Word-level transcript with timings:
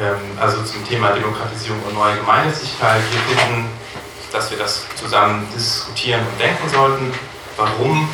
ähm, 0.00 0.38
also 0.40 0.62
zum 0.62 0.86
Thema 0.86 1.10
Demokratisierung 1.10 1.82
und 1.82 1.94
neue 1.94 2.16
Gemeinnützigkeit. 2.16 3.02
Wir 3.10 3.36
finden, 3.36 3.70
dass 4.32 4.50
wir 4.50 4.58
das 4.58 4.84
zusammen 4.96 5.46
diskutieren 5.54 6.20
und 6.20 6.40
denken 6.40 6.68
sollten. 6.68 7.12
Warum 7.56 8.08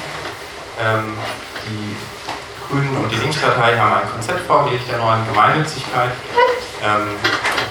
ähm, 0.80 1.16
die 1.66 1.96
Grünen 2.68 2.96
und 2.96 3.10
die 3.10 3.16
Linkspartei 3.16 3.78
haben 3.78 3.94
ein 3.94 4.10
Konzept 4.10 4.46
vorgelegt 4.46 4.90
der 4.90 4.98
neuen 4.98 5.24
Gemeinnützigkeit. 5.28 6.10
Ähm, 6.82 7.08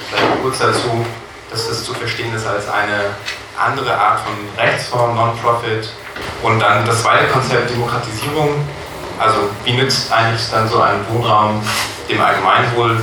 vielleicht 0.09 0.41
kurz 0.41 0.59
dazu, 0.59 1.05
dass 1.51 1.67
es 1.67 1.83
zu 1.83 1.93
verstehen 1.93 2.33
ist 2.33 2.47
als 2.47 2.69
eine 2.69 3.15
andere 3.57 3.97
Art 3.97 4.21
von 4.21 4.33
Rechtsform, 4.57 5.15
Non-Profit. 5.15 5.89
Und 6.41 6.59
dann 6.59 6.85
das 6.85 7.01
zweite 7.01 7.27
Konzept 7.27 7.69
Demokratisierung. 7.71 8.65
Also 9.19 9.49
wie 9.63 9.73
nützt 9.73 10.11
eigentlich 10.11 10.49
dann 10.51 10.67
so 10.67 10.81
ein 10.81 11.05
Wohnraum 11.09 11.61
dem 12.09 12.21
Allgemeinwohl 12.21 13.01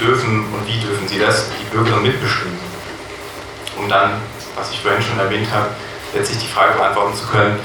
dürfen 0.00 0.46
und 0.52 0.66
wie 0.66 0.80
dürfen 0.80 1.08
sie 1.08 1.18
das 1.18 1.46
die 1.60 1.74
Bürger 1.74 1.96
mitbestimmen? 1.96 2.58
Um 3.76 3.88
dann, 3.88 4.20
was 4.56 4.70
ich 4.70 4.80
vorhin 4.80 5.02
schon 5.02 5.18
erwähnt 5.18 5.48
habe, 5.52 5.68
letztlich 6.14 6.38
die 6.38 6.48
Frage 6.48 6.74
beantworten 6.74 7.16
zu 7.16 7.26
können, 7.26 7.58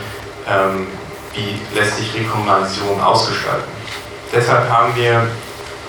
ähm, 0.48 0.88
wie 1.34 1.60
lässt 1.78 1.98
sich 1.98 2.14
Rekommunalisierung 2.14 3.02
ausgestalten. 3.02 3.70
Deshalb 4.34 4.70
haben 4.70 4.96
wir 4.96 5.28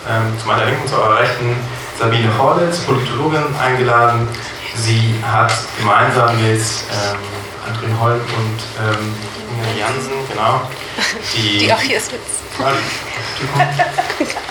ähm, 0.08 0.38
zu 0.40 0.46
meiner 0.46 0.66
Linken, 0.66 0.86
zu 0.88 0.96
eurer 0.96 1.18
Rechten 1.18 1.56
Sabine 1.98 2.30
Horlitz, 2.38 2.78
Politologin, 2.80 3.44
eingeladen. 3.62 4.28
Sie 4.76 5.14
hat 5.26 5.52
gemeinsam 5.78 6.36
mit 6.40 6.60
ähm, 6.60 7.18
Andrin 7.66 8.00
Holm 8.00 8.20
und 8.20 8.60
ähm, 8.80 9.14
Inge 9.50 9.78
Jansen, 9.78 10.12
genau, 10.30 10.62
die, 11.34 11.58
die 11.58 11.72
auch 11.72 11.80
hier 11.80 11.98
ist 11.98 12.12
mit. 12.12 12.20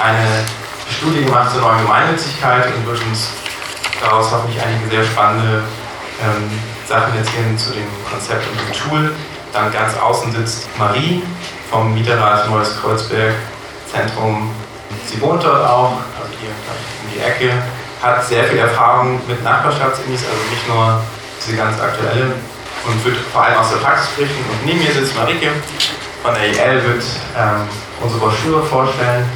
eine 0.02 0.44
Studie 0.92 1.24
gemacht 1.24 1.52
zur 1.52 1.62
neuen 1.62 1.82
Gemeinnützigkeit 1.82 2.68
und 2.76 2.86
wird 2.86 3.02
uns 3.06 3.30
daraus 4.02 4.32
hoffentlich 4.32 4.62
einige 4.62 4.90
sehr 4.90 5.04
spannende 5.04 5.64
ähm, 6.22 6.50
Sachen 6.88 7.18
erzählen 7.18 7.58
zu 7.58 7.72
dem 7.72 7.88
Konzept 8.10 8.44
und 8.50 8.60
dem 8.60 8.74
Tool. 8.74 9.16
Dann 9.54 9.72
ganz 9.72 9.98
außen 9.98 10.32
sitzt 10.32 10.68
Marie 10.78 11.24
vom 11.70 11.94
Mieterrat 11.94 12.50
Neues 12.50 12.80
Kreuzberg 12.82 13.34
Zentrum. 13.92 14.52
Sie 15.06 15.20
wohnt 15.22 15.44
dort 15.44 15.66
auch, 15.66 15.98
also 16.20 16.32
hier 16.40 16.50
um 16.50 17.14
die 17.14 17.20
Ecke, 17.20 17.54
hat 18.02 18.26
sehr 18.26 18.44
viel 18.46 18.60
Erfahrung 18.60 19.20
mit 19.28 19.44
Nachbarschaftsindies, 19.44 20.24
also 20.26 20.42
nicht 20.50 20.68
nur 20.68 21.02
diese 21.44 21.58
ganz 21.58 21.80
aktuelle 21.80 22.34
und 22.86 23.06
wird 23.06 23.18
vor 23.34 23.44
allem 23.44 23.58
aus 23.58 23.70
der 23.72 23.78
Praxis 23.78 24.10
berichten. 24.16 24.44
Und 24.50 24.66
neben 24.66 24.80
mir 24.80 24.92
sitzt 24.92 25.16
Marike 25.16 25.52
von 26.24 26.34
der 26.34 26.48
IL, 26.48 26.84
wird 26.84 27.04
ähm, 27.38 27.68
unsere 28.02 28.20
Broschüre 28.20 28.64
vorstellen, 28.64 29.30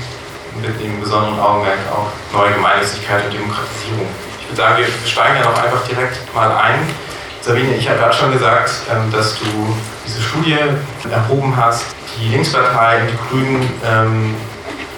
mit 0.62 0.80
dem 0.82 1.00
besonderen 1.00 1.40
Augenmerk 1.40 1.80
auf 1.92 2.08
neue 2.32 2.54
Gemeinnützigkeit 2.54 3.26
und 3.26 3.34
Demokratisierung. 3.34 4.08
Ich 4.40 4.48
würde 4.48 4.58
sagen, 4.58 4.78
wir 4.78 5.10
steigen 5.10 5.36
ja 5.38 5.44
noch 5.44 5.64
einfach 5.64 5.84
direkt 5.88 6.34
mal 6.34 6.52
ein. 6.52 6.88
Sabine, 7.42 7.76
ich 7.76 7.90
habe 7.90 8.00
gerade 8.00 8.14
schon 8.14 8.32
gesagt, 8.32 8.72
ähm, 8.90 9.12
dass 9.12 9.38
du 9.40 9.46
diese 10.06 10.22
Studie 10.22 10.58
erhoben 11.12 11.56
hast. 11.58 11.86
Die 12.18 12.30
Linkspartei 12.30 13.02
und 13.02 13.08
die 13.08 13.18
Grünen 13.30 13.74
ähm, 13.86 14.36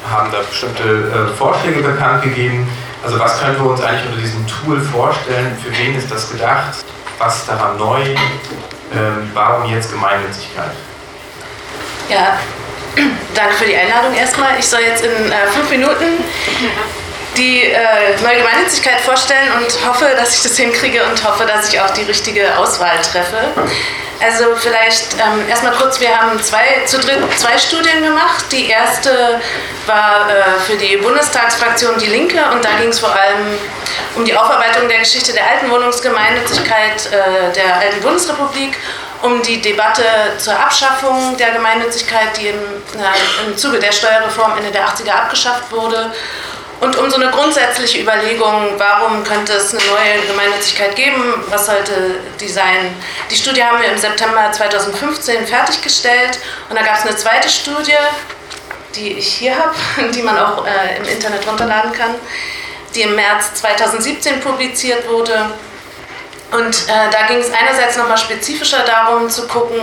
haben 0.09 0.31
da 0.31 0.39
bestimmte 0.47 0.84
äh, 0.84 1.36
Vorschläge 1.36 1.81
bekannt 1.81 2.23
gegeben. 2.23 2.69
Also 3.03 3.19
was 3.19 3.40
können 3.40 3.58
wir 3.58 3.72
uns 3.72 3.81
eigentlich 3.81 4.06
unter 4.06 4.22
diesem 4.22 4.45
Tool 4.47 4.80
vorstellen? 4.80 5.58
Für 5.64 5.75
wen 5.78 5.95
ist 5.95 6.12
das 6.12 6.31
gedacht? 6.31 6.73
Was 7.17 7.38
ist 7.38 7.50
daran 7.50 7.78
neu? 7.78 8.02
Ähm, 8.02 9.31
warum 9.34 9.69
jetzt 9.72 9.92
Gemeinnützigkeit? 9.92 10.72
Ja, 12.09 12.38
danke 13.33 13.53
für 13.55 13.65
die 13.65 13.75
Einladung 13.75 14.13
erstmal. 14.15 14.57
Ich 14.59 14.67
soll 14.67 14.81
jetzt 14.81 15.03
in 15.03 15.31
äh, 15.31 15.47
fünf 15.53 15.69
Minuten 15.69 16.23
die 17.38 17.63
äh, 17.63 17.77
neue 18.23 18.38
Gemeinnützigkeit 18.38 19.01
vorstellen 19.01 19.51
und 19.57 19.88
hoffe, 19.88 20.07
dass 20.17 20.38
ich 20.38 20.43
das 20.43 20.57
hinkriege 20.57 21.03
und 21.03 21.23
hoffe, 21.23 21.45
dass 21.45 21.73
ich 21.73 21.79
auch 21.79 21.89
die 21.91 22.03
richtige 22.03 22.57
Auswahl 22.57 22.97
treffe. 23.01 23.38
Also 24.21 24.55
vielleicht 24.55 25.13
ähm, 25.16 25.47
erstmal 25.50 25.73
kurz, 25.73 26.00
wir 26.00 26.17
haben 26.17 26.41
zwei, 26.41 26.84
zu 26.85 27.00
dritt 27.00 27.19
zwei 27.38 27.57
Studien 27.57 28.01
gemacht. 28.01 28.45
Die 28.51 28.69
erste 28.69 29.41
war 29.85 30.29
äh, 30.29 30.59
für 30.66 30.78
die 30.78 30.97
Bundestagsfraktion 30.97 31.97
Die 32.00 32.07
Linke 32.07 32.39
und 32.53 32.63
da 32.63 32.69
ging 32.79 32.89
es 32.89 33.00
vor 33.00 33.13
allem 33.13 33.57
um 34.16 34.23
die 34.23 34.35
Aufarbeitung 34.35 34.88
der 34.88 35.00
Geschichte 35.00 35.34
der 35.34 35.45
alten 35.47 35.69
Wohnungsgemeinnützigkeit 35.69 37.07
äh, 37.11 37.53
der 37.53 37.75
alten 37.75 38.01
Bundesrepublik, 38.01 38.78
um 39.22 39.42
die 39.42 39.62
Debatte 39.62 40.03
zur 40.38 40.58
Abschaffung 40.58 41.36
der 41.38 41.52
Gemeinnützigkeit, 41.52 42.38
die 42.38 42.48
im, 42.48 42.56
äh, 42.56 43.48
im 43.48 43.58
Zuge 43.58 43.80
der 43.80 43.92
Steuerreform 43.92 44.58
Ende 44.58 44.72
der 44.72 44.88
80er 44.88 45.12
abgeschafft 45.12 45.72
wurde. 45.72 46.12
Und 46.81 46.98
um 46.98 47.09
so 47.09 47.16
eine 47.16 47.31
grundsätzliche 47.31 48.02
Überlegung, 48.02 48.74
warum 48.78 49.24
könnte 49.24 49.53
es 49.53 49.74
eine 49.74 49.84
neue 49.86 50.28
Gemeinnützigkeit 50.28 50.96
geben, 50.96 51.24
was 51.50 51.68
sollte 51.68 51.94
die 52.40 52.50
sein. 52.50 52.94
Die 53.31 53.36
Studie 53.36 53.64
haben 53.64 53.81
wir 53.81 53.90
im 53.90 53.98
September 53.98 54.52
2015 54.52 55.47
fertiggestellt. 55.47 56.40
Und 56.70 56.78
da 56.78 56.84
gab 56.84 56.97
es 56.97 57.06
eine 57.06 57.16
zweite 57.16 57.50
Studie, 57.50 57.94
die 58.96 59.14
ich 59.14 59.28
hier 59.28 59.58
habe, 59.58 59.76
die 60.14 60.22
man 60.22 60.38
auch 60.38 60.66
äh, 60.66 60.97
im 60.97 61.06
Internet 61.06 61.47
runterladen 61.47 61.94
kann, 61.94 62.16
die 62.94 63.03
im 63.03 63.16
März 63.16 63.53
2017 63.56 64.42
publiziert 64.42 65.08
wurde 65.09 65.50
und 66.51 66.88
äh, 66.88 67.09
da 67.11 67.28
ging 67.28 67.39
es 67.39 67.51
einerseits 67.51 67.97
nochmal 67.97 68.17
spezifischer 68.17 68.83
darum 68.85 69.29
zu 69.29 69.47
gucken, 69.47 69.79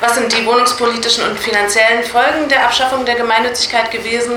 was 0.00 0.14
sind 0.14 0.32
die 0.32 0.46
wohnungspolitischen 0.46 1.24
und 1.28 1.38
finanziellen 1.38 2.04
Folgen 2.04 2.48
der 2.48 2.64
Abschaffung 2.64 3.04
der 3.04 3.16
Gemeinnützigkeit 3.16 3.90
gewesen. 3.90 4.32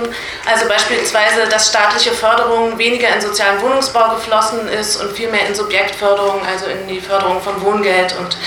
Also 0.49 0.67
beispielsweise, 0.67 1.47
dass 1.49 1.69
staatliche 1.69 2.11
Förderung 2.11 2.77
weniger 2.77 3.09
in 3.13 3.21
sozialen 3.21 3.61
Wohnungsbau 3.61 4.15
geflossen 4.15 4.67
ist 4.69 4.97
und 4.97 5.15
vielmehr 5.15 5.47
in 5.47 5.55
Subjektförderung, 5.55 6.41
also 6.45 6.65
in 6.65 6.87
die 6.87 6.99
Förderung 6.99 7.41
von 7.41 7.61
Wohngeld 7.61 8.15
und 8.19 8.37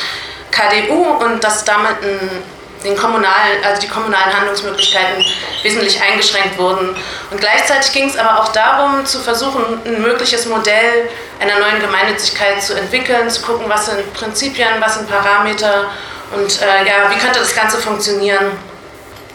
KDU 0.51 1.25
und 1.25 1.43
dass 1.45 1.65
damit 1.65 2.03
ein 2.03 2.43
den 2.85 2.97
kommunalen, 2.97 3.63
also 3.65 3.81
die 3.81 3.89
kommunalen 3.89 4.35
Handlungsmöglichkeiten 4.35 5.25
wesentlich 5.63 6.01
eingeschränkt 6.01 6.59
wurden. 6.59 6.97
Und 7.31 7.41
gleichzeitig 7.41 7.93
ging 7.93 8.09
es 8.09 8.17
aber 8.17 8.41
auch 8.41 8.49
darum, 8.49 9.05
zu 9.05 9.19
versuchen, 9.19 9.81
ein 9.85 10.01
mögliches 10.01 10.47
Modell 10.47 11.09
einer 11.41 11.59
neuen 11.59 11.81
Gemeinnützigkeit 11.81 12.63
zu 12.63 12.75
entwickeln, 12.75 13.29
zu 13.29 13.43
gucken, 13.43 13.67
was 13.69 13.87
sind 13.87 14.13
Prinzipien, 14.15 14.81
was 14.81 14.97
sind 14.97 15.09
Parameter 15.09 15.91
und 16.33 16.63
äh, 16.63 16.87
ja, 16.87 17.11
wie 17.11 17.19
könnte 17.19 17.41
das 17.41 17.55
Ganze 17.55 17.79
funktionieren. 17.79 18.53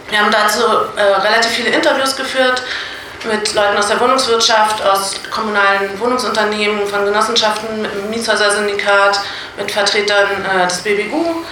Wir 0.09 0.19
haben 0.19 0.31
dazu 0.31 0.61
äh, 0.95 1.01
relativ 1.01 1.51
viele 1.51 1.69
Interviews 1.69 2.15
geführt 2.15 2.61
mit 3.27 3.53
Leuten 3.55 3.77
aus 3.77 3.87
der 3.87 3.99
Wohnungswirtschaft, 3.99 4.83
aus 4.83 5.15
kommunalen 5.31 5.99
Wohnungsunternehmen, 5.99 6.85
von 6.85 7.05
Genossenschaften, 7.05 7.81
mit 7.81 7.91
dem 7.91 8.09
Mietshäuser-Syndikat, 8.11 9.19
mit 9.57 9.71
Vertretern 9.71 10.45
äh, 10.45 10.67
des 10.67 10.77
BBU 10.83 11.43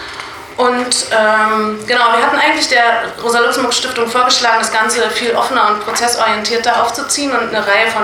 und 0.57 1.07
ähm, 1.11 1.79
genau, 1.87 2.15
wir 2.15 2.25
hatten 2.25 2.37
eigentlich 2.37 2.67
der 2.67 3.05
Rosa-Luxemburg-Stiftung 3.23 4.07
vorgeschlagen, 4.07 4.57
das 4.59 4.71
Ganze 4.71 5.09
viel 5.09 5.35
offener 5.35 5.69
und 5.69 5.83
prozessorientierter 5.83 6.83
aufzuziehen 6.83 7.31
und 7.31 7.49
eine 7.49 7.65
Reihe 7.65 7.87
von 7.87 8.03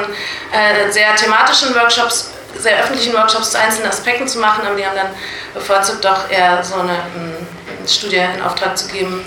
äh, 0.51 0.91
sehr 0.91 1.15
thematischen 1.15 1.75
Workshops, 1.75 2.31
sehr 2.57 2.79
öffentlichen 2.79 3.13
Workshops 3.13 3.51
zu 3.51 3.59
einzelnen 3.59 3.89
Aspekten 3.89 4.27
zu 4.27 4.39
machen, 4.39 4.65
aber 4.65 4.75
die 4.75 4.85
haben 4.85 4.95
dann 4.95 5.11
bevorzugt 5.53 6.03
doch 6.03 6.29
eher 6.31 6.63
so 6.63 6.75
eine, 6.75 6.93
eine 6.93 7.87
Studie 7.87 8.17
in 8.35 8.41
Auftrag 8.41 8.75
zu 8.77 8.87
geben. 8.87 9.23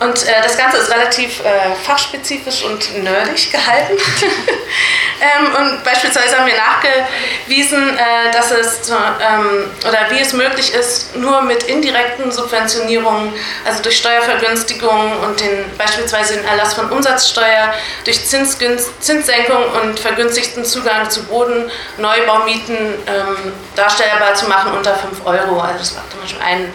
Und 0.00 0.26
äh, 0.26 0.42
das 0.42 0.56
Ganze 0.56 0.78
ist 0.78 0.90
relativ 0.90 1.40
äh, 1.40 1.74
fachspezifisch 1.84 2.64
und 2.64 3.04
nerdig 3.04 3.52
gehalten. 3.52 3.92
ähm, 5.20 5.54
und 5.58 5.84
beispielsweise 5.84 6.38
haben 6.38 6.46
wir 6.46 6.54
nachgewiesen, 6.56 7.98
äh, 7.98 8.32
dass 8.32 8.50
es 8.50 8.88
ähm, 8.88 9.70
oder 9.86 9.98
wie 10.08 10.20
es 10.20 10.32
möglich 10.32 10.72
ist, 10.72 11.14
nur 11.16 11.42
mit 11.42 11.64
indirekten 11.64 12.32
Subventionierungen, 12.32 13.34
also 13.66 13.82
durch 13.82 13.98
Steuervergünstigungen 13.98 15.18
und 15.18 15.38
den 15.38 15.76
beispielsweise 15.76 16.36
den 16.36 16.46
Erlass 16.46 16.72
von 16.72 16.90
Umsatzsteuer, 16.90 17.74
durch 18.04 18.24
Zinssenkung 18.24 19.64
und 19.82 20.00
vergünstigten 20.00 20.64
Zugang 20.64 21.10
zu 21.10 21.24
Boden, 21.24 21.70
Neubaumieten 21.98 22.76
ähm, 23.06 23.52
darstellbar 23.76 24.34
zu 24.34 24.48
machen 24.48 24.72
unter 24.72 24.94
5 24.94 25.26
Euro. 25.26 25.60
Also 25.60 25.78
das 25.78 25.94
war 25.94 26.04
zum 26.10 26.20
Beispiel 26.22 26.42
ein 26.42 26.72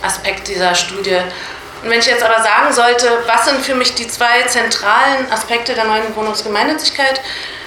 Aspekt 0.00 0.46
dieser 0.46 0.76
Studie. 0.76 1.18
Und 1.82 1.90
wenn 1.90 2.00
ich 2.00 2.06
jetzt 2.06 2.22
aber 2.22 2.42
sagen 2.42 2.72
sollte, 2.72 3.22
was 3.26 3.44
sind 3.44 3.64
für 3.64 3.74
mich 3.74 3.94
die 3.94 4.08
zwei 4.08 4.42
zentralen 4.42 5.30
Aspekte 5.30 5.74
der 5.74 5.84
neuen 5.84 6.14
Wohnungsgemeinnützigkeit, 6.16 7.20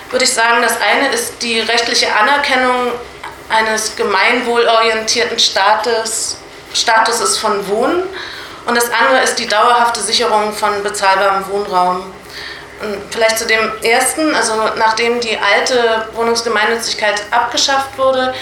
würde 0.09 0.25
ich 0.25 0.33
sagen, 0.33 0.61
das 0.61 0.73
eine 0.81 1.09
ist 1.13 1.41
die 1.41 1.61
rechtliche 1.61 2.13
Anerkennung 2.13 2.91
eines 3.49 3.95
gemeinwohlorientierten 3.95 5.39
Staates, 5.39 6.37
Statuses 6.73 7.37
von 7.37 7.67
Wohnen 7.67 8.03
und 8.65 8.75
das 8.75 8.91
andere 8.91 9.23
ist 9.23 9.35
die 9.39 9.47
dauerhafte 9.47 10.01
Sicherung 10.01 10.53
von 10.53 10.83
bezahlbarem 10.83 11.47
Wohnraum. 11.49 12.13
Und 12.81 12.97
vielleicht 13.11 13.37
zu 13.37 13.45
dem 13.45 13.71
ersten, 13.83 14.33
also 14.35 14.53
nachdem 14.77 15.19
die 15.19 15.37
alte 15.37 16.07
Wohnungsgemeinnützigkeit 16.13 17.21
abgeschafft 17.31 17.97
wurde, 17.97 18.33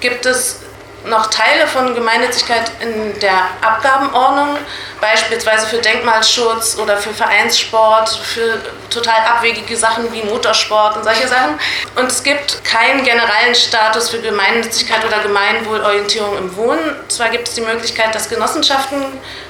gibt 0.00 0.26
es 0.26 0.60
noch 1.04 1.26
Teile 1.30 1.66
von 1.66 1.94
Gemeinnützigkeit 1.94 2.70
in 2.80 3.18
der 3.20 3.48
Abgabenordnung, 3.62 4.58
beispielsweise 5.00 5.66
für 5.66 5.78
Denkmalschutz 5.78 6.76
oder 6.76 6.96
für 6.98 7.14
Vereinssport, 7.14 8.10
für 8.10 8.60
total 8.90 9.20
abwegige 9.26 9.76
Sachen 9.76 10.12
wie 10.12 10.22
Motorsport 10.22 10.96
und 10.96 11.04
solche 11.04 11.26
Sachen. 11.26 11.58
Und 11.96 12.10
es 12.10 12.22
gibt 12.22 12.62
keinen 12.64 13.02
generellen 13.02 13.54
Status 13.54 14.10
für 14.10 14.20
Gemeinnützigkeit 14.20 15.04
oder 15.04 15.20
Gemeinwohlorientierung 15.20 16.36
im 16.36 16.56
Wohnen. 16.56 16.96
Zwar 17.08 17.30
gibt 17.30 17.48
es 17.48 17.54
die 17.54 17.62
Möglichkeit, 17.62 18.14
dass 18.14 18.28
Genossenschaften 18.28 19.02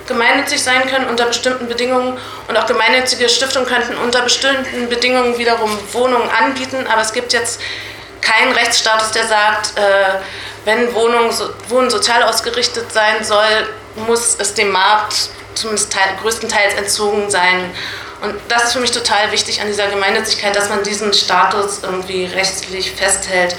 gemeinnützig 0.06 0.62
sein 0.62 0.88
können 0.88 1.08
unter 1.08 1.26
bestimmten 1.26 1.69
Bedingungen 1.69 2.19
und 2.49 2.56
auch 2.56 2.67
gemeinnützige 2.67 3.29
Stiftungen 3.29 3.69
könnten 3.69 3.97
unter 3.97 4.23
bestimmten 4.23 4.88
Bedingungen 4.88 5.38
wiederum 5.38 5.70
Wohnungen 5.93 6.29
anbieten, 6.31 6.87
aber 6.91 7.00
es 7.00 7.12
gibt 7.12 7.32
jetzt 7.32 7.61
keinen 8.20 8.52
Rechtsstatus, 8.52 9.12
der 9.12 9.26
sagt, 9.26 9.76
äh, 9.76 10.20
wenn 10.65 10.95
Wohnung, 10.95 11.31
Wohnen 11.69 11.91
sozial 11.91 12.23
ausgerichtet 12.23 12.93
sein 12.93 13.25
soll, 13.25 13.69
muss 14.07 14.37
es 14.39 14.55
dem 14.55 14.71
Markt 14.71 15.31
zumindest 15.55 15.93
teil, 15.93 16.17
größtenteils 16.23 16.75
entzogen 16.75 17.31
sein. 17.31 17.71
Und 18.23 18.35
das 18.49 18.65
ist 18.65 18.73
für 18.75 18.81
mich 18.81 18.91
total 18.91 19.33
wichtig 19.33 19.61
an 19.61 19.67
dieser 19.67 19.89
Gemeinnützigkeit, 19.89 20.55
dass 20.55 20.69
man 20.69 20.83
diesen 20.83 21.12
Status 21.12 21.81
irgendwie 21.83 22.27
rechtlich 22.27 22.93
festhält. 22.93 23.57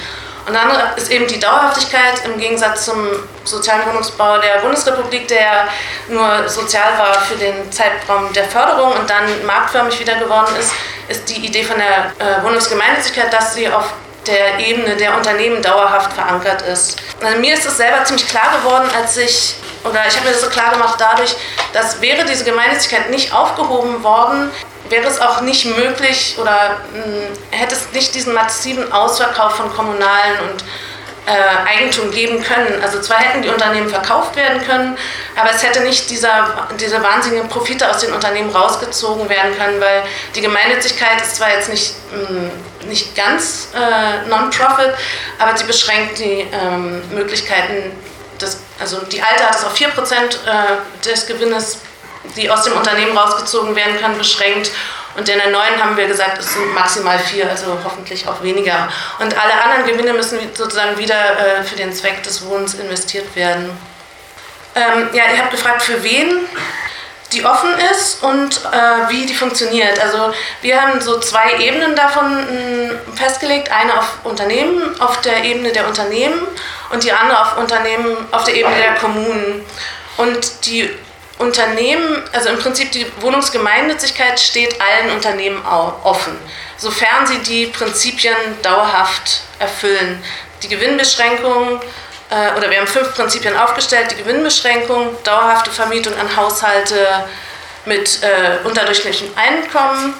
Und 0.48 0.54
dann 0.54 0.72
ist 0.96 1.12
eben 1.12 1.28
die 1.28 1.40
Dauerhaftigkeit 1.40 2.26
im 2.26 2.40
Gegensatz 2.40 2.86
zum 2.86 3.08
sozialen 3.44 3.86
Wohnungsbau 3.88 4.40
der 4.40 4.60
Bundesrepublik, 4.62 5.28
der 5.28 5.68
nur 6.10 6.48
sozial 6.50 6.98
war 6.98 7.14
für 7.22 7.36
den 7.36 7.72
Zeitraum 7.72 8.34
der 8.34 8.46
Förderung 8.46 8.94
und 8.94 9.10
dann 9.10 9.46
marktförmig 9.46 10.00
wieder 10.00 10.16
geworden 10.16 10.56
ist, 10.60 10.72
ist 11.08 11.30
die 11.30 11.46
Idee 11.46 11.64
von 11.64 11.78
der 11.78 12.12
äh, 12.18 12.44
Wohnungsgemeinnützigkeit, 12.44 13.32
dass 13.32 13.54
sie 13.54 13.70
auf 13.70 13.94
der 14.28 14.60
Ebene 14.60 14.96
der 14.96 15.16
Unternehmen 15.16 15.62
dauerhaft 15.62 16.14
verankert 16.14 16.62
ist. 16.62 16.98
Also 17.24 17.40
mir 17.40 17.54
ist 17.54 17.66
es 17.66 17.78
selber 17.78 18.04
ziemlich 18.04 18.28
klar 18.28 18.58
geworden, 18.58 18.90
als 18.96 19.18
ich, 19.18 19.56
oder 19.84 20.06
ich 20.08 20.16
habe 20.16 20.28
mir 20.28 20.34
das 20.34 20.42
so 20.42 20.50
klar 20.50 20.72
gemacht 20.72 20.96
dadurch, 21.00 21.36
dass 21.74 22.02
wäre 22.02 22.26
diese 22.26 22.44
Gemeinnützigkeit 22.44 23.10
nicht 23.10 23.34
aufgehoben 23.34 24.04
worden, 24.04 24.52
wäre 24.90 25.08
es 25.08 25.20
auch 25.20 25.42
nicht 25.42 25.66
möglich 25.66 26.36
oder 26.40 26.82
mh, 26.94 27.04
hm, 27.04 27.60
hätte 27.60 27.76
es 27.76 27.92
nicht 27.94 28.14
diesen 28.14 28.34
massiven 28.34 28.92
Ausverkauf 28.92 29.56
von 29.56 29.74
kommunalen 29.74 30.40
und 30.52 30.64
äh, 31.26 31.78
Eigentum 31.78 32.12
geben 32.12 32.44
können. 32.44 32.82
Also 32.84 33.00
zwar 33.00 33.20
hätten 33.20 33.42
die 33.42 33.50
Unternehmen 33.50 33.90
verkauft 33.90 34.36
werden 34.36 34.62
können, 34.66 34.98
aber 35.36 35.52
es 35.52 35.64
hätte 35.64 35.82
nicht 35.82 36.10
dieser, 36.10 36.68
diese 36.80 37.02
wahnsinnigen 37.02 37.48
Profite 37.48 37.90
aus 37.90 38.00
den 38.00 38.12
Unternehmen 38.12 38.50
rausgezogen 38.50 39.30
werden 39.30 39.58
können, 39.58 39.80
weil 39.80 40.04
die 40.36 40.42
Gemeinnützigkeit 40.42 41.22
ist 41.22 41.38
zwar 41.38 41.52
jetzt 41.52 41.70
nicht, 41.70 41.94
mh, 42.12 42.28
hm, 42.28 42.52
nicht 42.88 43.16
ganz 43.16 43.70
äh, 43.76 44.28
Non-Profit, 44.28 44.94
aber 45.40 45.58
sie 45.58 45.66
beschränkt 45.66 46.20
die 46.20 46.48
ähm, 46.52 47.02
Möglichkeiten, 47.12 47.92
des, 48.40 48.60
also 48.80 49.02
die 49.06 49.22
alte 49.22 49.44
hat 49.44 49.56
es 49.56 49.64
auf 49.64 49.76
4% 49.76 49.86
äh, 49.86 50.30
des 51.06 51.28
Gewinnes, 51.28 51.80
die 52.36 52.50
aus 52.50 52.64
dem 52.64 52.74
Unternehmen 52.74 53.18
rausgezogen 53.18 53.76
werden 53.76 54.00
können, 54.00 54.18
beschränkt 54.18 54.72
und 55.16 55.28
in 55.28 55.38
der 55.38 55.50
neuen 55.50 55.84
haben 55.84 55.98
wir 55.98 56.08
gesagt, 56.08 56.38
es 56.38 56.54
sind 56.54 56.74
maximal 56.74 57.20
vier, 57.20 57.50
also 57.50 57.78
hoffentlich 57.84 58.28
auch 58.28 58.42
weniger. 58.44 58.90
Und 59.20 59.38
alle 59.38 59.62
anderen 59.62 59.86
Gewinne 59.86 60.14
müssen 60.14 60.40
sozusagen 60.54 60.98
wieder 60.98 61.60
äh, 61.60 61.64
für 61.64 61.76
den 61.76 61.92
Zweck 61.94 62.24
des 62.24 62.46
Wohnens 62.46 62.76
investiert 62.76 63.36
werden. 63.36 63.70
Ähm, 64.74 65.10
ja, 65.12 65.24
ihr 65.34 65.40
habt 65.40 65.52
gefragt, 65.52 65.82
für 65.82 66.02
wen 66.02 66.48
die 67.32 67.46
offen 67.46 67.72
ist 67.92 68.24
und 68.24 68.62
äh, 68.66 69.10
wie 69.10 69.26
die 69.26 69.34
funktioniert. 69.34 70.00
Also 70.00 70.34
wir 70.62 70.82
haben 70.82 71.00
so 71.00 71.20
zwei 71.20 71.60
Ebenen 71.60 71.96
davon 71.96 72.36
mh, 72.36 73.16
festgelegt. 73.16 73.72
Eine 73.72 73.98
auf 73.98 74.18
Unternehmen, 74.24 75.00
auf 75.00 75.22
der 75.22 75.44
Ebene 75.44 75.72
der 75.72 75.88
Unternehmen 75.88 76.40
und 76.90 77.04
die 77.04 77.12
andere 77.12 77.40
auf 77.42 77.58
Unternehmen 77.58 78.18
auf 78.32 78.44
der 78.44 78.56
Ebene 78.56 78.76
der 78.76 78.96
Kommunen. 78.96 79.66
Und 80.18 80.66
die 80.66 80.90
Unternehmen, 81.42 82.22
also 82.34 82.50
im 82.50 82.60
Prinzip 82.60 82.92
die 82.92 83.06
Wohnungsgemeinnützigkeit 83.20 84.40
steht 84.40 84.80
allen 84.80 85.12
Unternehmen 85.16 85.64
offen, 85.66 86.38
sofern 86.78 87.26
sie 87.26 87.40
die 87.40 87.66
Prinzipien 87.68 88.36
dauerhaft 88.62 89.42
erfüllen. 89.58 90.24
Die 90.62 90.68
Gewinnbeschränkung, 90.68 91.82
äh, 92.32 92.58
oder 92.58 92.70
wir 92.70 92.80
haben 92.80 92.88
fünf 92.88 93.14
Prinzipien 93.14 93.56
aufgestellt, 93.58 94.12
die 94.12 94.16
Gewinnbeschränkung, 94.16 95.22
dauerhafte 95.24 95.70
Vermietung 95.70 96.14
an 96.18 96.36
Haushalte 96.36 97.26
mit 97.86 98.24
äh, 98.24 98.66
unterdurchschnittlichem 98.66 99.30
Einkommen, 99.36 100.14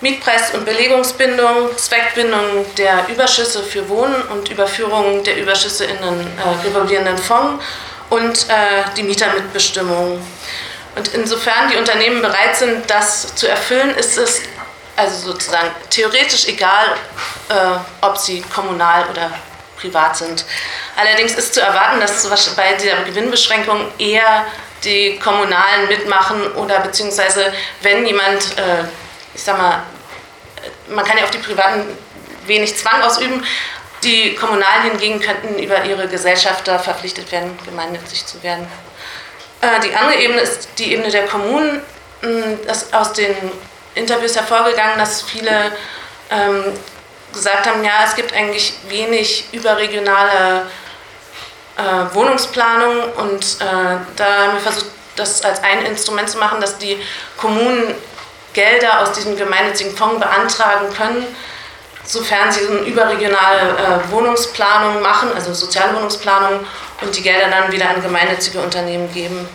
Mietpreis- 0.00 0.52
und 0.52 0.64
Belegungsbindung, 0.64 1.76
Zweckbindung 1.76 2.66
der 2.76 3.08
Überschüsse 3.08 3.62
für 3.62 3.88
Wohnen 3.88 4.20
und 4.32 4.50
Überführung 4.50 5.22
der 5.24 5.38
Überschüsse 5.38 5.84
in 5.84 5.96
einen 5.98 6.20
äh, 6.38 6.66
revolvierenden 6.66 7.16
Fonds 7.16 7.64
und 8.10 8.46
äh, 8.48 8.84
die 8.96 9.04
Mietermitbestimmung. 9.04 10.20
Und 10.96 11.08
insofern 11.14 11.70
die 11.70 11.76
Unternehmen 11.76 12.22
bereit 12.22 12.56
sind, 12.56 12.90
das 12.90 13.34
zu 13.36 13.48
erfüllen, 13.48 13.94
ist 13.96 14.18
es 14.18 14.42
also 14.96 15.32
sozusagen 15.32 15.70
theoretisch 15.90 16.46
egal, 16.48 16.86
äh, 17.50 17.54
ob 18.00 18.16
sie 18.18 18.42
kommunal 18.54 19.04
oder 19.10 19.30
privat 19.76 20.16
sind. 20.16 20.44
Allerdings 20.96 21.34
ist 21.34 21.54
zu 21.54 21.60
erwarten, 21.60 22.00
dass 22.00 22.26
bei 22.56 22.74
dieser 22.74 23.02
Gewinnbeschränkung 23.04 23.90
eher 23.98 24.46
die 24.84 25.18
Kommunalen 25.18 25.88
mitmachen 25.88 26.52
oder 26.52 26.80
beziehungsweise 26.80 27.52
wenn 27.82 28.06
jemand, 28.06 28.56
äh, 28.58 28.84
ich 29.34 29.42
sag 29.42 29.58
mal, 29.58 29.82
man 30.88 31.04
kann 31.04 31.18
ja 31.18 31.24
auf 31.24 31.30
die 31.30 31.38
Privaten 31.38 31.84
wenig 32.46 32.76
Zwang 32.76 33.02
ausüben, 33.02 33.44
die 34.02 34.34
Kommunalen 34.34 34.90
hingegen 34.90 35.20
könnten 35.20 35.58
über 35.58 35.84
ihre 35.84 36.06
Gesellschafter 36.08 36.78
verpflichtet 36.78 37.32
werden, 37.32 37.58
gemeinnützig 37.64 38.26
zu 38.26 38.42
werden. 38.42 38.66
Äh, 39.60 39.80
die 39.80 39.94
andere 39.94 40.16
Ebene 40.20 40.40
ist 40.40 40.68
die 40.78 40.92
Ebene 40.92 41.10
der 41.10 41.26
Kommunen. 41.26 41.82
Hm, 42.20 42.58
das 42.66 42.84
ist 42.84 42.94
aus 42.94 43.12
den 43.12 43.34
Interviews 43.94 44.36
hervorgegangen, 44.36 44.98
dass 44.98 45.22
viele 45.22 45.72
ähm, 46.30 46.64
gesagt 47.36 47.66
haben, 47.66 47.84
ja, 47.84 48.04
es 48.04 48.14
gibt 48.14 48.32
eigentlich 48.32 48.74
wenig 48.88 49.44
überregionale 49.52 50.66
äh, 51.76 52.14
Wohnungsplanung 52.14 53.12
und 53.16 53.44
äh, 53.60 53.98
da 54.16 54.24
haben 54.24 54.54
wir 54.54 54.60
versucht, 54.60 54.86
das 55.16 55.42
als 55.42 55.62
ein 55.62 55.84
Instrument 55.86 56.28
zu 56.28 56.38
machen, 56.38 56.60
dass 56.60 56.78
die 56.78 56.98
Kommunen 57.36 57.94
Gelder 58.52 59.02
aus 59.02 59.12
diesem 59.12 59.36
gemeinnützigen 59.36 59.94
Fonds 59.94 60.18
beantragen 60.18 60.92
können, 60.94 61.26
sofern 62.04 62.50
sie 62.50 62.66
eine 62.66 62.78
überregionale 62.78 64.02
äh, 64.06 64.10
Wohnungsplanung 64.10 65.02
machen, 65.02 65.30
also 65.34 65.52
Sozialwohnungsplanung 65.52 66.60
und 67.02 67.16
die 67.16 67.22
Gelder 67.22 67.48
dann 67.50 67.70
wieder 67.70 67.90
an 67.90 68.02
gemeinnützige 68.02 68.60
Unternehmen 68.60 69.12
geben. 69.12 69.46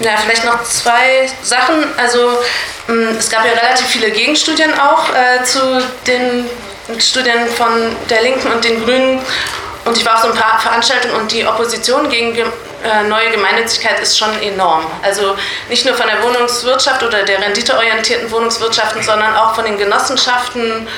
Ja, 0.00 0.16
vielleicht 0.16 0.44
noch 0.44 0.62
zwei 0.64 1.30
Sachen. 1.42 1.84
Also 1.98 2.38
mh, 2.86 3.18
es 3.18 3.28
gab 3.28 3.44
ja 3.44 3.52
relativ 3.52 3.86
viele 3.86 4.10
Gegenstudien 4.10 4.72
auch 4.78 5.08
äh, 5.14 5.44
zu 5.44 5.60
den 6.06 6.46
Studien 6.98 7.46
von 7.56 7.94
der 8.08 8.22
Linken 8.22 8.50
und 8.50 8.64
den 8.64 8.82
Grünen. 8.84 9.20
Und 9.84 9.96
ich 9.96 10.04
war 10.04 10.14
auf 10.14 10.22
so 10.22 10.28
ein 10.28 10.34
paar 10.34 10.58
Veranstaltungen 10.58 11.14
und 11.16 11.32
die 11.32 11.46
Opposition 11.46 12.08
gegen 12.08 12.34
äh, 12.36 13.02
neue 13.08 13.30
Gemeinnützigkeit 13.30 14.00
ist 14.00 14.18
schon 14.18 14.40
enorm. 14.42 14.86
Also 15.02 15.36
nicht 15.68 15.84
nur 15.84 15.94
von 15.94 16.06
der 16.06 16.22
Wohnungswirtschaft 16.22 17.02
oder 17.02 17.22
der 17.22 17.40
renditeorientierten 17.42 18.30
Wohnungswirtschaften, 18.30 19.02
sondern 19.02 19.36
auch 19.36 19.54
von 19.54 19.64
den 19.64 19.76
Genossenschaften. 19.76 20.88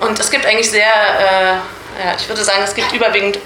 Und 0.00 0.18
es 0.18 0.30
gibt 0.30 0.46
eigentlich 0.46 0.70
sehr, 0.70 0.86
äh, 0.86 1.52
ja, 2.04 2.14
ich 2.18 2.28
würde 2.28 2.42
sagen, 2.42 2.62
es 2.64 2.74
gibt 2.74 2.92
überwiegend 2.92 3.38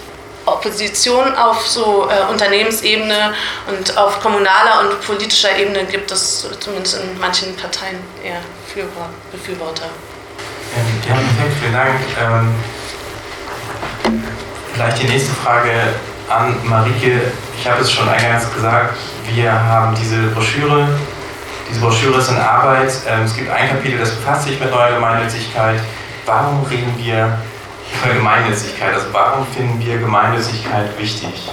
Opposition 0.47 1.35
auf 1.37 1.67
so 1.67 2.09
äh, 2.09 2.31
Unternehmensebene 2.31 3.35
und 3.69 3.97
auf 3.97 4.21
kommunaler 4.21 4.81
und 4.81 5.01
politischer 5.07 5.57
Ebene 5.57 5.85
gibt 5.85 6.11
es 6.11 6.49
zumindest 6.59 7.01
in 7.01 7.19
manchen 7.19 7.55
Parteien 7.57 7.99
eher 8.25 8.41
Befürworter. 9.31 9.87
Ähm, 10.75 10.87
ja, 11.09 11.15
perfekt, 11.15 11.57
vielen 11.61 11.73
Dank. 11.73 12.01
Ähm, 12.21 12.55
vielleicht 14.75 15.03
die 15.03 15.07
nächste 15.07 15.33
Frage 15.33 15.71
an 16.29 16.57
Marike. 16.65 17.33
Ich 17.59 17.69
habe 17.69 17.83
es 17.83 17.93
schon 17.93 18.09
eingangs 18.09 18.53
gesagt, 18.53 18.97
wir 19.35 19.53
haben 19.53 19.95
diese 19.95 20.29
Broschüre. 20.29 20.89
Diese 21.71 21.81
Broschüre 21.81 22.19
ist 22.19 22.31
in 22.31 22.39
Arbeit. 22.39 22.93
Ähm, 23.07 23.23
es 23.25 23.37
gibt 23.37 23.51
ein 23.51 23.69
Kapitel, 23.69 23.99
das 23.99 24.11
befasst 24.11 24.45
sich 24.45 24.59
mit 24.59 24.71
neuer 24.71 24.93
Gemeinnützigkeit. 24.93 25.81
Warum 26.27 26.65
reden 26.65 26.95
wir 26.99 27.39
über 28.03 28.15
Gemeinnützigkeit? 28.15 28.95
Also 28.95 29.07
warum 29.13 29.47
finden 29.47 29.85
wir 29.85 29.99
Gemeinnützigkeit 29.99 30.97
wichtig? 30.99 31.51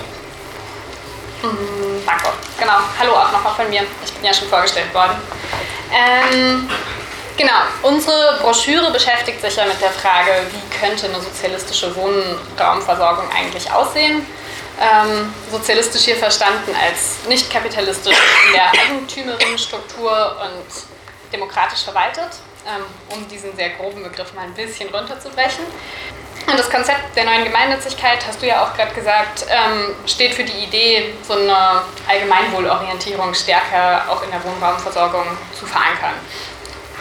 Mhm, 1.41 2.05
danke. 2.05 2.29
Genau. 2.59 2.73
Hallo 2.99 3.13
auch 3.13 3.31
nochmal 3.31 3.55
von 3.55 3.69
mir. 3.69 3.83
Ich 4.03 4.13
bin 4.13 4.25
ja 4.25 4.33
schon 4.33 4.47
vorgestellt 4.47 4.93
worden. 4.93 5.15
Ähm, 5.91 6.69
genau. 7.37 7.53
Unsere 7.83 8.39
Broschüre 8.41 8.91
beschäftigt 8.91 9.41
sich 9.41 9.55
ja 9.55 9.65
mit 9.65 9.81
der 9.81 9.91
Frage, 9.91 10.31
wie 10.51 10.79
könnte 10.79 11.07
eine 11.07 11.21
sozialistische 11.21 11.95
Wohnraumversorgung 11.95 13.25
eigentlich 13.31 13.71
aussehen? 13.71 14.25
Ähm, 14.81 15.33
sozialistisch 15.51 16.03
hier 16.03 16.15
verstanden 16.15 16.73
als 16.73 17.27
nicht 17.27 17.51
kapitalistisch 17.51 18.15
in 18.47 18.53
der 18.53 18.71
Eigentümerinnenstruktur 18.71 20.37
und 20.41 21.33
demokratisch 21.33 21.83
verwaltet, 21.83 22.29
ähm, 22.65 22.83
um 23.09 23.27
diesen 23.27 23.53
sehr 23.57 23.71
groben 23.71 24.03
Begriff 24.03 24.33
mal 24.33 24.43
ein 24.43 24.53
bisschen 24.53 24.87
runterzubrechen. 24.89 25.65
Und 26.49 26.57
das 26.57 26.69
Konzept 26.69 27.15
der 27.15 27.25
neuen 27.25 27.43
Gemeinnützigkeit, 27.43 28.25
hast 28.27 28.41
du 28.41 28.47
ja 28.47 28.63
auch 28.63 28.73
gerade 28.73 28.93
gesagt, 28.95 29.45
ähm, 29.49 29.93
steht 30.07 30.33
für 30.33 30.43
die 30.43 30.63
Idee, 30.63 31.13
so 31.27 31.33
eine 31.33 31.83
Allgemeinwohlorientierung 32.07 33.35
stärker 33.35 34.05
auch 34.09 34.23
in 34.23 34.31
der 34.31 34.43
Wohnraumversorgung 34.43 35.25
zu 35.57 35.67
verankern. 35.67 36.15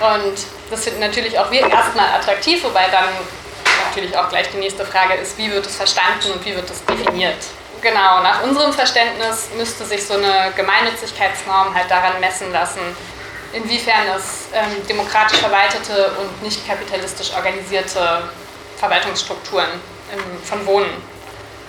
Und 0.01 0.39
das 0.71 0.85
finden 0.85 1.01
natürlich 1.01 1.39
auch 1.39 1.51
wir 1.51 1.67
erstmal 1.67 2.09
attraktiv, 2.15 2.63
wobei 2.63 2.89
dann 2.93 3.09
natürlich 3.87 4.17
auch 4.19 4.29
gleich 4.29 4.51
die 4.51 4.59
nächste 4.59 4.85
Frage 4.85 5.15
ist, 5.15 5.39
wie 5.39 5.51
wird 5.51 5.65
es 5.65 5.77
verstanden 5.77 6.31
und 6.33 6.45
wie 6.45 6.55
wird 6.55 6.69
es 6.69 6.85
definiert. 6.85 7.39
Genau, 7.81 8.21
nach 8.21 8.43
unserem 8.43 8.73
Verständnis 8.73 9.49
müsste 9.57 9.85
sich 9.85 10.05
so 10.05 10.15
eine 10.15 10.53
Gemeinnützigkeitsnorm 10.57 11.75
halt 11.75 11.91
daran 11.91 12.21
messen 12.21 12.53
lassen, 12.53 12.81
inwiefern 13.55 14.09
es 14.15 14.49
ähm, 14.53 14.87
demokratisch 14.87 15.39
verwaltete 15.39 16.13
und 16.21 16.43
nicht 16.43 16.67
kapitalistisch 16.67 17.33
organisierte 17.35 18.25
Verwaltungsstrukturen 18.79 19.69
ähm, 20.13 20.43
von 20.45 20.65
Wohnen 20.67 21.03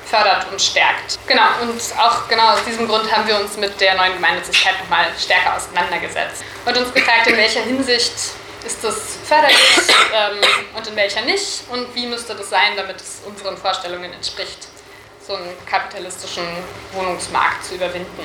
fördert 0.05 0.47
und 0.51 0.61
stärkt. 0.61 1.19
Genau, 1.27 1.43
und 1.61 1.79
auch 1.99 2.27
genau 2.27 2.53
aus 2.53 2.63
diesem 2.65 2.87
Grund 2.87 3.11
haben 3.15 3.27
wir 3.27 3.39
uns 3.39 3.57
mit 3.57 3.79
der 3.79 3.95
neuen 3.95 4.13
Gemeinnützigkeit 4.13 4.79
nochmal 4.79 5.05
stärker 5.17 5.55
auseinandergesetzt 5.55 6.43
und 6.65 6.75
uns 6.75 6.93
gefragt, 6.93 7.27
in 7.27 7.37
welcher 7.37 7.61
Hinsicht 7.61 8.13
ist 8.65 8.83
das 8.83 9.17
förderlich 9.23 9.57
ähm, 10.13 10.39
und 10.75 10.87
in 10.87 10.95
welcher 10.95 11.21
nicht 11.21 11.63
und 11.69 11.93
wie 11.95 12.07
müsste 12.07 12.35
das 12.35 12.49
sein, 12.49 12.75
damit 12.75 12.97
es 12.97 13.21
unseren 13.25 13.55
Vorstellungen 13.55 14.11
entspricht, 14.11 14.67
so 15.25 15.35
einen 15.35 15.55
kapitalistischen 15.69 16.43
Wohnungsmarkt 16.93 17.63
zu 17.65 17.75
überwinden. 17.75 18.23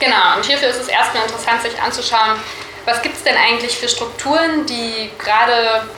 Genau, 0.00 0.36
und 0.36 0.44
hierfür 0.44 0.68
ist 0.68 0.80
es 0.80 0.88
erstmal 0.88 1.22
interessant, 1.22 1.62
sich 1.62 1.80
anzuschauen, 1.80 2.38
was 2.84 3.00
gibt 3.00 3.16
es 3.16 3.22
denn 3.22 3.36
eigentlich 3.36 3.78
für 3.78 3.88
Strukturen, 3.88 4.66
die 4.66 5.10
gerade 5.18 5.88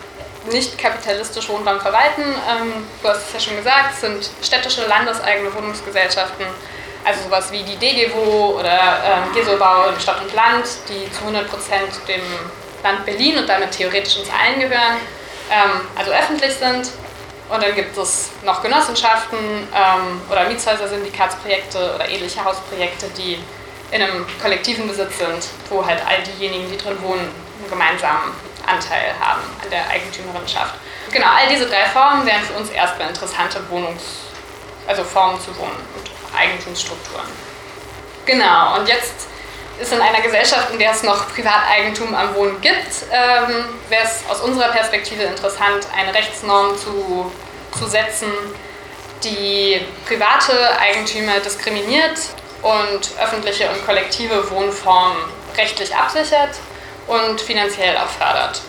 nicht 0.53 0.79
kapitalistisch 0.79 1.49
Wohnraum 1.49 1.81
verwalten. 1.81 2.23
Ähm, 2.23 2.87
du 3.03 3.09
hast 3.09 3.29
es 3.29 3.33
ja 3.35 3.41
schon 3.41 3.57
gesagt, 3.57 3.95
es 3.95 4.01
sind 4.01 4.31
städtische, 4.43 4.87
landeseigene 4.87 5.55
Wohnungsgesellschaften, 5.55 6.47
also 7.05 7.23
sowas 7.25 7.51
wie 7.53 7.63
die 7.63 7.77
DGWO 7.77 8.59
oder 8.59 8.79
ähm, 9.05 9.33
GESOBau 9.35 9.89
in 9.89 10.01
Stadt 10.01 10.23
und 10.23 10.35
Land, 10.35 10.65
die 10.89 11.11
zu 11.13 11.21
100 11.21 11.49
Prozent 11.49 11.93
dem 12.09 12.23
Land 12.83 13.05
Berlin 13.05 13.39
und 13.39 13.49
damit 13.49 13.73
theoretisch 13.73 14.17
uns 14.19 14.29
allen 14.29 14.61
gehören, 14.61 14.97
ähm, 15.51 15.81
also 15.97 16.11
öffentlich 16.11 16.55
sind. 16.55 16.91
Und 17.49 17.63
dann 17.63 17.75
gibt 17.77 17.97
es 17.97 18.31
noch 18.45 18.61
Genossenschaften 18.61 19.39
ähm, 19.39 20.21
oder 20.29 20.49
Mietshäuser-Syndikatsprojekte 20.49 21.95
oder 21.95 22.09
ähnliche 22.09 22.45
Hausprojekte, 22.45 23.07
die 23.17 23.39
in 23.93 24.03
einem 24.03 24.27
kollektiven 24.43 24.89
Besitz 24.89 25.19
sind, 25.19 25.47
wo 25.71 25.87
halt 25.87 26.01
all 26.07 26.23
diejenigen, 26.23 26.69
die 26.71 26.77
drin 26.77 27.01
wohnen, 27.03 27.21
einen 27.21 27.71
gemeinsamen 27.71 28.33
Anteil 28.67 29.15
haben 29.21 29.43
an 29.63 29.71
der 29.71 29.89
Eigentümerenschaft. 29.89 30.75
Genau, 31.11 31.27
all 31.27 31.49
diese 31.49 31.67
drei 31.67 31.85
Formen 31.87 32.27
wären 32.27 32.43
für 32.43 32.55
uns 32.55 32.71
erstmal 32.71 33.09
interessante 33.09 33.61
Wohnungs-, 33.71 34.27
also 34.87 35.05
Formen 35.05 35.41
zu 35.41 35.57
wohnen 35.57 35.77
und 35.97 36.39
Eigentumsstrukturen. 36.39 37.27
Genau, 38.25 38.77
und 38.77 38.89
jetzt 38.89 39.29
ist 39.79 39.93
in 39.93 40.01
einer 40.01 40.21
Gesellschaft, 40.21 40.71
in 40.73 40.79
der 40.79 40.93
es 40.93 41.03
noch 41.03 41.29
Privateigentum 41.35 42.15
am 42.15 42.35
Wohnen 42.35 42.61
gibt, 42.61 43.05
ähm, 43.13 43.67
wäre 43.89 44.05
es 44.05 44.23
aus 44.29 44.41
unserer 44.41 44.69
Perspektive 44.69 45.23
interessant, 45.23 45.87
eine 45.95 46.15
Rechtsnorm 46.15 46.77
zu, 46.79 47.31
zu 47.79 47.87
setzen, 47.87 48.33
die 49.23 49.81
private 50.07 50.79
Eigentümer 50.79 51.41
diskriminiert 51.41 52.19
und 52.63 53.11
öffentliche 53.21 53.69
und 53.71 53.85
kollektive 53.85 54.51
Wohnformen 54.51 55.19
rechtlich 55.57 55.95
absichert 55.95 56.51
und 57.07 57.41
finanziell 57.41 57.97
auch 57.97 58.09
fördert. 58.09 58.61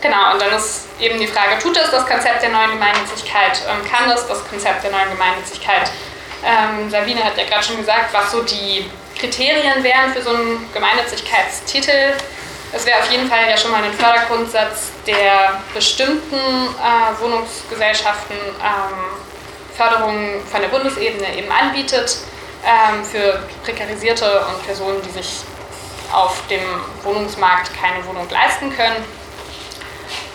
Genau, 0.00 0.32
und 0.32 0.42
dann 0.42 0.52
ist 0.52 0.86
eben 1.00 1.18
die 1.18 1.26
Frage, 1.26 1.58
tut 1.62 1.76
das 1.76 1.90
das 1.90 2.06
Konzept 2.06 2.42
der 2.42 2.50
neuen 2.50 2.72
Gemeinnützigkeit? 2.72 3.62
Ähm, 3.68 3.90
kann 3.90 4.08
das 4.08 4.26
das 4.26 4.46
Konzept 4.48 4.84
der 4.84 4.90
neuen 4.90 5.10
Gemeinnützigkeit? 5.10 5.90
Ähm, 6.44 6.90
Sabine 6.90 7.24
hat 7.24 7.38
ja 7.38 7.44
gerade 7.44 7.64
schon 7.64 7.78
gesagt, 7.78 8.12
was 8.12 8.30
so 8.30 8.42
die 8.42 8.90
Kriterien 9.18 9.82
wären 9.82 10.12
für 10.12 10.20
so 10.20 10.30
einen 10.30 10.70
Gemeinnützigkeitstitel. 10.74 12.12
Es 12.72 12.84
wäre 12.84 12.98
auf 12.98 13.10
jeden 13.10 13.30
Fall 13.30 13.48
ja 13.48 13.56
schon 13.56 13.70
mal 13.70 13.82
ein 13.82 13.94
Fördergrundsatz, 13.94 14.90
der 15.06 15.62
bestimmten 15.72 16.36
äh, 16.36 17.22
Wohnungsgesellschaften 17.22 18.36
ähm, 18.36 19.24
Förderungen 19.74 20.42
von 20.50 20.60
der 20.60 20.68
Bundesebene 20.68 21.36
eben 21.36 21.50
anbietet 21.50 22.18
ähm, 22.64 23.04
für 23.04 23.42
prekarisierte 23.64 24.44
und 24.48 24.66
Personen, 24.66 25.00
die 25.02 25.10
sich 25.10 25.44
auf 26.12 26.46
dem 26.48 26.62
Wohnungsmarkt 27.02 27.70
keine 27.74 28.04
Wohnung 28.06 28.28
leisten 28.30 28.74
können. 28.74 29.04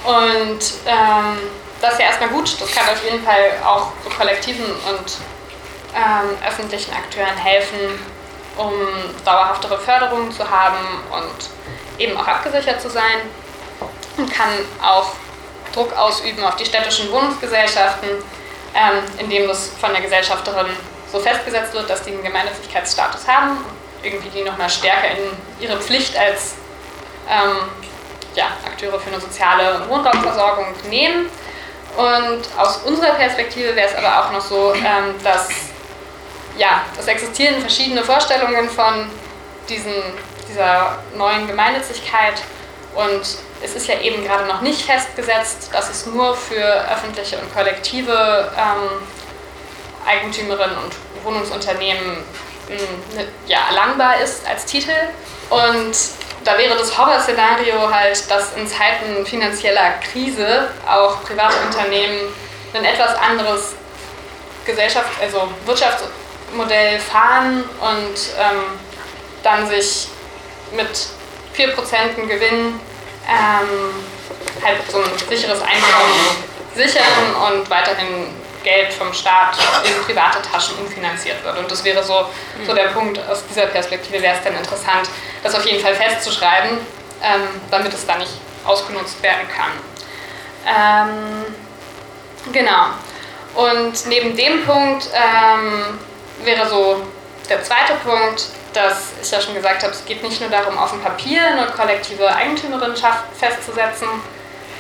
Und 0.04 0.60
ähm, 0.86 1.38
das 1.82 1.94
ist 1.94 2.00
ja 2.00 2.06
erstmal 2.08 2.30
gut, 2.30 2.60
das 2.60 2.72
kann 2.72 2.88
auf 2.90 3.04
jeden 3.04 3.24
Fall 3.24 3.52
auch 3.66 3.92
so 4.04 4.10
kollektiven 4.10 4.66
und 4.66 5.18
ähm, 5.96 6.38
öffentlichen 6.48 6.94
Akteuren 6.94 7.36
helfen, 7.38 8.00
um 8.58 8.74
dauerhaftere 9.26 9.78
Förderungen 9.80 10.32
zu 10.32 10.50
haben 10.50 10.78
und 11.12 11.50
eben 12.00 12.18
auch 12.18 12.28
abgesichert 12.28 12.82
zu 12.82 12.90
sein. 12.90 13.22
Und 14.18 14.34
kann 14.34 14.50
auch 14.82 15.14
Druck 15.74 15.96
ausüben 15.98 16.44
auf 16.44 16.56
die 16.58 16.66
städtischen 16.66 17.12
Wohnungsgesellschaften, 17.12 18.10
ähm, 18.76 19.04
indem 19.18 19.48
das 19.48 19.72
von 19.80 19.92
der 19.92 20.02
Gesellschafterin 20.02 20.68
so 21.12 21.20
festgesetzt 21.20 21.74
wird, 21.74 21.90
dass 21.90 22.04
die 22.04 22.12
einen 22.12 22.24
Gemeinnützigkeitsstatus 22.24 23.28
haben 23.28 23.64
irgendwie 24.04 24.30
die 24.30 24.44
nochmal 24.44 24.70
stärker 24.70 25.12
in 25.12 25.64
ihre 25.64 25.80
Pflicht 25.80 26.18
als 26.18 26.56
ähm, 27.30 27.58
ja, 28.36 28.46
Akteure 28.66 29.00
für 29.00 29.12
eine 29.12 29.20
soziale 29.20 29.88
Wohnraumversorgung 29.88 30.68
nehmen. 30.90 31.28
Und 31.98 32.42
aus 32.58 32.78
unserer 32.86 33.14
Perspektive 33.16 33.76
wäre 33.76 33.90
es 33.90 33.96
aber 33.96 34.26
auch 34.26 34.32
noch 34.32 34.42
so, 34.42 34.74
ähm, 34.74 35.16
dass 35.24 35.50
ja, 36.58 36.84
es 36.98 37.08
existieren 37.08 37.60
verschiedene 37.60 38.04
Vorstellungen 38.04 38.70
von 38.70 39.10
diesen, 39.68 39.94
dieser 40.48 41.00
neuen 41.16 41.48
Gemeinnützigkeit 41.48 42.42
und 42.96 43.22
es 43.62 43.76
ist 43.76 43.88
ja 43.88 44.00
eben 44.00 44.24
gerade 44.24 44.46
noch 44.46 44.62
nicht 44.62 44.82
festgesetzt, 44.82 45.70
dass 45.74 45.90
es 45.90 46.06
nur 46.06 46.36
für 46.36 46.64
öffentliche 46.90 47.38
und 47.38 47.54
kollektive 47.54 48.52
ähm, 48.58 49.02
Eigentümerinnen 50.06 50.78
und 50.78 50.96
Wohnungsunternehmen 51.24 52.24
Ne, 52.70 53.28
ja, 53.48 53.68
erlangbar 53.70 54.22
ist 54.22 54.48
als 54.48 54.66
Titel. 54.66 54.92
Und 55.50 55.96
da 56.44 56.58
wäre 56.58 56.78
das 56.78 56.98
Horrorszenario 56.98 57.92
halt, 57.92 58.30
dass 58.30 58.54
in 58.54 58.68
Zeiten 58.68 59.26
finanzieller 59.26 59.94
Krise 60.12 60.70
auch 60.88 61.24
private 61.24 61.56
Unternehmen 61.66 62.20
ein 62.74 62.86
etwas 62.86 63.16
anderes 63.16 63.74
Gesellschafts-, 64.66 65.20
also 65.22 65.50
Wirtschaftsmodell 65.66 67.00
fahren 67.00 67.64
und 67.82 68.16
ähm, 68.40 68.80
dann 69.44 69.68
sich 69.68 70.08
mit 70.72 70.90
4% 71.58 72.28
Gewinn 72.28 72.80
ähm, 73.28 73.94
halt 74.64 74.78
so 74.92 75.00
ein 75.00 75.30
sicheres 75.30 75.62
Einkommen 75.62 76.50
sichern 76.76 77.36
und 77.52 77.70
weiterhin 77.70 78.39
Geld 78.64 78.94
vom 78.94 79.14
Staat 79.14 79.58
in 79.84 80.04
private 80.04 80.42
Taschen 80.42 80.78
umfinanziert 80.78 81.44
wird. 81.44 81.58
Und 81.58 81.72
das 81.72 81.84
wäre 81.84 82.04
so, 82.04 82.26
so 82.66 82.74
der 82.74 82.90
Punkt, 82.90 83.20
aus 83.30 83.44
dieser 83.48 83.68
Perspektive 83.68 84.22
wäre 84.22 84.36
es 84.36 84.44
dann 84.44 84.56
interessant, 84.56 85.10
das 85.44 85.56
auf 85.56 85.66
jeden 85.66 85.82
Fall 85.82 85.96
festzuschreiben, 85.96 86.78
ähm, 87.22 87.48
damit 87.72 87.94
es 87.94 88.06
dann 88.06 88.20
nicht 88.20 88.34
ausgenutzt 88.66 89.22
werden 89.24 89.48
kann. 89.48 89.72
Ähm, 90.68 91.46
genau. 92.52 92.88
Und 93.56 94.06
neben 94.08 94.36
dem 94.36 94.66
Punkt 94.66 95.10
ähm, 95.14 96.00
wäre 96.44 96.68
so 96.68 97.04
der 97.50 97.64
zweite 97.64 97.94
Punkt, 98.04 98.46
dass 98.74 99.14
ich 99.22 99.32
ja 99.32 99.42
schon 99.42 99.56
gesagt 99.56 99.84
habe, 99.84 99.94
es 99.94 100.06
geht 100.06 100.22
nicht 100.22 100.40
nur 100.40 100.50
darum, 100.50 100.78
auf 100.78 100.92
dem 100.92 101.02
Papier 101.02 101.42
eine 101.44 101.66
kollektive 101.68 102.34
Eigentümerenschaft 102.34 103.24
festzusetzen, 103.38 104.08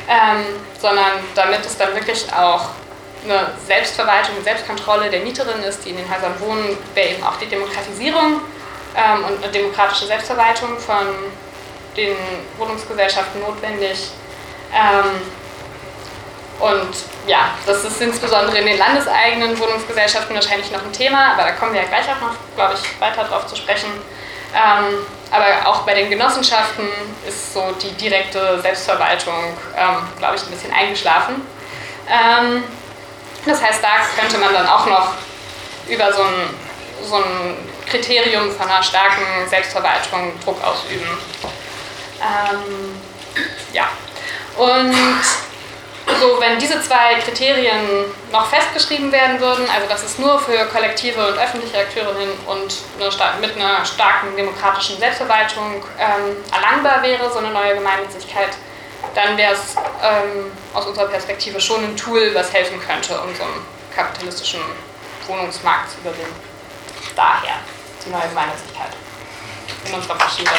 ähm, 0.07 0.45
sondern 0.79 1.12
damit 1.36 1.65
es 1.65 1.77
dann 1.77 1.93
wirklich 1.95 2.25
auch 2.31 2.69
eine 3.24 3.52
Selbstverwaltung, 3.66 4.36
eine 4.36 4.44
Selbstkontrolle 4.44 5.10
der 5.10 5.22
Mieterinnen 5.22 5.64
ist, 5.64 5.86
die 5.86 5.92
in 5.92 5.98
den 5.98 6.10
Häusern 6.10 6.40
wohnen, 6.40 6.78
wäre 6.94 7.10
eben 7.10 7.24
auch 7.24 7.38
die 7.38 7.48
Demokratisierung 7.48 8.42
ähm, 8.96 9.24
und 9.26 9.44
eine 9.44 9.52
demokratische 9.52 10.06
Selbstverwaltung 10.06 10.78
von 10.80 11.08
den 11.98 12.16
Wohnungsgesellschaften 12.58 13.42
notwendig. 13.42 14.12
Ähm, 14.74 15.22
und 16.60 16.90
ja, 17.26 17.52
das 17.66 17.86
ist 17.86 18.02
insbesondere 18.02 18.58
in 18.58 18.66
den 18.66 18.78
landeseigenen 18.78 19.58
Wohnungsgesellschaften 19.58 20.36
wahrscheinlich 20.36 20.72
noch 20.72 20.84
ein 20.84 20.92
Thema, 20.92 21.34
aber 21.34 21.44
da 21.44 21.52
kommen 21.52 21.74
wir 21.74 21.82
ja 21.82 21.88
gleich 21.88 22.06
auch 22.10 22.22
noch, 22.22 22.36
glaube 22.56 22.74
ich, 22.74 23.02
weiter 23.02 23.24
drauf 23.24 23.48
zu 23.48 23.56
sprechen. 23.56 23.90
Ähm, 24.54 25.06
aber 25.32 25.70
auch 25.70 25.82
bei 25.84 25.94
den 25.94 26.10
Genossenschaften 26.10 26.88
ist 27.28 27.54
so 27.54 27.64
die 27.82 27.92
direkte 27.92 28.60
Selbstverwaltung, 28.62 29.36
ähm, 29.78 29.98
glaube 30.18 30.36
ich, 30.36 30.44
ein 30.44 30.50
bisschen 30.50 30.74
eingeschlafen. 30.74 31.36
Das 33.46 33.62
heißt, 33.62 33.84
da 33.84 33.89
könnte 34.19 34.38
man 34.38 34.53
dann 34.53 34.67
auch 34.67 34.86
noch 34.86 35.13
über 35.88 36.12
so 36.13 36.22
ein, 36.24 36.55
so 37.03 37.15
ein 37.15 37.58
Kriterium 37.89 38.51
von 38.51 38.69
einer 38.69 38.84
starken 38.84 39.48
Selbstverwaltung 39.50 40.34
Druck 40.43 40.63
ausüben. 40.63 41.08
Ähm, 42.22 43.01
ja. 43.74 43.88
Und 44.58 44.96
so, 46.19 46.39
wenn 46.39 46.60
wenn 46.60 46.60
diese 46.60 46.81
zwei 46.81 47.15
Kriterien 47.24 48.05
noch 48.31 48.48
festgeschrieben 48.48 49.12
werden 49.12 49.39
würden, 49.39 49.65
also 49.74 49.88
dass 49.88 50.03
es 50.03 50.17
nur 50.17 50.39
für 50.39 50.65
kollektive 50.65 51.27
und 51.27 51.38
öffentliche 51.38 51.77
Akteurinnen 51.77 52.31
und 52.48 52.74
eine, 53.00 53.39
mit 53.39 53.55
einer 53.55 53.86
starken 53.86 54.36
demokratischen 54.36 54.98
Selbstverwaltung 55.00 55.84
ähm, 55.98 56.38
erlangbar 56.51 57.01
wäre, 57.03 57.31
so 57.31 57.39
eine 57.39 57.51
neue 57.51 57.75
Gemeinnützigkeit, 57.75 58.50
dann 59.15 59.38
wäre 59.38 59.53
es 59.53 59.75
ähm, 60.03 60.51
aus 60.74 60.86
unserer 60.86 61.08
Perspektive 61.08 61.60
schon 61.60 61.84
ein 61.84 61.98
Tool, 61.98 62.34
was 62.34 62.53
helfen 62.53 62.79
könnte, 62.79 63.20
um 63.20 63.34
so 63.36 63.44
einen 63.44 63.65
kapitalistischen 63.96 64.62
Wohnungsmarkt 65.27 65.91
zu 65.91 65.98
überwinden. 66.00 66.36
Daher 67.15 67.56
die 68.06 68.10
neue 68.10 68.27
Gemeinnützigkeit 68.29 68.91
in 69.86 69.94
unserer 69.94 70.15
Maschine. 70.15 70.50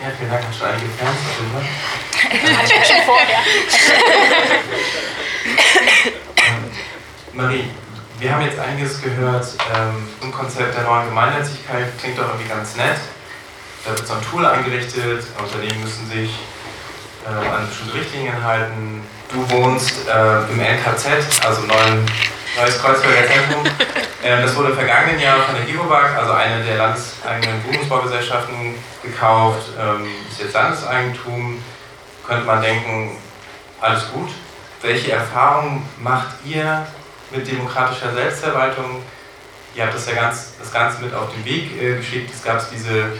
Ja, 0.00 0.06
vielen 0.16 0.30
Dank. 0.30 0.44
Hast 0.48 0.60
du 0.60 0.64
einige 0.64 0.88
Fans 0.96 1.18
Hatte 2.58 2.72
ich 2.74 2.86
schon 2.86 3.02
vorher. 3.04 3.38
Marie, 7.32 7.70
wir 8.18 8.32
haben 8.32 8.42
jetzt 8.42 8.58
einiges 8.58 9.02
gehört 9.02 9.46
ähm, 9.76 10.08
im 10.22 10.32
Konzept 10.32 10.74
der 10.74 10.84
neuen 10.84 11.08
Gemeinnützigkeit. 11.08 11.98
Klingt 11.98 12.18
doch 12.18 12.28
irgendwie 12.28 12.48
ganz 12.48 12.76
nett. 12.76 12.96
Da 13.84 13.96
wird 13.96 14.06
so 14.06 14.14
ein 14.14 14.22
Tool 14.22 14.44
eingerichtet, 14.44 15.24
Unternehmen 15.38 15.82
müssen 15.82 16.08
sich 16.10 16.38
äh, 17.24 17.28
an 17.28 17.66
bestimmte 17.68 17.94
Richtlinien 17.94 18.42
halten. 18.42 19.02
Du 19.32 19.48
wohnst 19.50 20.06
äh, 20.08 20.52
im 20.52 20.60
NKZ, 20.60 21.44
also 21.44 21.62
neuen, 21.62 22.06
Neues 22.56 22.82
Kreuzberger 22.82 23.26
Zentrum. 23.26 23.64
Äh, 24.22 24.42
das 24.42 24.54
wurde 24.54 24.68
im 24.68 24.74
vergangenen 24.74 25.18
Jahr 25.18 25.40
von 25.40 25.54
der 25.54 25.64
Givobag, 25.64 26.14
also 26.14 26.32
eine 26.32 26.62
der 26.62 26.76
landeseigenen 26.76 27.64
Wohnungsbaugesellschaften, 27.64 28.74
gekauft. 29.02 29.70
Ähm, 29.80 30.08
ist 30.30 30.40
jetzt 30.40 30.52
Landeseigentum. 30.52 31.64
Könnte 32.26 32.44
man 32.44 32.60
denken, 32.60 33.16
alles 33.80 34.12
gut. 34.12 34.28
Welche 34.82 35.12
Erfahrungen 35.12 35.88
macht 35.98 36.44
ihr 36.44 36.86
mit 37.30 37.50
demokratischer 37.50 38.12
Selbstverwaltung? 38.12 39.02
Ihr 39.74 39.84
habt 39.84 39.94
das 39.94 40.06
ja 40.06 40.16
ganz, 40.16 40.52
das 40.58 40.70
Ganze 40.70 41.02
mit 41.02 41.14
auf 41.14 41.32
den 41.32 41.42
Weg 41.46 41.80
äh, 41.80 41.96
geschickt. 41.96 42.30
Es 42.34 42.42
gab 42.42 42.62
diese, 42.70 43.12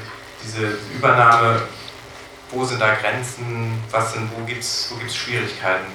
diese 0.43 0.79
Übernahme. 0.95 1.63
Wo 2.51 2.65
sind 2.65 2.81
da 2.81 2.95
Grenzen? 2.95 3.83
Was 3.91 4.13
sind, 4.13 4.31
wo 4.37 4.45
gibt 4.45 4.63
es 4.63 4.91
wo 4.91 4.97
gibt's 4.97 5.17
Schwierigkeiten? 5.17 5.87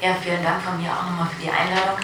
Ja, 0.00 0.14
vielen 0.22 0.42
Dank 0.42 0.62
von 0.62 0.80
mir 0.80 0.90
auch 0.90 1.04
nochmal 1.04 1.28
für 1.34 1.42
die 1.42 1.50
Einladung. 1.50 1.98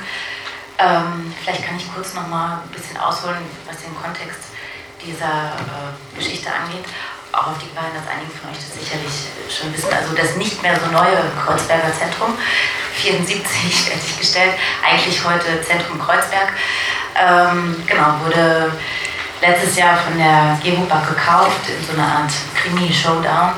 Ähm, 0.79 1.33
vielleicht 1.43 1.64
kann 1.67 1.76
ich 1.76 1.93
kurz 1.95 2.14
nochmal 2.14 2.59
ein 2.64 2.71
bisschen 2.71 2.97
ausholen, 2.97 3.38
was 3.67 3.83
den 3.83 3.95
Kontext 3.95 4.52
dieser 5.05 5.55
äh, 5.57 6.17
Geschichte 6.17 6.49
angeht. 6.49 6.85
Auch 7.33 7.49
auf 7.49 7.59
die 7.59 7.69
Gefahr, 7.69 7.88
dass 7.95 8.05
einige 8.09 8.31
von 8.33 8.50
euch 8.50 8.57
das 8.57 8.75
sicherlich 8.76 9.12
schon 9.49 9.73
wissen. 9.73 9.93
Also 9.93 10.14
das 10.14 10.37
nicht 10.37 10.61
mehr 10.62 10.79
so 10.79 10.87
neue 10.93 11.17
Kreuzberger 11.45 11.93
Zentrum, 11.97 12.37
74 12.95 13.75
fertiggestellt, 13.88 14.55
eigentlich 14.85 15.25
heute 15.25 15.62
Zentrum 15.62 15.99
Kreuzberg, 15.99 16.52
ähm, 17.17 17.83
genau, 17.87 18.21
wurde 18.25 18.73
letztes 19.42 19.76
Jahr 19.76 19.96
von 19.99 20.16
der 20.16 20.58
Gebobak 20.62 21.08
gekauft 21.08 21.68
in 21.68 21.84
so 21.84 21.92
einer 22.00 22.08
Art 22.08 22.32
Krimi-Showdown. 22.54 23.54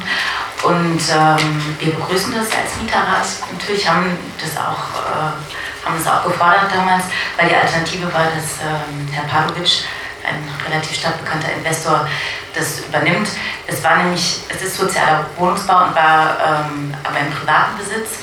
Und 0.62 1.00
ähm, 1.12 1.76
wir 1.78 1.92
begrüßen 1.92 2.32
das 2.32 2.46
als 2.46 2.80
Mieterrat. 2.80 3.26
Natürlich 3.52 3.86
haben 3.86 4.16
das 4.40 4.56
auch, 4.56 4.96
äh, 5.04 5.86
haben 5.86 5.96
das 6.02 6.06
auch 6.06 6.24
gefordert 6.24 6.72
damals, 6.74 7.04
weil 7.36 7.48
die 7.48 7.54
Alternative 7.54 8.12
war, 8.14 8.24
dass 8.24 8.64
ähm, 8.64 9.06
Herr 9.12 9.24
Padovic, 9.24 9.84
ein 10.26 10.42
relativ 10.66 10.96
stadtbekannter 10.96 11.52
Investor, 11.52 12.08
das 12.54 12.80
übernimmt. 12.80 13.28
Es 13.66 13.84
war 13.84 13.98
nämlich, 13.98 14.40
es 14.48 14.62
ist 14.62 14.76
sozialer 14.78 15.26
Wohnungsbau 15.36 15.84
und 15.84 15.94
war 15.94 16.38
ähm, 16.40 16.94
aber 17.04 17.18
im 17.18 17.30
privaten 17.30 17.76
Besitz 17.76 18.20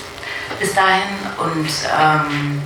bis 0.59 0.73
dahin. 0.73 1.13
Und 1.37 1.69
ähm, 1.99 2.63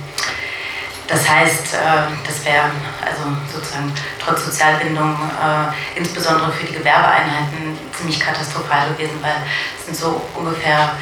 das 1.08 1.28
heißt, 1.28 1.74
äh, 1.74 1.78
das 2.26 2.44
wäre 2.44 2.70
also 3.04 3.22
sozusagen 3.52 3.92
trotz 4.22 4.44
Sozialbindung 4.44 5.14
äh, 5.14 5.98
insbesondere 5.98 6.50
für 6.52 6.66
die 6.66 6.74
Gewerbeeinheiten 6.74 7.78
ziemlich 7.96 8.18
katastrophal 8.18 8.88
gewesen, 8.90 9.18
weil 9.22 9.36
es 9.78 9.86
sind 9.86 9.96
so 9.96 10.20
ungefähr 10.34 10.92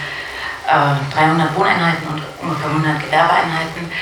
äh, 0.68 1.14
300 1.14 1.54
Wohneinheiten 1.56 2.06
und 2.08 2.22
ungefähr 2.42 2.70
100 2.70 3.02
Gewerbeeinheiten. 3.02 3.92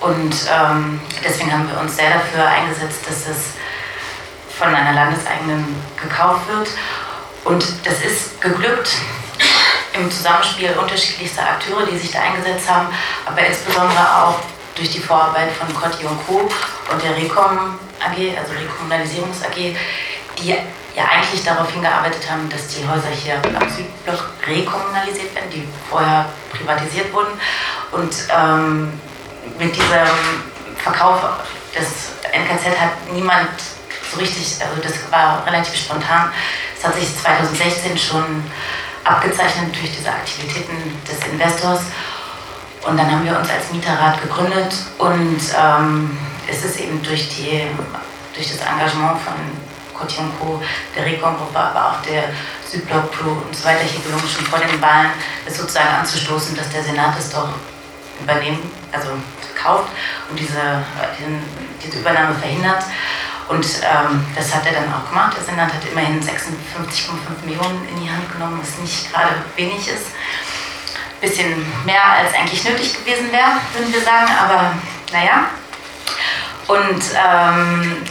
Und 0.00 0.34
ähm, 0.50 1.00
deswegen 1.24 1.52
haben 1.52 1.68
wir 1.68 1.80
uns 1.80 1.96
sehr 1.96 2.10
dafür 2.10 2.46
eingesetzt, 2.46 3.00
dass 3.06 3.28
es 3.28 3.54
von 4.56 4.74
einer 4.74 4.92
Landeseigenen 4.92 5.64
gekauft 6.00 6.48
wird. 6.48 6.68
Und 7.44 7.64
das 7.84 8.00
ist 8.00 8.40
geglückt 8.40 8.90
im 9.94 10.10
Zusammenspiel 10.10 10.70
unterschiedlichster 10.70 11.42
Akteure, 11.42 11.86
die 11.86 11.98
sich 11.98 12.10
da 12.10 12.20
eingesetzt 12.20 12.68
haben, 12.68 12.88
aber 13.26 13.40
insbesondere 13.40 14.00
auch 14.00 14.40
durch 14.74 14.90
die 14.90 15.00
Vorarbeit 15.00 15.52
von 15.52 15.72
Cotti 15.74 16.04
und 16.04 16.26
Co. 16.26 16.48
und 16.90 17.02
der 17.02 17.16
Recom 17.16 17.78
AG, 18.00 18.38
also 18.38 18.52
Rekommunalisierungs 18.52 19.44
AG, 19.44 19.76
die 20.38 20.48
ja 20.48 21.04
eigentlich 21.04 21.42
darauf 21.44 21.70
hingearbeitet 21.70 22.30
haben, 22.30 22.48
dass 22.48 22.68
die 22.68 22.86
Häuser 22.86 23.08
hier 23.08 23.36
am 23.36 23.68
Südblock 23.68 24.30
rekommunalisiert 24.46 25.34
werden, 25.34 25.50
die 25.50 25.66
vorher 25.88 26.28
privatisiert 26.50 27.12
wurden. 27.12 27.32
Und 27.92 28.14
ähm, 28.34 29.00
mit 29.58 29.74
diesem 29.74 30.08
Verkauf 30.82 31.20
des 31.74 32.12
NKZ 32.32 32.78
hat 32.78 33.12
niemand 33.12 33.50
so 34.12 34.18
richtig, 34.18 34.56
also 34.60 34.80
das 34.82 35.10
war 35.10 35.46
relativ 35.46 35.74
spontan. 35.76 36.30
Es 36.76 36.84
hat 36.84 36.94
sich 36.94 37.16
2016 37.18 37.96
schon 37.96 38.44
abgezeichnet 39.04 39.74
durch 39.74 39.96
diese 39.96 40.10
Aktivitäten 40.10 40.76
des 41.08 41.26
Investors. 41.26 41.80
Und 42.84 42.96
dann 42.96 43.10
haben 43.10 43.24
wir 43.24 43.38
uns 43.38 43.48
als 43.48 43.70
Mieterrat 43.72 44.20
gegründet 44.20 44.74
und 44.98 45.40
ähm, 45.56 46.18
es 46.48 46.64
ist 46.64 46.80
eben 46.80 47.00
durch, 47.02 47.28
die, 47.28 47.62
durch 48.34 48.48
das 48.50 48.66
Engagement 48.66 49.20
von 49.20 49.34
Coty 49.94 50.16
Co., 50.40 50.60
der 50.96 51.06
Recon-Gruppe, 51.06 51.58
aber 51.58 51.90
auch 51.90 52.02
der 52.02 52.24
Südblock 52.68 53.12
Crew 53.12 53.36
und 53.46 53.54
so 53.54 53.64
weiter 53.64 53.84
hier 53.84 54.00
gelungen, 54.02 54.28
schon 54.28 54.44
vor 54.46 54.58
den 54.58 54.82
Wahlen 54.82 55.10
es 55.46 55.58
sozusagen 55.58 55.94
anzustoßen, 56.00 56.56
dass 56.56 56.70
der 56.70 56.82
Senat 56.82 57.16
es 57.18 57.30
doch 57.30 57.50
übernehmen, 58.20 58.58
also 58.90 59.10
kauft 59.54 59.90
und 60.28 60.38
diese, 60.38 60.82
diese 61.84 61.98
Übernahme 61.98 62.34
verhindert. 62.34 62.82
Und 63.48 63.64
ähm, 63.64 64.24
das 64.34 64.54
hat 64.54 64.66
er 64.66 64.72
dann 64.72 64.92
auch 64.92 65.08
gemacht. 65.08 65.36
Der 65.36 65.44
Senat 65.44 65.72
hat 65.72 65.84
immerhin 65.90 66.20
56,5 66.20 67.44
Millionen 67.44 67.86
in 67.88 68.02
die 68.02 68.10
Hand 68.10 68.32
genommen, 68.32 68.58
was 68.60 68.78
nicht 68.78 69.12
gerade 69.12 69.34
wenig 69.56 69.86
ist 69.86 70.06
bisschen 71.22 71.64
mehr 71.86 72.04
als 72.04 72.34
eigentlich 72.34 72.64
nötig 72.64 72.92
gewesen 72.92 73.32
wäre, 73.32 73.52
würden 73.72 73.92
wir 73.92 74.02
sagen, 74.02 74.30
aber 74.38 74.74
naja. 75.12 75.46
Und 76.66 77.02
ähm, 77.16 78.02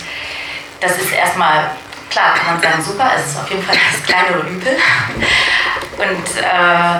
das 0.79 0.97
ist 0.97 1.11
erstmal, 1.11 1.71
klar, 2.09 2.33
kann 2.35 2.53
man 2.53 2.61
sagen, 2.61 2.83
super, 2.83 3.11
es 3.15 3.31
ist 3.31 3.39
auf 3.39 3.49
jeden 3.49 3.63
Fall 3.63 3.75
das 3.91 4.03
kleinere 4.03 4.47
Übel. 4.47 4.77
Und 5.97 6.37
äh, 6.37 6.99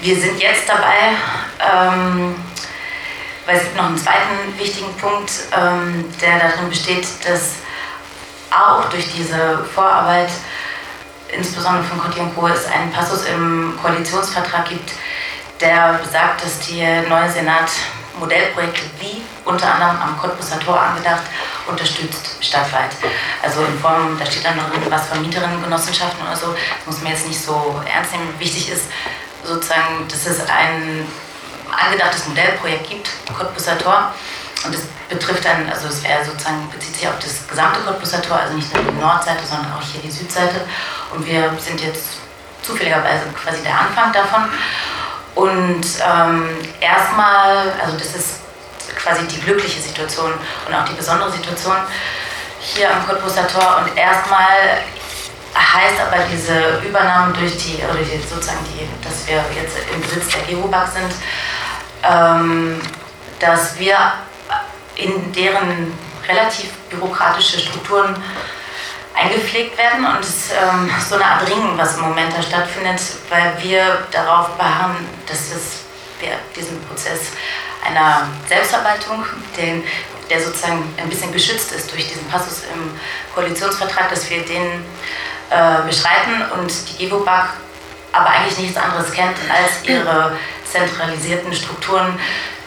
wir 0.00 0.16
sind 0.16 0.40
jetzt 0.40 0.68
dabei, 0.68 1.14
ähm, 1.60 2.34
weil 3.46 3.56
es 3.56 3.62
gibt 3.62 3.76
noch 3.76 3.86
einen 3.86 3.98
zweiten 3.98 4.58
wichtigen 4.58 4.94
Punkt, 4.96 5.30
ähm, 5.56 6.12
der 6.20 6.38
darin 6.38 6.68
besteht, 6.68 7.06
dass 7.26 7.54
auch 8.50 8.88
durch 8.90 9.12
diese 9.12 9.64
Vorarbeit 9.74 10.30
insbesondere 11.32 11.84
von 11.84 12.00
Coty 12.00 12.20
Co. 12.34 12.48
es 12.48 12.66
einen 12.66 12.90
Passus 12.92 13.24
im 13.26 13.78
Koalitionsvertrag 13.82 14.68
gibt, 14.68 14.92
der 15.60 15.94
besagt, 16.02 16.44
dass 16.44 16.60
die 16.60 16.82
neue 17.08 17.30
Senat 17.30 17.70
Modellprojekte 18.18 18.82
wie 18.98 19.22
unter 19.44 19.72
anderem 19.72 19.96
am 20.02 20.18
Cottbuser 20.18 20.58
Tor 20.60 20.80
angedacht 20.80 21.22
unterstützt 21.66 22.36
stadtweit. 22.40 22.90
Also 23.42 23.64
in 23.64 23.78
Form, 23.78 24.18
da 24.18 24.26
steht 24.26 24.44
dann 24.44 24.56
noch 24.56 24.70
was 24.90 25.06
von 25.06 25.22
Mieterinnengenossenschaften 25.22 26.26
oder 26.26 26.36
so, 26.36 26.52
das 26.52 26.86
muss 26.86 27.02
man 27.02 27.12
jetzt 27.12 27.28
nicht 27.28 27.40
so 27.40 27.80
ernst 27.92 28.12
nehmen. 28.12 28.34
Wichtig 28.38 28.70
ist 28.70 28.86
sozusagen, 29.44 30.06
dass 30.08 30.26
es 30.26 30.40
ein 30.48 31.06
angedachtes 31.70 32.26
Modellprojekt 32.26 32.88
gibt, 32.88 33.10
Cottbuser 33.36 33.78
Tor, 33.78 34.12
und 34.64 34.74
das 34.74 34.82
betrifft 35.08 35.44
dann, 35.44 35.68
also 35.68 35.88
es 35.88 36.02
wäre 36.02 36.24
sozusagen, 36.24 36.68
bezieht 36.70 36.96
sich 36.96 37.08
auf 37.08 37.18
das 37.20 37.46
gesamte 37.48 37.80
Cottbuser 37.80 38.20
Tor, 38.20 38.38
also 38.38 38.54
nicht 38.54 38.72
nur 38.74 38.84
die 38.84 38.98
Nordseite, 38.98 39.44
sondern 39.48 39.72
auch 39.72 39.82
hier 39.82 40.00
die 40.02 40.10
Südseite. 40.10 40.60
Und 41.14 41.26
wir 41.26 41.52
sind 41.58 41.80
jetzt 41.80 42.18
zufälligerweise 42.62 43.24
quasi 43.42 43.62
der 43.62 43.78
Anfang 43.78 44.12
davon. 44.12 44.48
Und 45.34 45.86
ähm, 46.04 46.58
erstmal, 46.80 47.72
also 47.82 47.96
das 47.96 48.14
ist 48.16 48.40
quasi 48.96 49.24
die 49.26 49.40
glückliche 49.40 49.80
Situation 49.80 50.32
und 50.66 50.74
auch 50.74 50.84
die 50.84 50.94
besondere 50.94 51.30
Situation 51.30 51.76
hier 52.60 52.92
am 52.92 53.06
Cottbuser 53.06 53.46
Tor. 53.46 53.84
Und 53.84 53.96
erstmal 53.96 54.82
heißt 55.54 56.00
aber 56.00 56.24
diese 56.30 56.82
Übernahme 56.86 57.32
durch 57.32 57.56
die, 57.56 57.76
oder 57.84 58.02
die, 58.02 58.20
sozusagen 58.28 58.58
die, 58.64 58.88
dass 59.06 59.26
wir 59.26 59.44
jetzt 59.54 59.76
im 59.94 60.00
Besitz 60.00 60.28
der 60.34 60.42
Geobag 60.42 60.88
sind, 60.88 61.14
ähm, 62.02 62.80
dass 63.38 63.78
wir 63.78 63.96
in 64.98 65.32
deren 65.32 65.92
relativ 66.28 66.70
bürokratische 66.90 67.58
Strukturen 67.58 68.14
eingepflegt 69.14 69.78
werden. 69.78 70.04
Und 70.04 70.20
es 70.20 70.28
ist 70.28 70.52
ähm, 70.52 70.90
so 71.08 71.14
eine 71.14 71.24
Art 71.24 71.48
Ringen, 71.48 71.76
was 71.76 71.96
im 71.96 72.02
Moment 72.02 72.32
da 72.36 72.42
stattfindet, 72.42 73.00
weil 73.30 73.54
wir 73.62 74.06
darauf 74.12 74.50
beharren, 74.56 74.96
dass 75.26 75.52
es 75.52 75.78
wir 76.20 76.32
diesen 76.56 76.80
Prozess 76.84 77.30
einer 77.86 78.28
Selbstverwaltung, 78.48 79.24
den, 79.56 79.84
der 80.28 80.42
sozusagen 80.42 80.82
ein 80.96 81.08
bisschen 81.08 81.32
geschützt 81.32 81.72
ist 81.72 81.90
durch 81.92 82.08
diesen 82.08 82.26
Passus 82.28 82.64
im 82.74 82.90
Koalitionsvertrag, 83.34 84.10
dass 84.10 84.28
wir 84.28 84.44
den 84.44 84.84
äh, 85.50 85.86
beschreiten 85.86 86.42
und 86.58 86.72
die 86.90 87.06
GEWOBAG 87.06 87.50
aber 88.12 88.30
eigentlich 88.30 88.58
nichts 88.58 88.76
anderes 88.76 89.12
kennt 89.12 89.36
als 89.50 89.88
ihre 89.88 90.36
zentralisierten 90.70 91.52
Strukturen, 91.54 92.18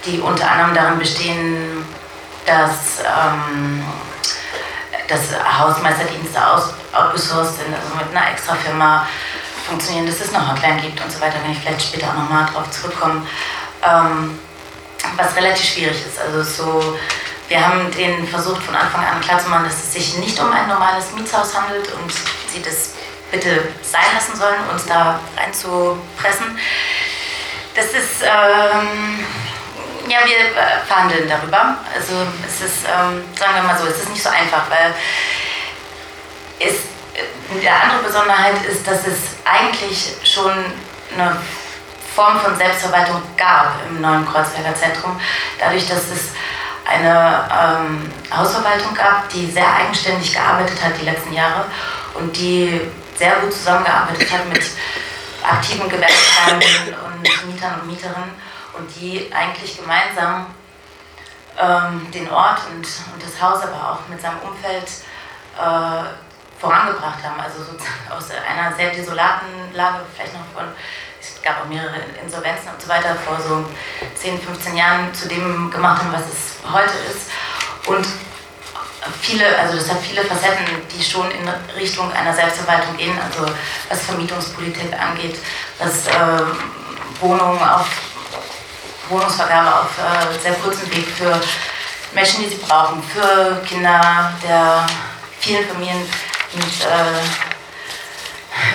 die 0.05 0.19
unter 0.19 0.49
anderem 0.49 0.73
darin 0.73 0.99
bestehen, 0.99 1.85
dass 2.45 2.99
ähm, 2.99 3.83
dass 5.11 5.59
Hausmeisterdienste 5.59 6.47
aus, 6.47 6.73
outgesourced 6.93 7.57
sind, 7.57 7.73
also 7.75 7.95
mit 7.95 8.15
einer 8.15 8.31
extra 8.31 8.55
Firma 8.55 9.05
funktionieren, 9.67 10.05
dass 10.05 10.21
es 10.21 10.33
eine 10.33 10.49
Hotline 10.49 10.81
gibt 10.81 11.01
und 11.01 11.11
so 11.11 11.19
weiter, 11.19 11.37
kann 11.39 11.51
ich 11.51 11.59
vielleicht 11.59 11.81
später 11.81 12.07
auch 12.09 12.15
nochmal 12.15 12.45
drauf 12.45 12.69
zurückkommen. 12.71 13.27
Ähm, 13.83 14.39
was 15.17 15.35
relativ 15.35 15.65
schwierig 15.65 15.97
ist. 16.05 16.19
Also 16.19 16.43
so, 16.43 16.97
wir 17.47 17.67
haben 17.67 17.91
denen 17.91 18.27
versucht 18.27 18.61
von 18.63 18.75
Anfang 18.75 19.03
an 19.03 19.19
klarzumachen, 19.21 19.65
dass 19.65 19.75
es 19.75 19.93
sich 19.93 20.17
nicht 20.17 20.39
um 20.39 20.51
ein 20.51 20.67
normales 20.67 21.11
Mietshaus 21.13 21.59
handelt 21.59 21.91
und 21.93 22.11
sie 22.47 22.61
das 22.61 22.93
bitte 23.31 23.67
sein 23.81 24.05
lassen 24.13 24.35
sollen, 24.35 24.69
uns 24.71 24.85
da 24.85 25.19
reinzupressen. 25.37 26.57
Das 27.75 27.85
ist 27.87 28.21
ähm, 28.23 29.25
ja, 30.11 30.19
wir 30.25 30.37
äh, 30.37 30.85
verhandeln 30.85 31.27
darüber. 31.29 31.77
Also 31.95 32.27
es 32.45 32.61
ist, 32.61 32.83
ähm, 32.83 33.23
sagen 33.37 33.55
wir 33.55 33.63
mal 33.63 33.77
so, 33.77 33.87
es 33.87 33.99
ist 33.99 34.09
nicht 34.09 34.21
so 34.21 34.29
einfach, 34.29 34.69
weil 34.69 34.93
es, 36.59 36.73
äh, 37.15 37.67
andere 37.67 38.03
Besonderheit 38.03 38.63
ist, 38.65 38.85
dass 38.85 39.07
es 39.07 39.37
eigentlich 39.45 40.15
schon 40.23 40.51
eine 41.13 41.37
Form 42.13 42.39
von 42.41 42.55
Selbstverwaltung 42.57 43.21
gab 43.37 43.75
im 43.87 44.01
neuen 44.01 44.27
Kreuzberger 44.27 44.75
Zentrum, 44.75 45.19
dadurch, 45.57 45.87
dass 45.87 46.09
es 46.09 46.31
eine 46.85 47.47
ähm, 47.49 48.11
Hausverwaltung 48.35 48.93
gab, 48.93 49.29
die 49.29 49.49
sehr 49.49 49.73
eigenständig 49.73 50.33
gearbeitet 50.33 50.83
hat 50.83 50.91
die 50.99 51.05
letzten 51.05 51.31
Jahre 51.31 51.65
und 52.15 52.35
die 52.35 52.81
sehr 53.15 53.35
gut 53.35 53.53
zusammengearbeitet 53.53 54.29
hat 54.29 54.45
mit 54.49 54.63
aktiven 55.41 55.87
Gewerbetreibenden 55.87 56.95
und 57.05 57.47
Mietern 57.47 57.79
und 57.81 57.87
Mieterinnen 57.87 58.50
und 58.81 58.95
die 58.99 59.31
eigentlich 59.31 59.77
gemeinsam 59.77 60.47
ähm, 61.59 62.09
den 62.11 62.29
Ort 62.29 62.61
und, 62.71 62.85
und 63.13 63.23
das 63.23 63.41
Haus, 63.41 63.61
aber 63.61 63.91
auch 63.91 64.07
mit 64.09 64.19
seinem 64.19 64.39
Umfeld 64.39 64.87
äh, 65.57 66.59
vorangebracht 66.59 67.23
haben. 67.23 67.39
Also 67.39 67.59
sozusagen 67.59 68.11
aus 68.15 68.25
einer 68.31 68.75
sehr 68.75 68.91
desolaten 68.91 69.73
Lage, 69.73 69.99
vielleicht 70.15 70.33
noch 70.33 70.45
von, 70.53 70.71
es 71.19 71.41
gab 71.43 71.61
auch 71.61 71.67
mehrere 71.67 71.97
Insolvenzen 72.23 72.69
und 72.73 72.81
so 72.81 72.87
weiter, 72.87 73.15
vor 73.15 73.39
so 73.39 73.65
10, 74.15 74.41
15 74.41 74.75
Jahren 74.75 75.13
zu 75.13 75.27
dem 75.27 75.69
gemacht 75.69 76.01
haben, 76.01 76.13
was 76.13 76.21
es 76.21 76.71
heute 76.71 76.93
ist. 77.11 77.29
Und 77.87 78.07
viele, 79.19 79.57
also 79.57 79.75
das 79.77 79.89
hat 79.89 79.99
viele 79.99 80.23
Facetten, 80.23 80.65
die 80.95 81.03
schon 81.03 81.29
in 81.31 81.47
Richtung 81.75 82.11
einer 82.13 82.33
Selbstverwaltung 82.33 82.97
gehen, 82.97 83.17
also 83.19 83.51
was 83.89 84.05
Vermietungspolitik 84.05 84.93
angeht, 84.99 85.37
was 85.79 86.07
äh, 86.07 86.11
Wohnungen 87.19 87.61
auf 87.61 87.87
Wohnungsvergabe 89.11 89.81
auf 89.81 89.97
äh, 89.97 90.39
sehr 90.41 90.53
kurzem 90.53 90.89
Weg 90.91 91.07
für 91.07 91.39
Menschen, 92.13 92.43
die 92.43 92.49
sie 92.49 92.57
brauchen, 92.57 93.03
für 93.03 93.61
Kinder 93.67 94.33
der 94.43 94.85
vielen 95.39 95.67
Familien 95.67 96.01
mit 96.53 96.63
äh, 96.63 97.21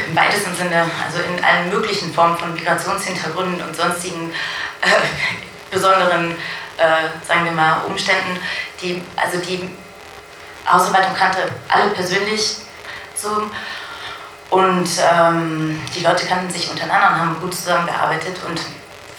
im 0.08 0.16
weitesten 0.16 0.54
Sinne, 0.54 0.90
also 1.04 1.18
in 1.20 1.44
allen 1.44 1.70
möglichen 1.70 2.12
Formen 2.12 2.36
von 2.36 2.54
Migrationshintergründen 2.54 3.60
und 3.66 3.76
sonstigen 3.76 4.32
äh, 4.80 4.86
besonderen, 5.70 6.32
äh, 6.78 7.26
sagen 7.26 7.44
wir 7.44 7.52
mal, 7.52 7.82
Umständen, 7.86 8.38
die, 8.80 9.02
also 9.16 9.38
die 9.38 9.68
Hausverwaltung 10.70 11.14
kannte 11.14 11.50
alle 11.68 11.90
persönlich 11.90 12.56
so. 13.14 13.50
Und 14.48 14.88
ähm, 15.12 15.80
die 15.94 16.00
Leute 16.04 16.26
kannten 16.26 16.50
sich 16.50 16.70
untereinander 16.70 17.08
und 17.08 17.20
haben 17.20 17.40
gut 17.40 17.54
zusammengearbeitet 17.54 18.36
und 18.48 18.60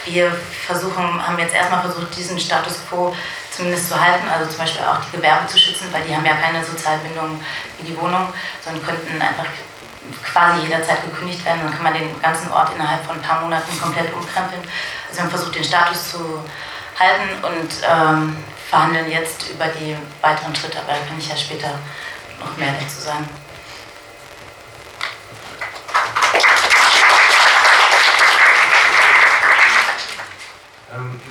wir 0.08 0.32
versuchen, 0.66 1.28
haben 1.28 1.40
jetzt 1.40 1.54
erstmal 1.54 1.82
versucht, 1.82 2.16
diesen 2.16 2.40
Status 2.40 2.80
quo 2.90 3.16
zumindest 3.52 3.90
zu 3.90 4.00
halten, 4.00 4.28
also 4.30 4.50
zum 4.50 4.60
Beispiel 4.60 4.86
auch 4.86 5.00
die 5.06 5.18
Gewerbe 5.18 5.48
zu 5.48 5.58
schützen, 5.58 5.88
weil 5.92 6.04
die 6.04 6.16
haben 6.16 6.26
ja 6.26 6.36
keine 6.36 6.64
Sozialbindung 6.64 7.40
wie 7.80 7.88
die 7.88 7.98
Wohnung, 8.00 8.28
sondern 8.64 8.86
könnten 8.86 9.22
einfach 9.22 9.46
quasi 10.24 10.62
jederzeit 10.62 11.04
gekündigt 11.04 11.44
werden. 11.46 11.62
Dann 11.64 11.74
kann 11.74 11.84
man 11.84 11.94
den 11.94 12.22
ganzen 12.22 12.52
Ort 12.52 12.74
innerhalb 12.76 13.06
von 13.06 13.16
ein 13.16 13.22
paar 13.22 13.42
Monaten 13.42 13.80
komplett 13.82 14.14
umkrempeln. 14.14 14.62
Also 15.08 15.18
wir 15.18 15.24
haben 15.24 15.30
versucht, 15.30 15.56
den 15.56 15.64
Status 15.64 16.12
zu 16.12 16.44
halten 17.00 17.44
und 17.44 17.70
ähm, 17.88 18.38
verhandeln 18.70 19.10
jetzt 19.10 19.50
über 19.50 19.68
die 19.68 19.96
weiteren 20.22 20.56
Schritte, 20.56 20.80
aber 20.80 20.94
da 20.94 21.06
kann 21.08 21.18
ich 21.18 21.30
ja 21.30 21.38
später 21.38 21.72
noch 22.40 22.56
mehr 22.58 22.74
dazu 22.80 23.02
sagen. 23.02 23.28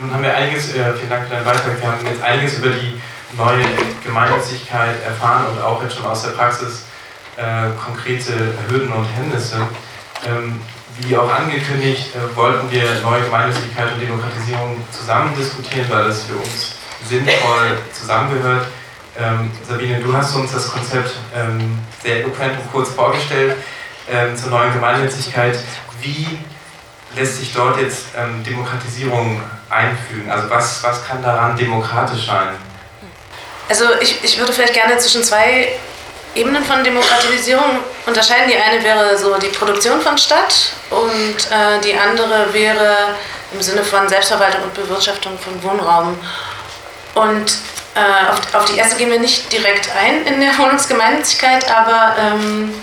Nun 0.00 0.12
haben 0.12 0.22
wir 0.22 0.34
einiges, 0.34 0.74
äh, 0.74 0.92
vielen 0.94 1.10
Dank 1.10 1.24
für 1.24 1.34
deinen 1.34 1.44
Beitrag, 1.44 1.80
wir 1.80 1.90
haben 1.90 2.06
jetzt 2.06 2.22
einiges 2.22 2.58
über 2.58 2.68
die 2.70 3.00
neue 3.36 3.64
Gemeinnützigkeit 4.04 5.02
erfahren 5.04 5.46
und 5.50 5.62
auch 5.62 5.82
jetzt 5.82 5.96
schon 5.96 6.06
aus 6.06 6.22
der 6.22 6.30
Praxis 6.30 6.84
äh, 7.36 7.68
konkrete 7.84 8.32
Hürden 8.68 8.92
und 8.92 9.04
Hemmnisse. 9.04 9.56
Ähm, 10.26 10.60
wie 11.00 11.16
auch 11.16 11.30
angekündigt, 11.30 12.14
äh, 12.14 12.36
wollten 12.36 12.70
wir 12.70 12.84
neue 13.02 13.22
Gemeinnützigkeit 13.22 13.92
und 13.92 14.00
Demokratisierung 14.00 14.82
zusammen 14.90 15.34
diskutieren, 15.36 15.86
weil 15.90 16.04
das 16.04 16.24
für 16.24 16.36
uns 16.36 16.76
sinnvoll 17.06 17.78
zusammengehört. 17.92 18.68
Ähm, 19.18 19.50
Sabine, 19.66 20.00
du 20.00 20.14
hast 20.14 20.34
uns 20.34 20.52
das 20.52 20.70
Konzept 20.70 21.12
ähm, 21.34 21.78
sehr 22.02 22.20
eloquent 22.20 22.58
und 22.60 22.72
kurz 22.72 22.90
vorgestellt 22.90 23.56
ähm, 24.10 24.36
zur 24.36 24.50
neuen 24.50 24.72
Gemeinnützigkeit. 24.72 25.58
Wie 26.00 26.38
lässt 27.16 27.38
sich 27.38 27.52
dort 27.52 27.80
jetzt 27.80 28.06
ähm, 28.16 28.44
Demokratisierung 28.44 29.42
einfügen? 29.68 30.30
Also 30.30 30.48
was, 30.50 30.82
was 30.82 31.06
kann 31.06 31.22
daran 31.22 31.56
demokratisch 31.56 32.26
sein? 32.26 32.50
Also 33.68 33.84
ich, 34.00 34.22
ich 34.22 34.38
würde 34.38 34.52
vielleicht 34.52 34.74
gerne 34.74 34.96
zwischen 34.98 35.24
zwei 35.24 35.72
Ebenen 36.34 36.62
von 36.64 36.84
Demokratisierung 36.84 37.80
unterscheiden. 38.06 38.48
Die 38.48 38.56
eine 38.56 38.84
wäre 38.84 39.18
so 39.18 39.36
die 39.38 39.48
Produktion 39.48 40.00
von 40.00 40.16
Stadt 40.18 40.72
und 40.90 41.50
äh, 41.50 41.80
die 41.82 41.96
andere 41.96 42.52
wäre 42.52 43.16
im 43.52 43.62
Sinne 43.62 43.82
von 43.82 44.08
Selbstverwaltung 44.08 44.62
und 44.62 44.74
Bewirtschaftung 44.74 45.38
von 45.38 45.62
Wohnraum. 45.62 46.18
Und 47.14 47.56
äh, 47.94 48.30
auf, 48.30 48.54
auf, 48.54 48.64
die 48.66 48.76
erste 48.76 48.96
gehen 48.96 49.10
wir 49.10 49.18
nicht 49.18 49.50
direkt 49.50 49.90
ein 49.96 50.26
in 50.26 50.40
der 50.40 50.56
Wohnungsgemeinnützigkeit, 50.58 51.70
aber 51.70 52.14
ähm, 52.20 52.74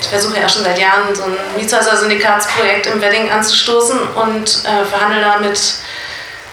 ich 0.00 0.08
versuche 0.08 0.38
ja 0.40 0.48
schon 0.48 0.64
seit 0.64 0.78
Jahren 0.78 1.14
so 1.14 1.24
ein 1.24 1.36
Mietshäuser-Syndikatsprojekt 1.56 2.86
im 2.86 3.00
Wedding 3.00 3.30
anzustoßen 3.30 3.98
und 3.98 4.64
äh, 4.64 4.84
verhandle 4.84 5.20
da 5.20 5.38
mit 5.38 5.60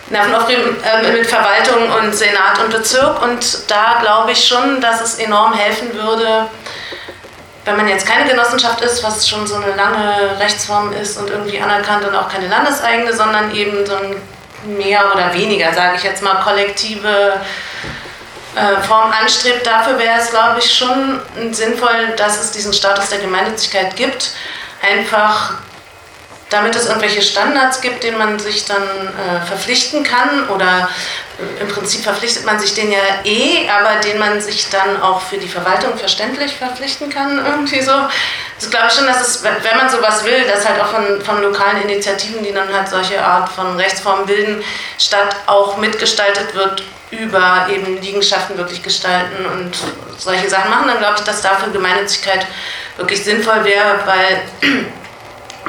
Nervenaufregung 0.09 0.75
äh, 0.83 1.11
mit 1.11 1.27
Verwaltung 1.27 1.91
und 1.91 2.15
Senat 2.15 2.59
und 2.63 2.71
Bezirk. 2.71 3.21
Und 3.21 3.69
da 3.69 3.97
glaube 4.01 4.31
ich 4.31 4.47
schon, 4.47 4.81
dass 4.81 5.01
es 5.01 5.15
enorm 5.15 5.53
helfen 5.53 5.93
würde, 5.93 6.47
wenn 7.65 7.77
man 7.77 7.87
jetzt 7.87 8.07
keine 8.07 8.29
Genossenschaft 8.29 8.81
ist, 8.81 9.03
was 9.03 9.27
schon 9.27 9.47
so 9.47 9.55
eine 9.55 9.75
lange 9.75 10.39
Rechtsform 10.39 10.93
ist 10.93 11.17
und 11.17 11.29
irgendwie 11.29 11.59
anerkannt 11.59 12.05
und 12.05 12.15
auch 12.15 12.29
keine 12.29 12.47
landeseigene, 12.47 13.13
sondern 13.13 13.53
eben 13.55 13.85
so 13.85 13.95
ein 13.95 14.15
mehr 14.77 15.11
oder 15.13 15.33
weniger, 15.33 15.73
sage 15.73 15.97
ich 15.97 16.03
jetzt 16.03 16.21
mal, 16.21 16.35
kollektive 16.43 17.41
äh, 18.55 18.81
Form 18.81 19.11
anstrebt. 19.11 19.65
Dafür 19.65 19.99
wäre 19.99 20.19
es, 20.19 20.29
glaube 20.29 20.59
ich, 20.59 20.73
schon 20.73 21.19
sinnvoll, 21.51 22.13
dass 22.17 22.41
es 22.41 22.51
diesen 22.51 22.73
Status 22.73 23.09
der 23.09 23.19
Gemeinnützigkeit 23.19 23.95
gibt. 23.95 24.31
Einfach 24.81 25.55
damit 26.49 26.75
es 26.75 26.85
irgendwelche 26.85 27.21
Standards 27.21 27.81
gibt, 27.81 28.03
denen 28.03 28.17
man 28.17 28.39
sich 28.39 28.65
dann 28.65 28.83
äh, 28.83 29.45
verpflichten 29.45 30.03
kann 30.03 30.47
oder 30.49 30.89
im 31.59 31.67
Prinzip 31.67 32.01
verpflichtet 32.01 32.45
man 32.45 32.59
sich 32.59 32.73
den 32.73 32.91
ja 32.91 32.99
eh, 33.23 33.69
aber 33.69 33.99
den 34.01 34.17
man 34.17 34.39
sich 34.39 34.69
dann 34.69 35.01
auch 35.01 35.21
für 35.21 35.37
die 35.37 35.47
Verwaltung 35.47 35.97
verständlich 35.97 36.53
verpflichten 36.53 37.09
kann, 37.09 37.43
irgendwie 37.45 37.81
so. 37.81 37.91
Also 37.91 38.69
glaube 38.69 38.87
ich 38.87 38.93
schon, 38.93 39.05
dass 39.05 39.21
es, 39.21 39.43
wenn 39.43 39.77
man 39.77 39.89
sowas 39.89 40.23
will, 40.23 40.45
dass 40.47 40.67
halt 40.67 40.81
auch 40.81 40.87
von, 40.87 41.21
von 41.21 41.41
lokalen 41.41 41.81
Initiativen, 41.83 42.43
die 42.43 42.53
dann 42.53 42.73
halt 42.73 42.87
solche 42.87 43.21
Art 43.21 43.49
von 43.49 43.75
Rechtsformen 43.75 44.25
bilden, 44.25 44.63
statt 44.97 45.35
auch 45.45 45.77
mitgestaltet 45.77 46.55
wird 46.55 46.83
über 47.11 47.67
eben 47.69 48.01
Liegenschaften 48.01 48.57
wirklich 48.57 48.81
gestalten 48.81 49.45
und 49.45 49.75
solche 50.17 50.49
Sachen 50.49 50.69
machen, 50.69 50.87
dann 50.87 50.99
glaube 50.99 51.15
ich, 51.17 51.23
dass 51.23 51.41
dafür 51.41 51.71
Gemeinnützigkeit 51.71 52.47
wirklich 52.97 53.23
sinnvoll 53.23 53.63
wäre, 53.63 53.99
weil 54.05 54.41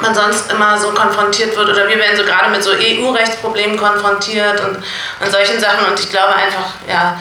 man 0.01 0.13
sonst 0.13 0.51
immer 0.51 0.77
so 0.77 0.91
konfrontiert 0.91 1.55
wird 1.55 1.69
oder 1.69 1.87
wir 1.87 1.97
werden 1.97 2.17
so 2.17 2.23
gerade 2.23 2.49
mit 2.49 2.63
so 2.63 2.71
EU-Rechtsproblemen 2.71 3.77
konfrontiert 3.77 4.59
und, 4.61 4.77
und 4.77 5.31
solchen 5.31 5.59
Sachen 5.59 5.85
und 5.87 5.99
ich 5.99 6.09
glaube 6.09 6.35
einfach, 6.35 6.65
ja, 6.87 7.19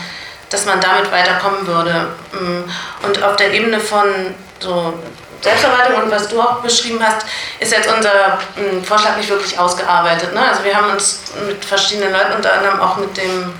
dass 0.51 0.65
man 0.65 0.81
damit 0.81 1.11
weiterkommen 1.11 1.67
würde. 1.67 2.09
Mm, 2.33 3.05
und 3.05 3.23
auf 3.23 3.37
der 3.37 3.53
Ebene 3.53 3.81
von 3.81 4.35
so 4.61 4.95
Selbstverwaltung 5.41 6.05
und 6.05 6.11
was 6.11 6.29
du 6.29 6.41
auch 6.41 6.61
beschrieben 6.61 7.01
hast, 7.03 7.27
ist 7.59 7.73
jetzt 7.73 7.89
unser 7.93 8.39
mm, 8.57 8.85
Vorschlag 8.85 9.17
nicht 9.17 9.29
wirklich 9.29 9.59
ausgearbeitet. 9.59 10.35
Ne? 10.35 10.41
Also 10.49 10.65
wir 10.65 10.77
haben 10.77 10.91
uns 10.91 11.21
mit 11.47 11.65
verschiedenen 11.65 12.13
Leuten, 12.13 12.33
unter 12.37 12.53
anderem 12.53 12.81
auch 12.81 12.97
mit 12.97 13.17
dem, 13.17 13.53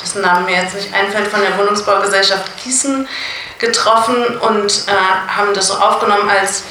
dessen 0.00 0.22
Namen 0.22 0.44
mir 0.44 0.62
jetzt 0.62 0.74
nicht 0.74 0.92
einfällt, 0.94 1.28
von 1.28 1.40
der 1.40 1.56
Wohnungsbaugesellschaft 1.58 2.44
Gießen 2.62 3.08
getroffen 3.58 4.38
und 4.38 4.84
äh, 4.88 5.30
haben 5.36 5.52
das 5.54 5.68
so 5.68 5.74
aufgenommen 5.74 6.30
als 6.30 6.64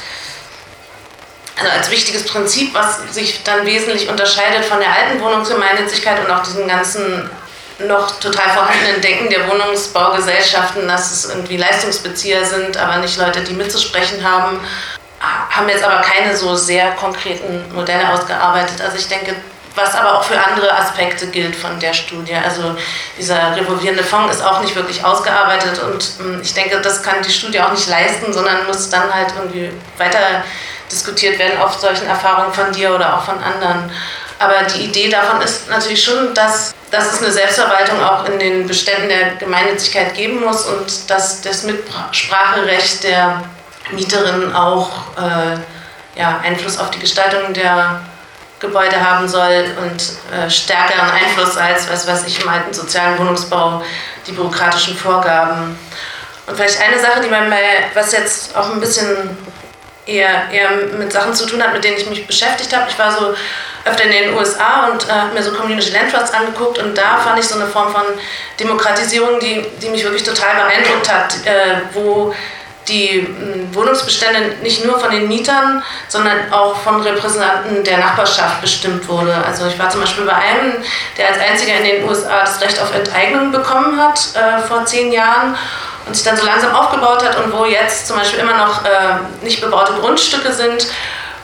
also 1.60 1.72
als 1.72 1.90
wichtiges 1.90 2.24
Prinzip, 2.24 2.74
was 2.74 3.00
sich 3.12 3.42
dann 3.42 3.66
wesentlich 3.66 4.08
unterscheidet 4.08 4.64
von 4.64 4.78
der 4.80 4.88
alten 4.92 5.20
Wohnungsgemeinnützigkeit 5.20 6.24
und 6.24 6.30
auch 6.30 6.42
diesem 6.42 6.66
ganzen 6.66 7.30
noch 7.86 8.18
total 8.20 8.50
vorhandenen 8.50 9.00
Denken 9.00 9.30
der 9.30 9.48
Wohnungsbaugesellschaften, 9.48 10.86
dass 10.86 11.12
es 11.12 11.24
irgendwie 11.30 11.56
Leistungsbezieher 11.56 12.44
sind, 12.44 12.76
aber 12.76 12.98
nicht 12.98 13.16
Leute, 13.16 13.40
die 13.40 13.54
mitzusprechen 13.54 14.22
haben, 14.22 14.60
haben 15.20 15.68
jetzt 15.68 15.84
aber 15.84 16.00
keine 16.02 16.36
so 16.36 16.56
sehr 16.56 16.92
konkreten 16.92 17.64
Modelle 17.74 18.12
ausgearbeitet. 18.12 18.80
Also 18.82 18.96
ich 18.96 19.08
denke, 19.08 19.34
was 19.74 19.94
aber 19.94 20.18
auch 20.18 20.24
für 20.24 20.38
andere 20.38 20.72
Aspekte 20.72 21.28
gilt 21.28 21.54
von 21.54 21.78
der 21.78 21.92
Studie. 21.92 22.34
Also 22.34 22.76
dieser 23.18 23.56
revolvierende 23.56 24.02
Fonds 24.02 24.36
ist 24.36 24.44
auch 24.44 24.60
nicht 24.60 24.74
wirklich 24.74 25.04
ausgearbeitet 25.04 25.80
und 25.82 26.02
hm, 26.18 26.40
ich 26.42 26.54
denke, 26.54 26.80
das 26.80 27.02
kann 27.02 27.22
die 27.22 27.30
Studie 27.30 27.60
auch 27.60 27.70
nicht 27.70 27.88
leisten, 27.88 28.32
sondern 28.32 28.66
muss 28.66 28.90
dann 28.90 29.12
halt 29.12 29.32
irgendwie 29.36 29.70
weiter 29.98 30.44
diskutiert 30.90 31.38
werden 31.38 31.60
auf 31.60 31.74
solchen 31.74 32.06
Erfahrungen 32.06 32.52
von 32.52 32.72
dir 32.72 32.94
oder 32.94 33.16
auch 33.16 33.24
von 33.24 33.38
anderen. 33.38 33.90
Aber 34.40 34.62
die 34.62 34.86
Idee 34.86 35.10
davon 35.10 35.40
ist 35.42 35.68
natürlich 35.68 36.02
schon, 36.02 36.34
dass, 36.34 36.74
dass 36.90 37.12
es 37.12 37.22
eine 37.22 37.30
Selbstverwaltung 37.30 38.02
auch 38.02 38.24
in 38.24 38.38
den 38.38 38.66
Beständen 38.66 39.08
der 39.08 39.34
Gemeinnützigkeit 39.36 40.14
geben 40.14 40.40
muss 40.40 40.64
und 40.64 41.10
dass 41.10 41.42
das 41.42 41.62
Mitspracherecht 41.62 43.04
der 43.04 43.42
Mieterinnen 43.90 44.54
auch 44.54 44.90
äh, 45.18 46.18
ja, 46.18 46.40
Einfluss 46.42 46.78
auf 46.78 46.90
die 46.90 46.98
Gestaltung 46.98 47.52
der 47.52 48.00
Gebäude 48.60 49.02
haben 49.02 49.26
soll 49.26 49.64
und 49.82 50.02
äh, 50.36 50.48
stärkeren 50.50 51.10
Einfluss 51.10 51.56
als, 51.56 51.90
was 51.90 52.06
weiß 52.06 52.26
ich, 52.26 52.42
im 52.42 52.48
alten 52.48 52.72
sozialen 52.72 53.18
Wohnungsbau, 53.18 53.82
die 54.26 54.32
bürokratischen 54.32 54.96
Vorgaben. 54.96 55.78
Und 56.46 56.56
vielleicht 56.56 56.80
eine 56.80 57.00
Sache, 57.00 57.20
die 57.22 57.28
man 57.28 57.48
bei, 57.48 57.56
was 57.94 58.12
jetzt 58.12 58.54
auch 58.54 58.70
ein 58.70 58.80
bisschen 58.80 59.36
eher, 60.04 60.50
eher 60.52 60.70
mit 60.98 61.12
Sachen 61.12 61.34
zu 61.34 61.46
tun 61.46 61.62
hat, 61.62 61.72
mit 61.72 61.84
denen 61.84 61.96
ich 61.96 62.08
mich 62.08 62.26
beschäftigt 62.26 62.76
habe. 62.76 62.86
Ich 62.90 62.98
war 62.98 63.12
so 63.12 63.34
öfter 63.84 64.04
in 64.04 64.10
den 64.10 64.34
USA 64.34 64.88
und 64.90 65.08
äh, 65.08 65.12
habe 65.12 65.32
mir 65.32 65.42
so 65.42 65.52
Community 65.52 65.90
Land 65.90 66.14
angeguckt 66.34 66.78
und 66.78 66.96
da 66.96 67.16
fand 67.18 67.38
ich 67.38 67.46
so 67.46 67.54
eine 67.54 67.66
Form 67.66 67.92
von 67.92 68.02
Demokratisierung, 68.58 69.40
die, 69.40 69.64
die 69.80 69.88
mich 69.88 70.04
wirklich 70.04 70.22
total 70.22 70.54
beeindruckt 70.56 71.10
hat, 71.10 71.46
äh, 71.46 71.80
wo 71.94 72.34
die 72.88 73.20
äh, 73.20 73.26
Wohnungsbestände 73.72 74.56
nicht 74.62 74.84
nur 74.84 74.98
von 74.98 75.10
den 75.10 75.28
Mietern, 75.28 75.82
sondern 76.08 76.52
auch 76.52 76.76
von 76.76 77.00
Repräsentanten 77.00 77.84
der 77.84 77.98
Nachbarschaft 77.98 78.60
bestimmt 78.60 79.06
wurde. 79.08 79.34
Also 79.46 79.66
ich 79.66 79.78
war 79.78 79.90
zum 79.90 80.00
Beispiel 80.00 80.24
bei 80.24 80.34
einem, 80.34 80.74
der 81.16 81.28
als 81.28 81.38
einziger 81.38 81.76
in 81.76 81.84
den 81.84 82.08
USA 82.08 82.40
das 82.40 82.60
Recht 82.60 82.80
auf 82.80 82.94
Enteignung 82.94 83.52
bekommen 83.52 84.00
hat 84.00 84.20
äh, 84.34 84.60
vor 84.66 84.84
zehn 84.84 85.12
Jahren 85.12 85.56
und 86.06 86.14
sich 86.14 86.24
dann 86.24 86.36
so 86.36 86.44
langsam 86.44 86.74
aufgebaut 86.74 87.24
hat 87.24 87.36
und 87.44 87.52
wo 87.52 87.64
jetzt 87.64 88.06
zum 88.06 88.16
Beispiel 88.16 88.40
immer 88.40 88.56
noch 88.56 88.84
äh, 88.84 89.44
nicht 89.44 89.60
bebaute 89.60 89.92
Grundstücke 89.94 90.52
sind, 90.52 90.88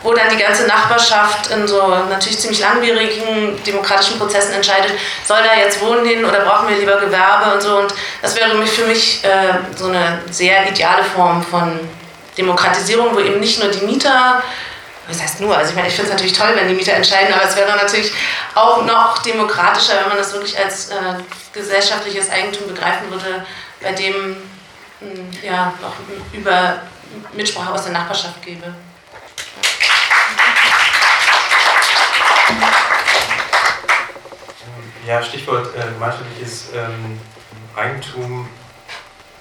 wo 0.07 0.15
dann 0.15 0.31
die 0.31 0.37
ganze 0.37 0.67
Nachbarschaft 0.67 1.51
in 1.51 1.67
so 1.67 1.89
natürlich 1.89 2.39
ziemlich 2.39 2.61
langwierigen 2.61 3.61
demokratischen 3.65 4.19
Prozessen 4.19 4.55
entscheidet, 4.55 4.93
soll 5.27 5.39
da 5.43 5.61
jetzt 5.61 5.81
Wohnen 5.81 6.07
hin 6.07 6.25
oder 6.25 6.41
brauchen 6.41 6.69
wir 6.69 6.77
lieber 6.77 6.97
Gewerbe 7.01 7.55
und 7.55 7.61
so. 7.61 7.79
Und 7.79 7.93
das 8.23 8.37
wäre 8.37 8.51
für 8.67 8.85
mich 8.85 9.25
äh, 9.25 9.55
so 9.75 9.89
eine 9.89 10.21
sehr 10.31 10.71
ideale 10.71 11.03
Form 11.03 11.43
von 11.43 11.81
Demokratisierung, 12.39 13.15
wo 13.15 13.19
eben 13.19 13.41
nicht 13.41 13.61
nur 13.61 13.71
die 13.71 13.85
Mieter 13.85 14.43
was 15.09 15.23
heißt 15.23 15.41
nur? 15.41 15.57
Also 15.57 15.71
ich 15.71 15.77
meine, 15.77 15.87
ich 15.87 15.95
finde 15.95 16.11
es 16.11 16.17
natürlich 16.17 16.37
toll, 16.37 16.51
wenn 16.57 16.67
die 16.67 16.75
Mieter 16.75 16.95
entscheiden, 16.95 17.33
aber 17.33 17.45
es 17.45 17.55
wäre 17.55 17.77
natürlich 17.77 18.11
auch 18.57 18.85
noch 18.85 19.19
demokratischer, 19.19 20.01
wenn 20.01 20.09
man 20.09 20.17
das 20.17 20.33
wirklich 20.33 20.59
als 20.59 20.89
äh, 20.89 20.95
gesellschaftliches 21.53 22.29
Eigentum 22.29 22.67
begreifen 22.67 23.09
würde, 23.09 23.47
bei 23.81 23.93
dem 23.93 24.37
ja, 25.43 25.73
noch 25.81 25.95
über 26.33 26.81
Mitsprache 27.35 27.73
aus 27.73 27.85
der 27.85 27.93
Nachbarschaft 27.93 28.43
gebe. 28.43 28.75
Ja, 35.07 35.23
Stichwort 35.23 35.69
äh, 35.77 35.93
gemeinschaftliches 35.93 36.71
ähm, 36.75 37.21
Eigentum. 37.77 38.49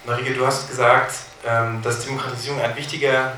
Marike, 0.06 0.34
du 0.34 0.46
hast 0.46 0.70
gesagt, 0.70 1.16
ähm, 1.44 1.82
dass 1.82 2.06
Demokratisierung 2.06 2.62
ein 2.62 2.76
wichtiger 2.76 3.34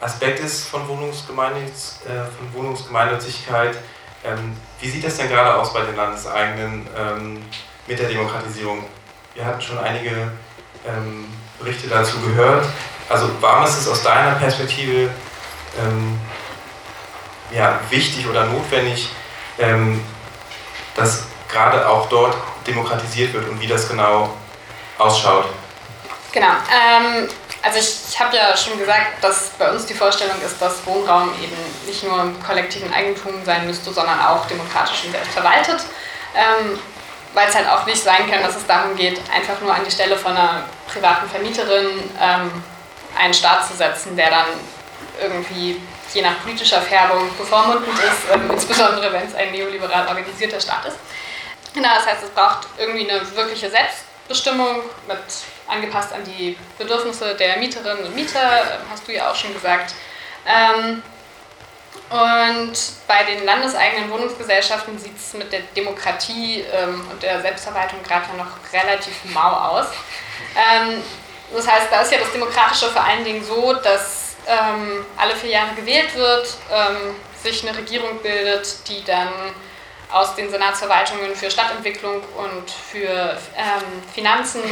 Aspekt 0.00 0.38
ist 0.38 0.68
von, 0.68 0.86
Wohnungsgemeinnütz, 0.86 2.00
äh, 2.06 2.24
von 2.36 2.54
Wohnungsgemeinnützigkeit. 2.54 3.76
Ähm, 4.24 4.56
wie 4.80 4.88
sieht 4.88 5.04
das 5.04 5.16
denn 5.16 5.28
gerade 5.28 5.54
aus 5.56 5.72
bei 5.72 5.82
den 5.82 5.96
Landeseigenen 5.96 6.86
ähm, 6.96 7.42
mit 7.88 7.98
der 7.98 8.08
Demokratisierung? 8.08 8.84
Wir 9.34 9.44
hatten 9.44 9.60
schon 9.60 9.78
einige 9.78 10.30
ähm, 10.86 11.26
Berichte 11.58 11.88
dazu 11.88 12.20
gehört. 12.20 12.66
Also 13.08 13.30
warum 13.40 13.64
ist 13.64 13.78
es 13.78 13.88
aus 13.88 14.02
deiner 14.02 14.36
Perspektive 14.36 15.10
ähm, 15.80 16.18
ja, 17.50 17.80
wichtig 17.90 18.26
oder 18.28 18.44
notwendig, 18.44 19.08
ähm, 19.58 20.04
dass 20.94 21.24
gerade 21.48 21.88
auch 21.88 22.08
dort 22.08 22.36
demokratisiert 22.66 23.32
wird 23.32 23.48
und 23.48 23.60
wie 23.60 23.66
das 23.66 23.88
genau 23.88 24.34
ausschaut? 24.98 25.46
Genau. 26.32 26.46
Ähm, 26.46 27.28
also 27.62 27.78
ich, 27.78 28.20
habe 28.20 28.36
ja 28.36 28.56
schon 28.56 28.78
gesagt, 28.78 29.22
dass 29.22 29.50
bei 29.58 29.70
uns 29.70 29.86
die 29.86 29.94
Vorstellung 29.94 30.36
ist, 30.44 30.60
dass 30.60 30.84
Wohnraum 30.86 31.30
eben 31.42 31.56
nicht 31.86 32.04
nur 32.04 32.20
im 32.20 32.42
kollektiven 32.42 32.92
Eigentum 32.92 33.44
sein 33.44 33.66
müsste, 33.66 33.92
sondern 33.92 34.20
auch 34.20 34.46
demokratisch 34.46 35.04
und 35.04 35.12
selbst 35.12 35.32
verwaltet. 35.32 35.80
Ähm, 36.34 36.78
weil 37.34 37.48
es 37.48 37.54
halt 37.54 37.68
auch 37.68 37.84
nicht 37.86 38.02
sein 38.02 38.30
kann, 38.30 38.42
dass 38.42 38.56
es 38.56 38.66
darum 38.66 38.96
geht, 38.96 39.20
einfach 39.34 39.60
nur 39.60 39.74
an 39.74 39.82
die 39.84 39.90
Stelle 39.90 40.16
von 40.16 40.32
einer 40.32 40.64
privaten 40.92 41.28
Vermieterin 41.28 41.86
ähm, 42.20 42.50
einen 43.18 43.34
Staat 43.34 43.66
zu 43.66 43.76
setzen, 43.76 44.16
der 44.16 44.30
dann 44.30 44.46
irgendwie 45.20 45.80
je 46.14 46.22
nach 46.22 46.40
politischer 46.42 46.80
Färbung 46.82 47.30
bevormundend 47.36 47.98
ist, 47.98 48.32
ähm, 48.32 48.50
insbesondere 48.52 49.12
wenn 49.12 49.26
es 49.26 49.34
ein 49.34 49.52
neoliberal 49.52 50.06
organisierter 50.08 50.60
Staat 50.60 50.86
ist. 50.86 50.96
Genau, 51.74 51.94
das 51.94 52.06
heißt, 52.06 52.24
es 52.24 52.30
braucht 52.30 52.66
irgendwie 52.78 53.10
eine 53.10 53.20
wirkliche 53.36 53.70
Selbstbestimmung, 53.70 54.82
mit, 55.06 55.18
angepasst 55.68 56.12
an 56.12 56.24
die 56.24 56.56
Bedürfnisse 56.78 57.34
der 57.34 57.58
Mieterinnen 57.58 58.04
und 58.04 58.14
Mieter, 58.14 58.40
ähm, 58.40 58.80
hast 58.90 59.06
du 59.06 59.12
ja 59.12 59.30
auch 59.30 59.34
schon 59.34 59.52
gesagt. 59.52 59.94
Ähm, 60.46 61.02
und 62.10 62.72
bei 63.06 63.22
den 63.24 63.44
landeseigenen 63.44 64.10
Wohnungsgesellschaften 64.10 64.98
sieht 64.98 65.16
es 65.16 65.34
mit 65.34 65.52
der 65.52 65.60
Demokratie 65.76 66.64
ähm, 66.72 67.06
und 67.10 67.22
der 67.22 67.42
Selbstverwaltung 67.42 68.02
gerade 68.02 68.34
noch 68.36 68.46
relativ 68.72 69.24
mau 69.26 69.50
aus. 69.50 69.86
Ähm, 70.56 71.02
das 71.54 71.66
heißt, 71.66 71.88
da 71.90 72.00
ist 72.00 72.12
ja 72.12 72.18
das 72.18 72.32
Demokratische 72.32 72.86
vor 72.86 73.04
allen 73.04 73.24
Dingen 73.24 73.44
so, 73.44 73.74
dass 73.74 74.27
ähm, 74.48 75.04
alle 75.16 75.36
vier 75.36 75.50
Jahre 75.50 75.74
gewählt 75.74 76.14
wird, 76.14 76.56
ähm, 76.72 77.14
sich 77.42 77.66
eine 77.66 77.76
Regierung 77.76 78.18
bildet, 78.22 78.88
die 78.88 79.04
dann 79.04 79.28
aus 80.10 80.34
den 80.34 80.50
Senatsverwaltungen 80.50 81.34
für 81.34 81.50
Stadtentwicklung 81.50 82.22
und 82.36 82.70
für 82.70 83.36
ähm, 83.56 84.02
Finanzen 84.14 84.62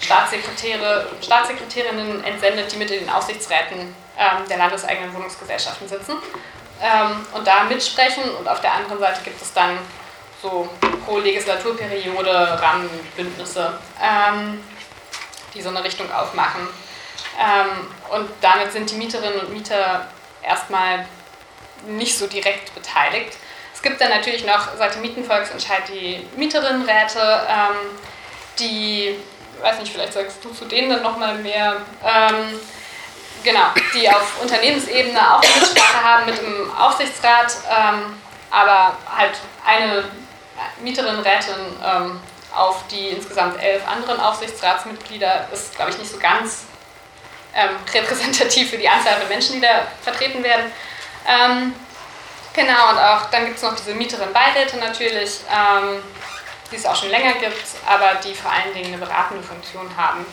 Staatssekretäre, 0.00 1.08
Staatssekretärinnen 1.20 2.22
entsendet, 2.24 2.70
die 2.72 2.76
mit 2.76 2.90
in 2.90 3.00
den 3.00 3.10
Aufsichtsräten 3.10 3.94
ähm, 4.16 4.48
der 4.48 4.58
landeseigenen 4.58 5.12
Wohnungsgesellschaften 5.12 5.88
sitzen 5.88 6.12
ähm, 6.80 7.26
und 7.32 7.46
da 7.46 7.64
mitsprechen. 7.64 8.22
Und 8.38 8.48
auf 8.48 8.60
der 8.60 8.72
anderen 8.72 9.00
Seite 9.00 9.20
gibt 9.24 9.42
es 9.42 9.52
dann 9.52 9.78
so 10.40 10.68
pro 11.04 11.18
Legislaturperiode 11.18 12.60
Rahmenbündnisse, 12.62 13.78
ähm, 14.00 14.62
die 15.54 15.62
so 15.62 15.70
eine 15.70 15.82
Richtung 15.82 16.12
aufmachen. 16.12 16.68
Ähm, 17.38 17.88
und 18.10 18.28
damit 18.40 18.72
sind 18.72 18.90
die 18.90 18.96
Mieterinnen 18.96 19.40
und 19.40 19.52
Mieter 19.52 20.08
erstmal 20.42 21.06
nicht 21.86 22.16
so 22.16 22.26
direkt 22.26 22.74
beteiligt. 22.74 23.36
Es 23.74 23.82
gibt 23.82 24.00
dann 24.00 24.10
natürlich 24.10 24.44
noch 24.46 24.68
seit 24.78 24.94
dem 24.94 25.02
Mietenvolksentscheid 25.02 25.82
die 25.88 26.26
Mieterinnenräte, 26.36 27.46
ähm, 27.48 27.76
die, 28.58 29.16
weiß 29.60 29.80
nicht, 29.80 29.92
vielleicht 29.92 30.12
sagst 30.12 30.44
du 30.44 30.50
zu 30.50 30.64
denen 30.64 30.90
dann 30.90 31.02
nochmal 31.02 31.36
mehr, 31.36 31.76
ähm, 32.04 32.58
Genau, 33.44 33.66
die 33.94 34.08
auf 34.08 34.40
Unternehmensebene 34.40 35.20
auch 35.20 35.42
eine 35.42 35.60
Mitsprache 35.60 36.02
haben 36.02 36.24
mit 36.24 36.38
dem 36.38 36.74
Aufsichtsrat, 36.74 37.54
ähm, 37.70 38.18
aber 38.50 38.96
halt 39.14 39.32
eine 39.66 40.04
Mieterin, 40.80 41.20
Rätin 41.20 41.54
ähm, 41.84 42.20
auf 42.56 42.86
die 42.90 43.08
insgesamt 43.08 43.62
elf 43.62 43.86
anderen 43.86 44.18
Aufsichtsratsmitglieder 44.18 45.48
ist, 45.52 45.76
glaube 45.76 45.90
ich, 45.90 45.98
nicht 45.98 46.10
so 46.10 46.18
ganz 46.18 46.64
ähm, 47.54 47.70
repräsentativ 47.92 48.70
für 48.70 48.78
die 48.78 48.88
Anzahl 48.88 49.18
der 49.18 49.28
Menschen, 49.28 49.54
die 49.54 49.60
da 49.60 49.86
vertreten 50.02 50.42
werden. 50.42 50.72
Ähm, 51.26 51.74
genau, 52.52 52.90
und 52.90 52.98
auch 52.98 53.30
dann 53.30 53.46
gibt 53.46 53.56
es 53.56 53.62
noch 53.62 53.74
diese 53.76 53.94
Mieterin-Beiräte 53.94 54.76
natürlich, 54.78 55.40
ähm, 55.50 56.02
die 56.70 56.76
es 56.76 56.86
auch 56.86 56.96
schon 56.96 57.10
länger 57.10 57.34
gibt, 57.34 57.64
aber 57.86 58.16
die 58.24 58.34
vor 58.34 58.50
allen 58.50 58.74
Dingen 58.74 58.94
eine 58.94 58.98
beratende 58.98 59.42
Funktion 59.42 59.88
haben. 59.96 60.26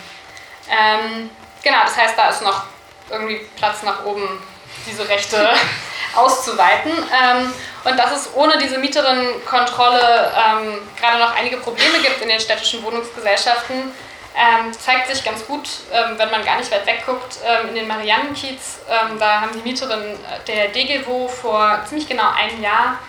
Ähm, 0.69 1.29
genau, 1.63 1.81
das 1.83 1.97
heißt, 1.97 2.17
da 2.17 2.29
ist 2.29 2.41
noch 2.41 2.63
irgendwie 3.09 3.41
Platz 3.57 3.83
nach 3.83 4.05
oben, 4.05 4.41
diese 4.87 5.07
Rechte 5.07 5.49
auszuweiten. 6.15 6.91
Ähm, 6.91 7.53
und 7.83 7.97
dass 7.97 8.11
es 8.11 8.33
ohne 8.35 8.57
diese 8.57 8.77
Mieterinnenkontrolle 8.77 10.31
ähm, 10.35 10.77
gerade 10.99 11.19
noch 11.19 11.35
einige 11.35 11.57
Probleme 11.57 11.99
gibt 11.99 12.21
in 12.21 12.29
den 12.29 12.39
städtischen 12.39 12.83
Wohnungsgesellschaften, 12.83 13.91
ähm, 14.35 14.71
zeigt 14.73 15.07
sich 15.07 15.23
ganz 15.25 15.45
gut, 15.45 15.67
ähm, 15.91 16.17
wenn 16.17 16.31
man 16.31 16.43
gar 16.45 16.57
nicht 16.57 16.71
weit 16.71 16.85
wegguckt, 16.85 17.39
ähm, 17.45 17.69
in 17.69 17.75
den 17.75 17.87
Mariannenkiez. 17.87 18.79
Ähm, 18.89 19.19
da 19.19 19.41
haben 19.41 19.51
die 19.53 19.61
Mieterinnen 19.61 20.17
der 20.47 20.69
DGWO 20.69 21.27
vor 21.27 21.81
ziemlich 21.85 22.07
genau 22.07 22.29
einem 22.31 22.61
Jahr 22.61 22.99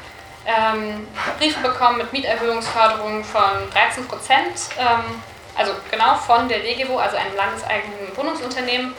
ähm, 0.46 1.06
Briefe 1.38 1.60
bekommen 1.60 1.98
mit 1.98 2.12
Mieterhöhungsförderungen 2.12 3.24
von 3.24 3.70
13 3.72 4.08
Prozent. 4.08 4.70
Ähm, 4.78 5.22
also 5.54 5.72
genau 5.90 6.16
von 6.16 6.48
der 6.48 6.60
DGWO, 6.60 6.98
also 6.98 7.16
einem 7.16 7.36
landeseigenen 7.36 8.16
Wohnungsunternehmen. 8.16 8.94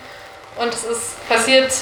Und 0.55 0.73
es 0.73 0.83
ist 0.85 1.27
passiert 1.27 1.73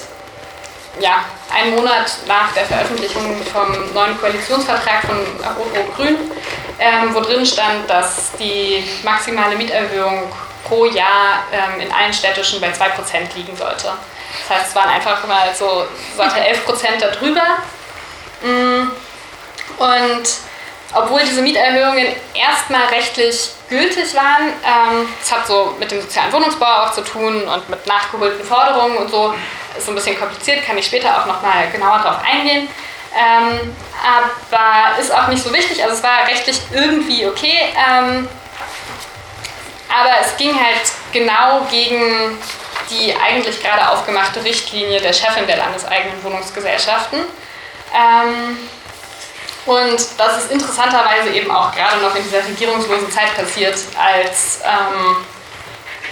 ja, 0.99 1.25
einen 1.53 1.75
Monat 1.75 2.11
nach 2.27 2.51
der 2.53 2.65
Veröffentlichung 2.65 3.37
vom 3.51 3.93
neuen 3.93 4.19
Koalitionsvertrag 4.19 5.01
von 5.01 5.17
Rot-Rot-Grün, 5.57 6.17
ähm, 6.79 7.13
wo 7.13 7.21
drin 7.21 7.45
stand, 7.45 7.89
dass 7.89 8.31
die 8.39 8.83
maximale 9.03 9.55
Mieterhöhung 9.55 10.31
pro 10.67 10.85
Jahr 10.85 11.43
ähm, 11.51 11.81
in 11.81 11.91
allen 11.91 12.13
städtischen 12.13 12.59
bei 12.59 12.69
2% 12.69 13.35
liegen 13.35 13.55
sollte. 13.55 13.93
Das 14.47 14.57
heißt, 14.57 14.69
es 14.69 14.75
waren 14.75 14.89
einfach 14.89 15.25
mal 15.27 15.53
so 15.53 15.85
satte 16.15 16.39
11% 16.39 16.99
darüber. 16.99 17.41
Mm. 18.41 18.91
Und 19.77 20.23
obwohl 20.93 21.21
diese 21.21 21.41
Mieterhöhungen 21.41 22.07
erstmal 22.33 22.85
rechtlich 22.87 23.51
gültig 23.69 24.13
waren, 24.13 24.53
ähm, 24.63 25.07
das 25.19 25.31
hat 25.31 25.47
so 25.47 25.75
mit 25.79 25.91
dem 25.91 26.01
sozialen 26.01 26.31
Wohnungsbau 26.33 26.83
auch 26.83 26.93
zu 26.93 27.01
tun 27.01 27.43
und 27.43 27.69
mit 27.69 27.87
nachgeholten 27.87 28.45
Forderungen 28.45 28.97
und 28.97 29.09
so, 29.09 29.33
ist 29.77 29.87
ein 29.87 29.95
bisschen 29.95 30.19
kompliziert, 30.19 30.65
kann 30.65 30.77
ich 30.77 30.85
später 30.85 31.21
auch 31.21 31.25
nochmal 31.25 31.69
genauer 31.71 31.99
darauf 31.99 32.23
eingehen. 32.23 32.67
Ähm, 33.13 33.75
aber 34.03 34.99
ist 34.99 35.13
auch 35.13 35.27
nicht 35.27 35.43
so 35.43 35.53
wichtig, 35.53 35.83
also 35.83 35.95
es 35.95 36.03
war 36.03 36.27
rechtlich 36.27 36.61
irgendwie 36.71 37.25
okay. 37.27 37.73
Ähm, 37.75 38.27
aber 39.89 40.11
es 40.21 40.37
ging 40.37 40.53
halt 40.53 40.81
genau 41.11 41.67
gegen 41.69 42.37
die 42.89 43.13
eigentlich 43.15 43.61
gerade 43.61 43.89
aufgemachte 43.89 44.43
Richtlinie 44.43 45.01
der 45.01 45.13
Chefin 45.13 45.47
der 45.47 45.57
landeseigenen 45.57 46.23
Wohnungsgesellschaften. 46.23 47.19
Ähm, 47.93 48.57
und 49.65 49.99
das 50.17 50.37
ist 50.37 50.51
interessanterweise 50.51 51.29
eben 51.29 51.51
auch 51.51 51.71
gerade 51.73 52.01
noch 52.01 52.15
in 52.15 52.23
dieser 52.23 52.45
regierungslosen 52.45 53.11
Zeit 53.11 53.35
passiert, 53.35 53.75
als 53.97 54.59
ähm, 54.63 55.17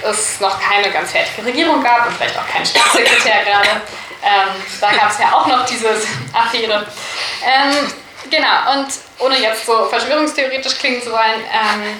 es 0.04 0.40
noch 0.40 0.60
keine 0.60 0.92
ganz 0.92 1.12
fertige 1.12 1.46
Regierung 1.46 1.84
gab 1.84 2.08
und 2.08 2.16
vielleicht 2.16 2.38
auch 2.38 2.48
keinen 2.48 2.66
Staatssekretär 2.66 3.44
gerade. 3.44 3.82
Ähm, 4.22 4.64
da 4.82 4.92
gab 4.92 5.12
es 5.12 5.20
ja 5.20 5.34
auch 5.34 5.48
noch 5.48 5.66
diese 5.66 5.90
Affäre. 6.34 6.86
Ähm, 7.44 7.94
genau, 8.30 8.74
und 8.74 8.88
ohne 9.20 9.40
jetzt 9.40 9.66
so 9.66 9.86
verschwörungstheoretisch 9.86 10.78
klingen 10.78 11.02
zu 11.02 11.12
wollen, 11.12 11.42
ähm, 11.52 12.00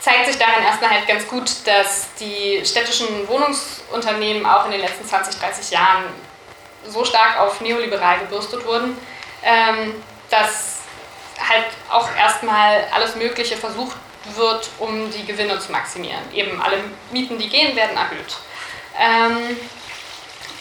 zeigt 0.00 0.26
sich 0.26 0.38
daran 0.38 0.62
erstmal 0.64 0.90
halt 0.90 1.06
ganz 1.06 1.26
gut, 1.26 1.50
dass 1.64 2.08
die 2.18 2.62
städtischen 2.64 3.28
Wohnungsunternehmen 3.28 4.44
auch 4.46 4.64
in 4.66 4.72
den 4.72 4.80
letzten 4.80 5.06
20, 5.06 5.38
30 5.38 5.70
Jahren 5.70 6.04
so 6.86 7.04
stark 7.04 7.38
auf 7.38 7.60
neoliberal 7.60 8.18
gebürstet 8.20 8.64
wurden, 8.66 8.96
ähm, 9.44 10.02
dass 10.30 10.80
halt 11.48 11.66
auch 11.88 12.08
erstmal 12.16 12.84
alles 12.92 13.14
Mögliche 13.16 13.56
versucht 13.56 13.96
wird, 14.36 14.68
um 14.78 15.10
die 15.10 15.24
Gewinne 15.24 15.58
zu 15.58 15.72
maximieren. 15.72 16.22
Eben 16.32 16.60
alle 16.60 16.78
Mieten, 17.10 17.38
die 17.38 17.48
gehen, 17.48 17.74
werden 17.76 17.96
erhöht. 17.96 18.36
Ähm, 18.98 19.56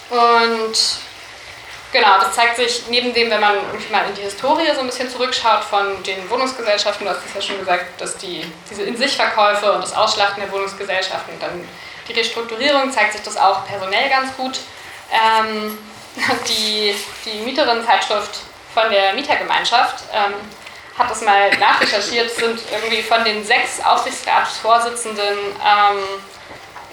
und 0.10 0.78
genau, 1.92 2.20
das 2.20 2.34
zeigt 2.36 2.58
sich 2.58 2.84
neben 2.90 3.14
dem, 3.14 3.30
wenn 3.30 3.40
man 3.40 3.56
mal 3.92 4.08
in 4.08 4.16
die 4.16 4.22
Historie 4.22 4.68
so 4.74 4.82
ein 4.82 4.88
bisschen 4.88 5.10
zurückschaut 5.10 5.64
von 5.64 6.02
den 6.04 6.30
Wohnungsgesellschaften, 6.30 7.06
du 7.06 7.12
hast 7.12 7.26
es 7.26 7.34
ja 7.34 7.42
schon 7.42 7.60
gesagt, 7.60 8.00
dass 8.00 8.18
die, 8.18 8.46
diese 8.70 8.84
In-sich-Verkäufe 8.84 9.72
und 9.72 9.82
das 9.82 9.94
Ausschlachten 9.94 10.42
der 10.42 10.52
Wohnungsgesellschaften, 10.52 11.40
dann 11.40 11.68
die 12.08 12.14
Restrukturierung 12.14 12.92
zeigt 12.92 13.14
sich 13.14 13.22
das 13.22 13.38
auch 13.38 13.66
personell 13.66 14.10
ganz 14.10 14.36
gut. 14.36 14.60
Ähm, 15.12 15.78
die, 16.48 16.96
die 17.26 17.40
Mieterinnenzeitschrift 17.40 18.42
von 18.74 18.90
der 18.90 19.14
Mietergemeinschaft 19.14 20.04
ähm, 20.14 20.34
hat 20.98 21.10
das 21.10 21.22
mal 21.22 21.50
nachrecherchiert, 21.58 22.30
sind 22.32 22.60
irgendwie 22.72 23.02
von 23.02 23.24
den 23.24 23.44
sechs 23.46 23.84
Aufsichtsratsvorsitzenden 23.84 25.38
ähm, 25.38 25.98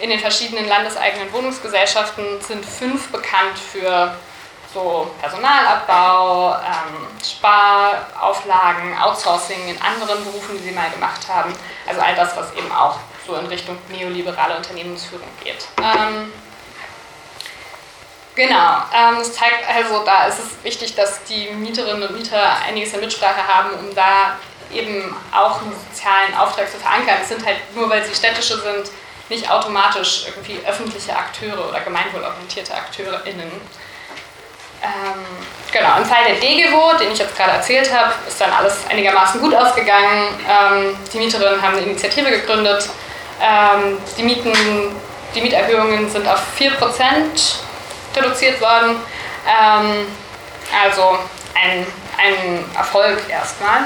in 0.01 0.11
den 0.11 0.21
verschiedenen 0.21 0.69
landeseigenen 0.69 1.33
Wohnungsgesellschaften 1.33 2.41
sind 2.41 2.65
fünf 2.65 3.11
bekannt 3.11 3.59
für 3.59 4.15
so 4.73 5.11
Personalabbau, 5.21 6.55
ähm, 6.55 7.07
Sparauflagen, 7.25 8.97
Outsourcing 8.99 9.69
in 9.69 9.81
anderen 9.81 10.25
Berufen, 10.25 10.57
die 10.59 10.69
sie 10.69 10.71
mal 10.73 10.91
gemacht 10.91 11.27
haben. 11.29 11.53
Also 11.87 12.01
all 12.01 12.15
das, 12.15 12.37
was 12.37 12.53
eben 12.53 12.71
auch 12.71 12.99
so 13.27 13.35
in 13.37 13.47
Richtung 13.47 13.79
neoliberale 13.89 14.57
Unternehmensführung 14.57 15.29
geht. 15.43 15.67
Ähm, 15.79 16.33
Genau, 18.39 18.77
ähm, 18.95 19.17
das 19.19 19.33
zeigt 19.33 19.69
also, 19.69 20.05
da 20.05 20.27
ist 20.27 20.39
es 20.39 20.63
wichtig, 20.63 20.95
dass 20.95 21.25
die 21.25 21.51
Mieterinnen 21.51 22.05
und 22.05 22.17
Mieter 22.17 22.41
einiges 22.65 22.95
an 22.95 23.01
Mitsprache 23.01 23.45
haben, 23.45 23.71
um 23.81 23.93
da 23.97 24.37
eben 24.73 25.13
auch 25.35 25.61
einen 25.61 25.75
sozialen 25.91 26.33
Auftrag 26.39 26.71
zu 26.71 26.79
verankern. 26.79 27.17
Es 27.21 27.31
sind 27.31 27.45
halt 27.45 27.57
nur, 27.75 27.91
weil 27.91 28.05
sie 28.05 28.15
städtische 28.15 28.57
sind, 28.61 28.93
nicht 29.29 29.51
automatisch 29.51 30.27
irgendwie 30.29 30.65
öffentliche 30.65 31.17
Akteure 31.17 31.69
oder 31.69 31.81
gemeinwohlorientierte 31.81 32.73
AkteurInnen. 32.75 33.51
Ähm, 34.85 35.27
genau, 35.73 35.97
im 35.99 36.05
Fall 36.05 36.23
der 36.29 36.37
DGWO, 36.37 36.97
den 36.97 37.11
ich 37.11 37.19
jetzt 37.19 37.37
gerade 37.37 37.51
erzählt 37.55 37.93
habe, 37.93 38.13
ist 38.29 38.41
dann 38.41 38.53
alles 38.53 38.87
einigermaßen 38.89 39.41
gut 39.41 39.53
ausgegangen. 39.53 40.29
Ähm, 40.49 40.97
die 41.13 41.19
Mieterinnen 41.19 41.61
haben 41.61 41.77
eine 41.77 41.87
Initiative 41.87 42.31
gegründet. 42.31 42.89
Ähm, 43.43 43.99
die, 44.17 44.23
Mieten, 44.23 44.53
die 45.35 45.41
Mieterhöhungen 45.41 46.09
sind 46.09 46.29
auf 46.29 46.41
4% 46.57 47.67
reduziert 48.19 48.61
worden. 48.61 48.97
Ähm, 49.47 50.07
also 50.85 51.19
ein, 51.55 51.87
ein 52.19 52.65
Erfolg 52.77 53.23
erstmal. 53.29 53.85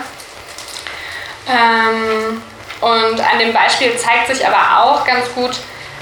Ähm, 1.49 2.43
und 2.81 3.21
an 3.21 3.39
dem 3.39 3.53
Beispiel 3.53 3.97
zeigt 3.97 4.35
sich 4.35 4.47
aber 4.47 4.83
auch 4.83 5.05
ganz 5.05 5.33
gut, 5.35 5.57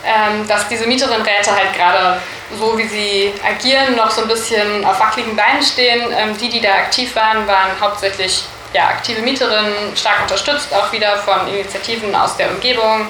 ähm, 0.04 0.46
dass 0.48 0.68
diese 0.68 0.86
Mieterinnenräte 0.86 1.54
halt 1.54 1.74
gerade 1.74 2.20
so, 2.58 2.76
wie 2.78 2.88
sie 2.88 3.34
agieren, 3.46 3.96
noch 3.96 4.10
so 4.10 4.22
ein 4.22 4.28
bisschen 4.28 4.84
auf 4.84 4.98
wackeligen 4.98 5.36
Beinen 5.36 5.62
stehen. 5.62 6.12
Ähm, 6.16 6.36
die, 6.38 6.48
die 6.48 6.60
da 6.60 6.70
aktiv 6.70 7.14
waren, 7.14 7.46
waren 7.46 7.78
hauptsächlich 7.80 8.44
ja, 8.72 8.88
aktive 8.88 9.20
Mieterinnen, 9.22 9.96
stark 9.96 10.22
unterstützt 10.22 10.72
auch 10.72 10.90
wieder 10.92 11.18
von 11.18 11.48
Initiativen 11.48 12.14
aus 12.14 12.36
der 12.36 12.50
Umgebung. 12.50 13.08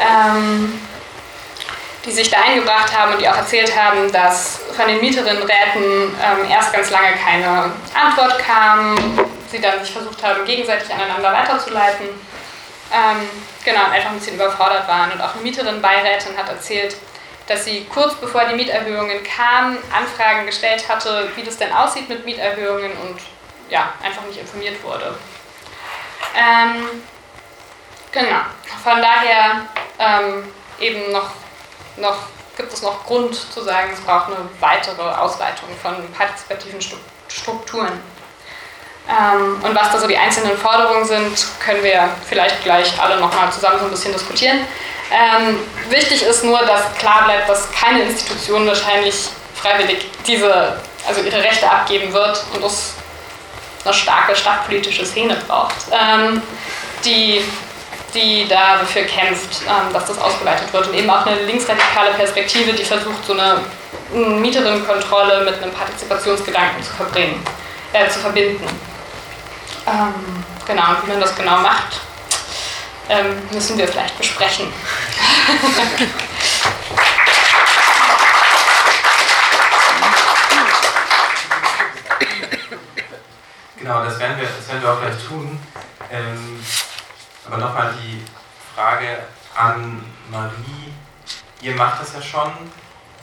Ähm, 0.00 0.80
die 2.08 2.14
sich 2.14 2.30
da 2.30 2.38
eingebracht 2.40 2.96
haben 2.96 3.12
und 3.12 3.20
die 3.20 3.28
auch 3.28 3.36
erzählt 3.36 3.76
haben, 3.76 4.10
dass 4.10 4.60
von 4.74 4.88
den 4.88 4.98
Mieterinnenräten 5.00 5.82
ähm, 5.82 6.50
erst 6.50 6.72
ganz 6.72 6.90
lange 6.90 7.12
keine 7.22 7.70
Antwort 7.94 8.38
kam, 8.38 8.96
sie 9.50 9.60
dann 9.60 9.80
sich 9.84 9.92
versucht 9.92 10.22
haben, 10.22 10.44
gegenseitig 10.46 10.92
aneinander 10.92 11.30
weiterzuleiten. 11.32 12.06
Ähm, 12.90 13.28
genau, 13.62 13.90
einfach 13.90 14.10
ein 14.10 14.18
bisschen 14.18 14.36
überfordert 14.36 14.88
waren. 14.88 15.12
Und 15.12 15.20
auch 15.20 15.34
eine 15.34 15.42
Mieterinnenbeirätin 15.42 16.34
hat 16.38 16.48
erzählt, 16.48 16.96
dass 17.46 17.66
sie 17.66 17.86
kurz 17.92 18.14
bevor 18.14 18.46
die 18.46 18.54
Mieterhöhungen 18.54 19.22
kamen, 19.22 19.76
Anfragen 19.94 20.46
gestellt 20.46 20.88
hatte, 20.88 21.30
wie 21.36 21.42
das 21.42 21.58
denn 21.58 21.72
aussieht 21.72 22.08
mit 22.08 22.24
Mieterhöhungen 22.24 22.92
und 22.92 23.20
ja, 23.68 23.92
einfach 24.02 24.22
nicht 24.24 24.40
informiert 24.40 24.82
wurde. 24.82 25.14
Ähm, 26.34 26.84
genau, 28.12 28.40
von 28.82 29.02
daher 29.02 29.66
ähm, 29.98 30.44
eben 30.80 31.12
noch 31.12 31.32
noch, 32.00 32.16
gibt 32.56 32.72
es 32.72 32.82
noch 32.82 33.04
Grund 33.04 33.34
zu 33.34 33.62
sagen, 33.62 33.90
es 33.92 34.00
braucht 34.00 34.26
eine 34.26 34.36
weitere 34.60 35.02
Ausweitung 35.02 35.68
von 35.82 35.94
partizipativen 36.12 36.80
Strukturen. 37.28 38.00
Ähm, 39.08 39.62
und 39.62 39.74
was 39.74 39.90
da 39.90 39.98
so 39.98 40.06
die 40.06 40.16
einzelnen 40.16 40.56
Forderungen 40.56 41.04
sind, 41.04 41.46
können 41.60 41.82
wir 41.82 42.10
vielleicht 42.28 42.62
gleich 42.62 43.00
alle 43.00 43.18
nochmal 43.18 43.50
zusammen 43.50 43.78
so 43.78 43.86
ein 43.86 43.90
bisschen 43.90 44.12
diskutieren. 44.12 44.58
Ähm, 45.10 45.58
wichtig 45.88 46.22
ist 46.22 46.44
nur, 46.44 46.58
dass 46.60 46.92
klar 46.98 47.24
bleibt, 47.24 47.48
dass 47.48 47.70
keine 47.72 48.02
Institution 48.02 48.66
wahrscheinlich 48.66 49.14
freiwillig 49.54 50.10
diese, 50.26 50.78
also 51.06 51.22
ihre 51.22 51.42
Rechte 51.42 51.70
abgeben 51.70 52.12
wird 52.12 52.44
und 52.52 52.62
es 52.64 52.92
eine 53.84 53.94
starke 53.94 54.36
stadtpolitische 54.36 55.06
Szene 55.06 55.36
braucht, 55.46 55.74
ähm, 55.90 56.42
die 57.04 57.42
die 58.14 58.48
dafür 58.48 59.02
kämpft, 59.02 59.62
ähm, 59.66 59.92
dass 59.92 60.06
das 60.06 60.18
ausgeweitet 60.18 60.72
wird. 60.72 60.88
Und 60.88 60.94
eben 60.94 61.10
auch 61.10 61.26
eine 61.26 61.42
linksradikale 61.42 62.10
Perspektive, 62.16 62.72
die 62.72 62.84
versucht, 62.84 63.26
so 63.26 63.34
eine 63.34 63.60
Mieterinnenkontrolle 64.12 65.44
mit 65.44 65.62
einem 65.62 65.72
Partizipationsgedanken 65.72 66.82
zu, 66.82 66.92
verbringen, 66.92 67.44
äh, 67.92 68.08
zu 68.08 68.20
verbinden. 68.20 68.66
Ähm, 69.86 70.44
Genau, 70.68 70.90
und 70.90 71.06
wie 71.06 71.12
man 71.12 71.20
das 71.20 71.34
genau 71.34 71.60
macht, 71.60 71.98
ähm, 73.08 73.42
müssen 73.50 73.78
wir 73.78 73.88
vielleicht 73.88 74.18
besprechen. 74.18 74.70
macht 91.78 92.00
das 92.02 92.12
ja 92.12 92.20
schon. 92.20 92.52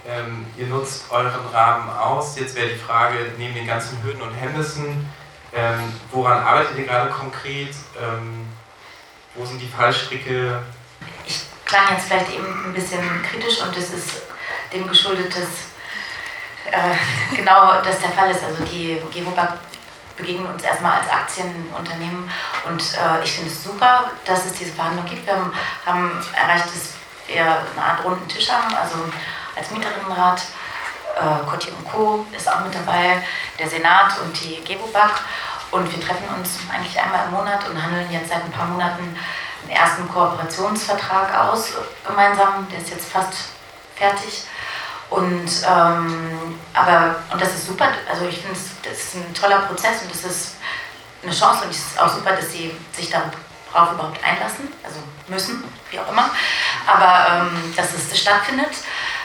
Ähm, 0.07 0.45
ihr 0.57 0.67
nutzt 0.67 1.11
euren 1.11 1.45
Rahmen 1.53 1.89
aus. 1.89 2.37
Jetzt 2.39 2.55
wäre 2.55 2.69
die 2.69 2.77
Frage, 2.77 3.33
neben 3.37 3.53
den 3.53 3.67
ganzen 3.67 4.01
Hürden 4.03 4.21
und 4.21 4.33
Hemmnissen, 4.33 5.09
ähm, 5.53 5.93
woran 6.11 6.43
arbeitet 6.43 6.77
ihr 6.77 6.85
gerade 6.85 7.09
konkret? 7.11 7.75
Ähm, 8.01 8.47
wo 9.35 9.45
sind 9.45 9.61
die 9.61 9.67
Fallstricke? 9.67 10.61
Ich 11.25 11.41
klang 11.65 11.83
jetzt 11.91 12.07
vielleicht 12.07 12.31
eben 12.31 12.65
ein 12.65 12.73
bisschen 12.73 13.23
kritisch 13.23 13.61
und 13.61 13.75
es 13.77 13.91
ist 13.91 14.21
dem 14.73 14.87
geschuldet, 14.87 15.35
dass 15.35 16.71
äh, 16.71 16.95
genau 17.35 17.81
das 17.81 17.99
der 17.99 18.11
Fall 18.11 18.31
ist. 18.31 18.43
Also 18.43 18.63
die 18.65 19.01
Gewobag 19.13 19.53
begegnen 20.17 20.45
uns 20.45 20.63
erstmal 20.63 20.99
als 20.99 21.09
Aktienunternehmen 21.09 22.29
und 22.67 22.81
äh, 22.81 23.23
ich 23.23 23.33
finde 23.33 23.49
es 23.49 23.63
super, 23.63 24.11
dass 24.23 24.45
es 24.45 24.53
diese 24.53 24.71
Verhandlung 24.71 25.05
gibt. 25.05 25.25
Wir 25.25 25.35
haben, 25.35 25.53
haben 25.85 26.11
erreicht, 26.33 26.67
dass 26.67 26.93
wir 27.27 27.41
eine 27.41 27.85
Art 27.85 28.03
runden 28.03 28.27
Tisch 28.27 28.49
haben, 28.49 28.73
also 28.75 28.95
als 29.55 29.71
Mieterinnenrat. 29.71 30.41
Äh, 31.15 31.49
Cotti 31.49 31.69
und 31.71 31.89
Co. 31.89 32.25
ist 32.35 32.51
auch 32.51 32.59
mit 32.59 32.75
dabei, 32.75 33.23
der 33.57 33.69
Senat 33.69 34.19
und 34.19 34.37
die 34.41 34.61
Gewobag. 34.63 35.21
Und 35.71 35.91
wir 35.91 36.05
treffen 36.05 36.27
uns 36.37 36.59
eigentlich 36.73 36.99
einmal 36.99 37.25
im 37.25 37.31
Monat 37.31 37.67
und 37.67 37.81
handeln 37.81 38.11
jetzt 38.11 38.29
seit 38.29 38.43
ein 38.43 38.51
paar 38.51 38.67
Monaten 38.67 39.17
einen 39.63 39.71
ersten 39.71 40.07
Kooperationsvertrag 40.09 41.33
aus 41.37 41.73
gemeinsam. 42.05 42.67
Der 42.69 42.79
ist 42.79 42.89
jetzt 42.89 43.11
fast 43.11 43.33
fertig. 43.95 44.43
Und, 45.09 45.49
ähm, 45.67 46.59
aber, 46.73 47.15
und 47.31 47.41
das 47.41 47.53
ist 47.53 47.67
super, 47.67 47.87
also 48.09 48.25
ich 48.25 48.39
finde, 48.39 48.59
das 48.83 48.97
ist 48.97 49.15
ein 49.15 49.33
toller 49.33 49.59
Prozess 49.59 50.01
und 50.01 50.11
das 50.11 50.23
ist 50.23 50.55
eine 51.23 51.31
Chance 51.31 51.65
und 51.65 51.71
es 51.71 51.77
ist 51.77 51.99
auch 51.99 52.09
super, 52.09 52.31
dass 52.31 52.51
sie 52.51 52.75
sich 52.91 53.09
darauf 53.75 53.93
überhaupt 53.93 54.23
einlassen, 54.23 54.71
also 54.83 54.99
müssen, 55.27 55.63
wie 55.91 55.99
auch 55.99 56.09
immer, 56.11 56.29
aber 56.87 57.49
ähm, 57.51 57.73
dass 57.75 57.93
es 57.93 58.19
stattfindet. 58.19 58.71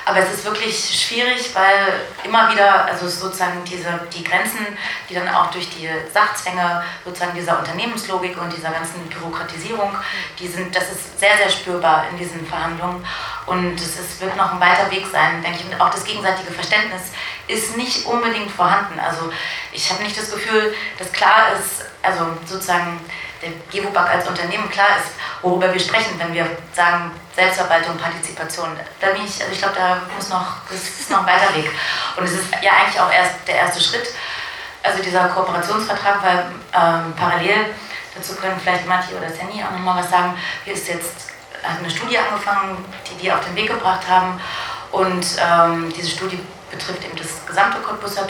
Aber 0.07 0.19
es 0.19 0.33
ist 0.33 0.45
wirklich 0.45 1.07
schwierig, 1.07 1.55
weil 1.55 2.01
immer 2.25 2.51
wieder, 2.51 2.87
also 2.87 3.07
sozusagen 3.07 3.63
diese, 3.65 4.01
die 4.13 4.25
Grenzen, 4.25 4.67
die 5.09 5.15
dann 5.15 5.29
auch 5.29 5.51
durch 5.51 5.69
die 5.69 5.89
Sachzwänge 6.13 6.83
sozusagen 7.05 7.35
dieser 7.35 7.59
Unternehmenslogik 7.59 8.41
und 8.41 8.51
dieser 8.57 8.71
ganzen 8.71 9.07
Bürokratisierung, 9.09 9.95
die 10.39 10.49
sind, 10.49 10.75
das 10.75 10.91
ist 10.91 11.21
sehr, 11.21 11.37
sehr 11.37 11.51
spürbar 11.51 12.07
in 12.11 12.19
diesen 12.19 12.45
Verhandlungen. 12.47 13.07
Und 13.47 13.75
es 13.75 14.01
ist, 14.01 14.21
wird 14.21 14.37
noch 14.37 14.55
ein 14.55 14.61
weiter 14.61 14.91
Weg 14.91 15.07
sein, 15.07 15.43
denke 15.43 15.61
ich. 15.61 15.73
Und 15.73 15.81
auch 15.81 15.91
das 15.91 16.05
gegenseitige 16.05 16.51
Verständnis 16.51 17.03
ist 17.47 17.77
nicht 17.77 18.07
unbedingt 18.07 18.51
vorhanden. 18.51 18.99
Also 18.99 19.31
ich 19.71 19.91
habe 19.91 20.03
nicht 20.03 20.19
das 20.19 20.33
Gefühl, 20.33 20.75
dass 20.99 21.13
klar 21.13 21.53
ist, 21.53 21.85
also 22.03 22.27
sozusagen 22.47 22.99
der 23.43 23.51
Gewobag 23.71 24.11
als 24.11 24.29
Unternehmen 24.29 24.69
klar 24.71 24.99
ist, 24.99 25.13
worüber 25.43 25.73
wir 25.73 25.81
sprechen, 25.81 26.19
wenn 26.19 26.35
wir 26.35 26.47
sagen 26.73 27.11
Selbstverwaltung, 27.35 27.97
Partizipation. 27.97 28.69
Da 29.01 29.09
bin 29.09 29.25
ich, 29.25 29.41
also 29.41 29.53
ich 29.53 29.59
glaube, 29.59 29.75
da 29.77 30.03
muss 30.15 30.29
noch, 30.29 30.57
das 30.69 30.83
ist 30.83 31.11
noch 31.11 31.21
ein 31.21 31.27
weiter 31.27 31.55
Weg. 31.55 31.71
Und 32.17 32.25
es 32.25 32.33
ist 32.33 32.47
ja 32.63 32.73
eigentlich 32.73 33.01
auch 33.01 33.13
erst 33.13 33.47
der 33.47 33.57
erste 33.57 33.81
Schritt, 33.81 34.09
also 34.83 35.03
dieser 35.03 35.29
Kooperationsvertrag, 35.29 36.23
weil 36.23 36.39
ähm, 36.73 37.15
parallel 37.17 37.75
dazu 38.15 38.35
können 38.35 38.59
vielleicht 38.63 38.87
Matti 38.87 39.15
oder 39.15 39.31
Senni 39.31 39.63
auch 39.63 39.73
nochmal 39.73 40.03
was 40.03 40.11
sagen. 40.11 40.35
Hier 40.65 40.75
ist 40.75 40.89
jetzt 40.89 41.31
hat 41.63 41.79
eine 41.79 41.91
Studie 41.91 42.19
angefangen, 42.19 42.85
die 43.09 43.23
die 43.23 43.33
auf 43.33 43.45
den 43.45 43.55
Weg 43.55 43.69
gebracht 43.69 44.09
haben. 44.09 44.41
Und 44.93 45.27
ähm, 45.39 45.93
diese 45.95 46.11
Studie 46.11 46.41
betrifft 46.71 47.05
eben 47.05 47.17
das 47.17 47.47
gesamte 47.47 47.79
Cottbusser 47.81 48.27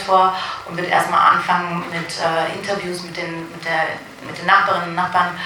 und 0.65 0.77
wird 0.77 0.89
erstmal 0.89 1.35
anfangen 1.35 1.83
mit 1.91 2.11
äh, 2.19 2.57
Interviews 2.57 3.03
mit 3.03 3.15
den, 3.15 3.51
mit, 3.51 3.63
der, 3.65 3.97
mit 4.27 4.37
den 4.37 4.45
Nachbarinnen 4.45 4.89
und 4.89 4.95
Nachbarn 4.95 5.39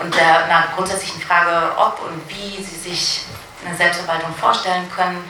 und 0.00 0.14
der 0.14 0.44
einer 0.44 0.68
grundsätzlichen 0.74 1.20
Frage, 1.20 1.72
ob 1.76 2.00
und 2.02 2.28
wie 2.28 2.62
sie 2.62 2.76
sich 2.76 3.24
eine 3.64 3.76
Selbstverwaltung 3.76 4.34
vorstellen 4.34 4.90
können 4.94 5.24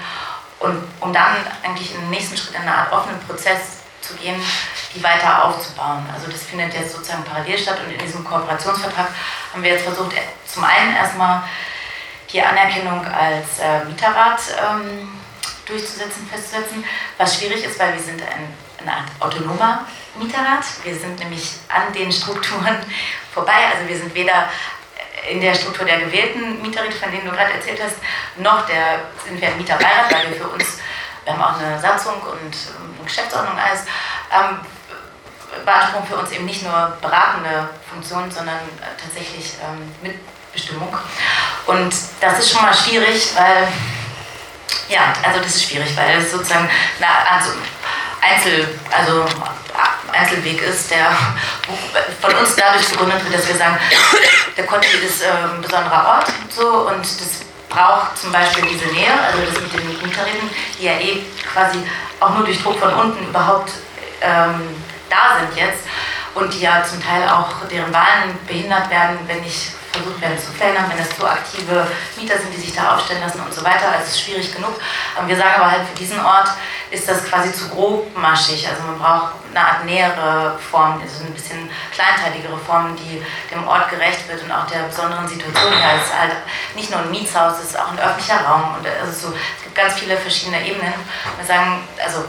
und 0.61 0.83
um 1.01 1.13
dann 1.13 1.37
eigentlich 1.63 1.95
im 1.95 2.11
nächsten 2.11 2.37
Schritt 2.37 2.55
in 2.55 2.63
eine 2.63 2.75
Art 2.75 2.93
offenen 2.93 3.21
Prozess 3.21 3.85
zu 4.01 4.15
gehen, 4.15 4.41
die 4.95 5.03
weiter 5.03 5.45
aufzubauen. 5.45 6.07
Also 6.13 6.31
das 6.31 6.43
findet 6.43 6.75
jetzt 6.75 6.93
sozusagen 6.95 7.25
parallel 7.25 7.59
statt 7.59 7.79
und 7.85 7.93
in 7.93 7.99
diesem 7.99 8.25
Kooperationsvertrag 8.25 9.09
haben 9.53 9.63
wir 9.63 9.73
jetzt 9.73 9.85
versucht, 9.85 10.15
zum 10.47 10.65
einen 10.65 10.95
erstmal 10.95 11.43
die 12.33 12.43
Anerkennung 12.43 13.07
als 13.07 13.61
äh, 13.61 13.85
Mieterrat 13.85 14.41
ähm, 14.59 15.09
durchzusetzen, 15.67 16.29
festzusetzen, 16.31 16.85
was 17.19 17.39
schwierig 17.39 17.65
ist, 17.65 17.79
weil 17.79 17.95
wir 17.95 18.03
sind 18.03 18.21
ein, 18.23 18.55
eine 18.81 18.93
Art 18.93 19.09
autonomer 19.21 19.87
Mieterrat. 20.17 20.65
Wir 20.83 20.95
sind 20.95 21.19
nämlich 21.19 21.55
an 21.69 21.93
den 21.93 22.13
Strukturen 22.13 22.77
vorbei. 23.33 23.73
Also 23.75 23.89
wir 23.89 23.97
sind 23.97 24.15
weder 24.15 24.49
in 25.31 25.41
der 25.41 25.55
Struktur 25.55 25.87
der 25.87 26.01
gewählten 26.01 26.61
Mieterräte, 26.61 26.97
von 26.97 27.11
denen 27.11 27.25
du 27.25 27.31
gerade 27.31 27.53
erzählt 27.53 27.81
hast, 27.83 27.97
noch 28.37 28.67
der, 28.67 29.01
sind 29.27 29.41
wir 29.41 29.49
ein 29.49 29.57
Mieterbeirat, 29.57 30.13
weil 30.13 30.31
wir 30.31 30.37
für 30.37 30.49
uns, 30.49 30.79
wir 31.25 31.33
haben 31.33 31.43
auch 31.43 31.59
eine 31.59 31.81
Satzung 31.81 32.21
und 32.21 32.55
eine 32.55 33.05
Geschäftsordnung 33.05 33.59
alles, 33.59 33.81
ähm, 34.31 34.61
beanspruchen 35.65 36.07
für 36.07 36.17
uns 36.17 36.33
eben 36.33 36.45
nicht 36.45 36.63
nur 36.63 36.97
beratende 37.01 37.71
Funktionen, 37.91 38.31
sondern 38.31 38.57
äh, 38.57 39.01
tatsächlich 39.01 39.55
ähm, 39.63 39.95
Mitbestimmung. 40.03 40.95
Und 41.67 41.95
das 42.21 42.39
ist 42.39 42.51
schon 42.51 42.63
mal 42.63 42.75
schwierig, 42.75 43.35
weil, 43.37 43.69
ja, 44.89 45.13
also 45.23 45.41
das 45.41 45.57
ist 45.57 45.65
schwierig, 45.69 45.97
weil 45.97 46.19
es 46.19 46.31
sozusagen 46.31 46.69
eine 46.99 47.09
Art 47.09 47.45
Einzel, 48.21 48.69
also 48.91 49.27
Einzelweg 50.13 50.63
ist, 50.63 50.91
der 50.91 51.11
von 52.21 52.35
uns 52.35 52.57
dadurch 52.57 52.89
begründet 52.89 53.23
wird, 53.25 53.35
dass 53.35 53.49
wir 53.49 53.57
sagen, 53.57 53.79
der 54.57 54.67
Conti 54.67 54.89
ist 55.05 55.23
ein 55.23 55.61
besonderer 55.61 56.17
Ort 56.17 56.29
und 56.43 56.53
so 56.53 56.89
und 56.89 57.01
das 57.01 57.45
braucht 57.69 58.17
zum 58.17 58.33
Beispiel 58.33 58.65
diese 58.67 58.87
Nähe, 58.87 59.13
also 59.13 59.39
das 59.45 59.61
mit 59.61 59.73
den 59.73 59.87
Mieterinnen, 59.89 60.51
die 60.79 60.85
ja 60.85 60.93
eh 60.93 61.23
quasi 61.53 61.79
auch 62.21 62.31
nur 62.31 62.45
durch 62.45 62.63
Druck 62.63 62.79
von 62.79 62.95
unten 62.95 63.27
überhaupt 63.27 63.73
ähm, 64.21 64.75
da 65.11 65.39
sind 65.39 65.57
jetzt 65.57 65.83
und 66.35 66.53
die 66.53 66.61
ja 66.61 66.83
zum 66.83 67.03
Teil 67.03 67.29
auch 67.29 67.69
deren 67.71 67.93
Wahlen 67.93 68.39
behindert 68.47 68.91
werden, 68.91 69.19
wenn 69.27 69.41
nicht 69.43 69.73
versucht 69.95 70.21
werden 70.21 70.39
zu 70.39 70.53
verhindern, 70.53 70.87
wenn 70.91 70.99
es 70.99 71.17
zu 71.17 71.27
aktive 71.27 71.87
Mieter 72.17 72.39
sind, 72.39 72.53
die 72.55 72.61
sich 72.61 72.75
da 72.75 72.95
aufstellen 72.95 73.23
lassen 73.23 73.41
und 73.41 73.53
so 73.55 73.65
weiter. 73.65 73.87
Also 73.89 74.05
es 74.05 74.11
ist 74.11 74.21
schwierig 74.23 74.55
genug. 74.55 74.75
Und 75.19 75.29
wir 75.29 75.37
sagen 75.37 75.55
aber 75.57 75.71
halt, 75.71 75.89
für 75.89 75.95
diesen 75.97 76.21
Ort 76.21 76.49
ist 76.91 77.09
das 77.09 77.25
quasi 77.25 77.53
zu 77.53 77.69
grobmaschig. 77.69 78.69
Also 78.69 78.83
man 78.83 78.99
braucht 78.99 79.33
eine 79.51 79.65
Art 79.65 79.85
nähere 79.85 80.59
Form, 80.59 81.01
also 81.01 81.25
ein 81.25 81.33
bisschen 81.33 81.71
kleinteiligere 81.93 82.59
Form, 82.59 82.97
die 82.97 83.23
dem 83.53 83.67
Ort 83.67 83.89
gerecht 83.91 84.29
wird 84.29 84.43
und 84.43 84.51
auch 84.51 84.67
der 84.67 84.85
besonderen 84.85 85.29
Situation. 85.29 85.73
Ja, 85.73 85.97
es 85.97 86.07
ist 86.07 86.19
halt 86.19 86.33
nicht 86.75 86.91
nur 86.91 87.01
ein 87.01 87.11
Mietshaus, 87.11 87.59
es 87.59 87.71
ist 87.71 87.79
auch 87.79 87.93
ein 87.93 87.99
öffentlicher 87.99 88.41
Raum. 88.45 88.77
Und 88.79 88.87
also 88.87 89.29
so, 89.29 89.35
es 89.57 89.63
gibt 89.63 89.75
ganz 89.75 89.95
viele 89.95 90.17
verschiedene 90.17 90.67
Ebenen. 90.67 90.95
Wir 91.37 91.47
sagen, 91.47 91.87
also 92.03 92.25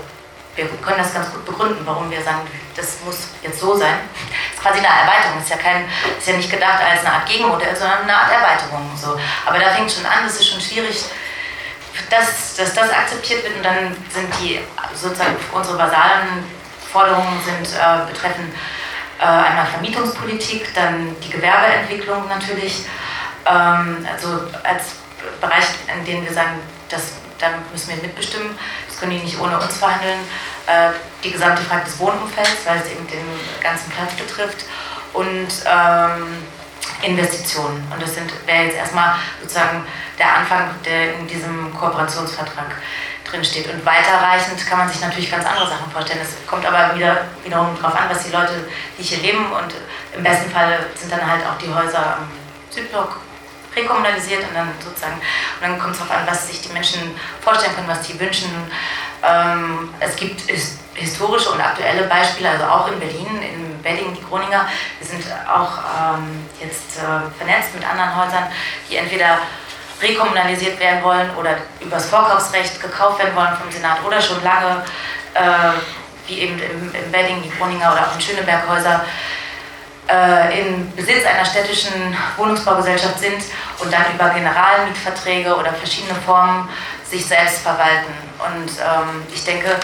wir 0.55 0.67
können 0.67 0.99
das 0.99 1.13
ganz 1.13 1.31
gut 1.31 1.45
begründen, 1.45 1.81
warum 1.85 2.09
wir 2.09 2.21
sagen, 2.21 2.47
das 2.75 2.97
muss 3.05 3.29
jetzt 3.41 3.59
so 3.59 3.75
sein. 3.75 3.99
Das 4.13 4.55
ist 4.55 4.61
quasi 4.61 4.79
eine 4.79 4.87
Erweiterung, 4.87 5.39
ist 5.41 5.49
ja, 5.49 5.57
kein, 5.57 5.85
ist 6.17 6.27
ja 6.27 6.35
nicht 6.35 6.51
gedacht 6.51 6.81
als 6.81 7.01
eine 7.01 7.13
Art 7.13 7.25
Gegenmodell, 7.25 7.75
sondern 7.75 8.01
eine 8.01 8.15
Art 8.15 8.31
Erweiterung. 8.31 8.91
So. 8.95 9.17
Aber 9.45 9.59
da 9.59 9.69
fängt 9.69 9.91
schon 9.91 10.05
an, 10.05 10.25
es 10.27 10.35
ist 10.39 10.49
schon 10.49 10.61
schwierig, 10.61 11.05
dass, 12.09 12.55
dass 12.55 12.73
das 12.73 12.89
akzeptiert 12.89 13.43
wird 13.43 13.55
und 13.55 13.63
dann 13.63 13.95
sind 14.09 14.27
die 14.41 14.59
sozusagen 14.93 15.35
unsere 15.53 15.77
basalen 15.77 16.43
Forderungen 16.91 17.41
sind, 17.43 17.77
äh, 17.77 18.11
betreffen 18.11 18.53
äh, 19.19 19.23
einmal 19.25 19.65
Vermietungspolitik, 19.65 20.73
dann 20.73 21.15
die 21.21 21.29
Gewerbeentwicklung 21.29 22.27
natürlich, 22.27 22.85
ähm, 23.45 24.05
also 24.11 24.41
als 24.63 24.95
Bereich, 25.39 25.65
in 25.97 26.05
dem 26.05 26.25
wir 26.25 26.33
sagen, 26.33 26.59
dass, 26.89 27.13
da 27.39 27.47
müssen 27.71 27.95
wir 27.95 28.01
mitbestimmen, 28.01 28.57
können 28.99 29.11
die 29.11 29.23
nicht 29.23 29.39
ohne 29.39 29.59
uns 29.59 29.77
verhandeln. 29.77 30.19
Äh, 30.67 30.91
die 31.23 31.31
gesamte 31.31 31.61
Frage 31.63 31.85
des 31.85 31.99
Wohnumfelds, 31.99 32.65
weil 32.65 32.77
es 32.77 32.91
eben 32.91 33.07
den 33.07 33.25
ganzen 33.61 33.89
Platz 33.91 34.13
betrifft. 34.13 34.65
Und 35.13 35.47
ähm, 35.65 36.43
Investitionen. 37.01 37.83
Und 37.91 38.01
das 38.01 38.15
wäre 38.15 38.63
jetzt 38.65 38.77
erstmal 38.77 39.15
sozusagen 39.41 39.85
der 40.17 40.37
Anfang, 40.37 40.69
der 40.83 41.15
in 41.15 41.27
diesem 41.27 41.73
Kooperationsvertrag 41.73 42.75
drinsteht. 43.29 43.71
Und 43.71 43.85
weiterreichend 43.85 44.65
kann 44.65 44.79
man 44.79 44.89
sich 44.89 45.01
natürlich 45.01 45.31
ganz 45.31 45.45
andere 45.45 45.67
Sachen 45.67 45.91
vorstellen. 45.91 46.21
Es 46.21 46.47
kommt 46.47 46.65
aber 46.65 46.95
wieder, 46.95 47.25
wiederum 47.43 47.75
darauf 47.81 47.99
an, 47.99 48.09
was 48.09 48.23
die 48.23 48.31
Leute, 48.31 48.67
die 48.97 49.03
hier 49.03 49.19
leben, 49.19 49.51
und 49.51 49.73
im 50.15 50.23
besten 50.23 50.49
Fall 50.51 50.85
sind 50.95 51.11
dann 51.11 51.29
halt 51.29 51.41
auch 51.45 51.57
die 51.57 51.73
Häuser 51.73 52.17
am 52.17 52.27
Südblock 52.69 53.19
rekommunalisiert 53.75 54.43
und 54.47 54.55
dann 54.55 54.69
sozusagen, 54.83 55.15
und 55.15 55.61
dann 55.61 55.79
kommt 55.79 55.93
es 55.93 55.99
darauf 55.99 56.15
an, 56.15 56.27
was 56.27 56.47
sich 56.47 56.61
die 56.61 56.73
Menschen 56.73 57.15
vorstellen 57.41 57.75
können, 57.75 57.87
was 57.87 58.01
die 58.01 58.19
wünschen. 58.19 58.49
Ähm, 59.23 59.93
es 59.99 60.15
gibt 60.15 60.41
historische 60.93 61.49
und 61.49 61.61
aktuelle 61.61 62.03
Beispiele, 62.03 62.49
also 62.49 62.65
auch 62.65 62.87
in 62.87 62.99
Berlin, 62.99 63.41
in 63.41 63.83
Wedding, 63.83 64.13
die 64.13 64.23
Groninger. 64.23 64.65
Wir 64.99 65.07
sind 65.07 65.23
auch 65.47 65.77
ähm, 65.77 66.47
jetzt 66.59 66.97
äh, 66.97 67.37
vernetzt 67.37 67.73
mit 67.75 67.87
anderen 67.87 68.15
Häusern, 68.15 68.47
die 68.89 68.97
entweder 68.97 69.39
rekommunalisiert 70.01 70.79
werden 70.79 71.03
wollen 71.03 71.29
oder 71.37 71.57
übers 71.79 72.05
Vorkaufsrecht 72.07 72.81
gekauft 72.81 73.19
werden 73.19 73.35
wollen 73.35 73.55
vom 73.61 73.71
Senat 73.71 73.97
oder 74.05 74.21
schon 74.21 74.43
lange, 74.43 74.83
äh, 75.33 75.71
wie 76.27 76.39
eben 76.39 76.59
im, 76.59 76.93
im 76.93 77.13
Wedding, 77.13 77.41
die 77.41 77.51
Groninger 77.57 77.93
oder 77.93 78.07
auch 78.07 78.15
in 78.15 78.21
Schöneberg 78.21 78.67
Häuser, 78.67 79.05
äh, 80.07 80.61
in 80.61 80.95
Besitz 80.95 81.25
einer 81.25 81.45
städtischen 81.45 82.15
Wohnungsbaugesellschaft 82.37 83.19
sind 83.19 83.43
und 83.79 83.91
dann 83.91 84.05
über 84.13 84.29
Generalmietverträge 84.29 85.55
oder 85.55 85.73
verschiedene 85.73 86.15
Formen 86.25 86.69
sich 87.09 87.25
selbst 87.25 87.59
verwalten. 87.59 88.13
Und 88.39 88.71
ähm, 88.71 89.23
ich 89.33 89.43
denke, 89.43 89.75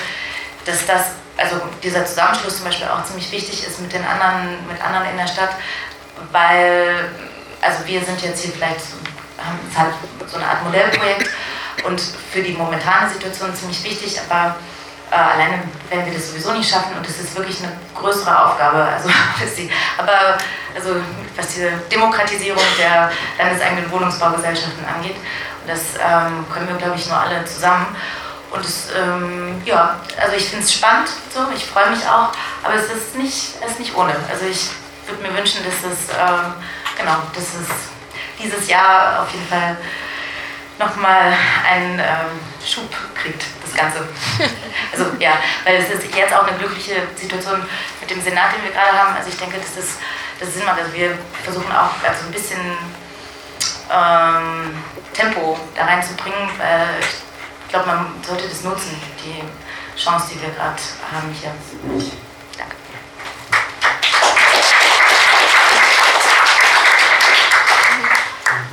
dass 0.65 0.85
das, 0.85 1.11
also 1.37 1.61
dieser 1.81 2.05
Zusammenschluss 2.05 2.57
zum 2.57 2.65
Beispiel 2.65 2.87
auch 2.87 3.03
ziemlich 3.05 3.31
wichtig 3.31 3.65
ist 3.65 3.79
mit 3.81 3.93
den 3.93 4.05
anderen, 4.05 4.67
mit 4.67 4.83
anderen 4.83 5.09
in 5.09 5.17
der 5.17 5.27
Stadt, 5.27 5.55
weil, 6.31 7.09
also 7.61 7.85
wir 7.87 8.03
sind 8.03 8.21
jetzt 8.21 8.43
hier 8.43 8.53
vielleicht, 8.53 8.81
haben 9.75 9.93
so 10.27 10.37
eine 10.37 10.45
Art 10.45 10.63
Modellprojekt 10.63 11.29
und 11.83 11.99
für 11.99 12.43
die 12.43 12.53
momentane 12.53 13.09
Situation 13.09 13.55
ziemlich 13.55 13.83
wichtig, 13.83 14.19
aber 14.29 14.55
äh, 15.11 15.15
alleine 15.15 15.63
werden 15.89 16.05
wir 16.05 16.13
das 16.13 16.29
sowieso 16.29 16.53
nicht 16.53 16.69
schaffen 16.69 16.95
und 16.97 17.07
es 17.07 17.19
ist 17.19 17.35
wirklich 17.35 17.61
eine 17.61 17.73
größere 17.93 18.45
Aufgabe. 18.45 18.83
Also, 18.83 19.09
aber 19.97 20.37
also, 20.73 20.95
was 21.35 21.47
die 21.55 21.67
Demokratisierung 21.91 22.63
der 22.79 23.11
landeseigenen 23.37 23.91
Wohnungsbaugesellschaften 23.91 24.85
angeht, 24.85 25.17
das 25.67 25.81
ähm, 25.95 26.45
können 26.51 26.67
wir, 26.67 26.75
glaube 26.75 26.95
ich, 26.95 27.07
nur 27.07 27.17
alle 27.17 27.43
zusammen. 27.45 27.95
Und 28.51 28.65
es, 28.65 28.87
ähm, 28.97 29.61
ja, 29.65 29.99
also 30.21 30.35
ich 30.35 30.49
finde 30.49 30.65
es 30.65 30.73
spannend, 30.73 31.09
so, 31.33 31.39
ich 31.55 31.65
freue 31.65 31.89
mich 31.89 32.05
auch, 32.05 32.31
aber 32.63 32.75
es 32.75 32.91
ist 32.91 33.15
nicht, 33.15 33.55
es 33.63 33.71
ist 33.71 33.79
nicht 33.79 33.95
ohne. 33.95 34.13
Also 34.29 34.45
ich 34.45 34.69
würde 35.07 35.21
mir 35.23 35.37
wünschen, 35.37 35.61
dass 35.63 35.89
es, 35.89 36.09
ähm, 36.09 36.53
genau, 36.97 37.17
dass 37.33 37.43
es 37.43 37.69
dieses 38.41 38.67
Jahr 38.67 39.21
auf 39.21 39.31
jeden 39.31 39.47
Fall 39.47 39.77
nochmal 40.79 41.33
einen 41.69 41.99
ähm, 41.99 42.39
Schub 42.65 42.89
kriegt, 43.15 43.45
das 43.63 43.73
Ganze. 43.73 44.07
Also 44.91 45.05
ja, 45.19 45.33
weil 45.63 45.75
es 45.75 45.89
ist 45.89 46.13
jetzt 46.15 46.33
auch 46.33 46.45
eine 46.45 46.57
glückliche 46.57 46.95
Situation 47.15 47.63
mit 48.01 48.09
dem 48.09 48.21
Senat, 48.21 48.53
den 48.53 48.63
wir 48.63 48.71
gerade 48.71 48.97
haben. 48.97 49.15
Also 49.15 49.29
ich 49.29 49.37
denke, 49.37 49.57
dass 49.57 49.75
das, 49.75 49.97
das 50.39 50.53
Sinn 50.53 50.65
macht. 50.65 50.79
Also 50.79 50.93
wir 50.93 51.17
versuchen 51.43 51.71
auch 51.71 51.91
also 52.03 52.25
ein 52.25 52.31
bisschen 52.31 52.59
ähm, 53.89 54.83
Tempo 55.13 55.57
da 55.75 55.85
reinzubringen, 55.85 56.49
weil 56.57 56.99
ich 57.01 57.69
glaube, 57.69 57.87
man 57.87 58.15
sollte 58.21 58.49
das 58.49 58.63
nutzen, 58.63 59.01
die 59.23 59.43
Chance, 59.97 60.31
die 60.33 60.41
wir 60.41 60.49
gerade 60.49 60.81
haben 61.11 61.33
hier. 61.39 61.51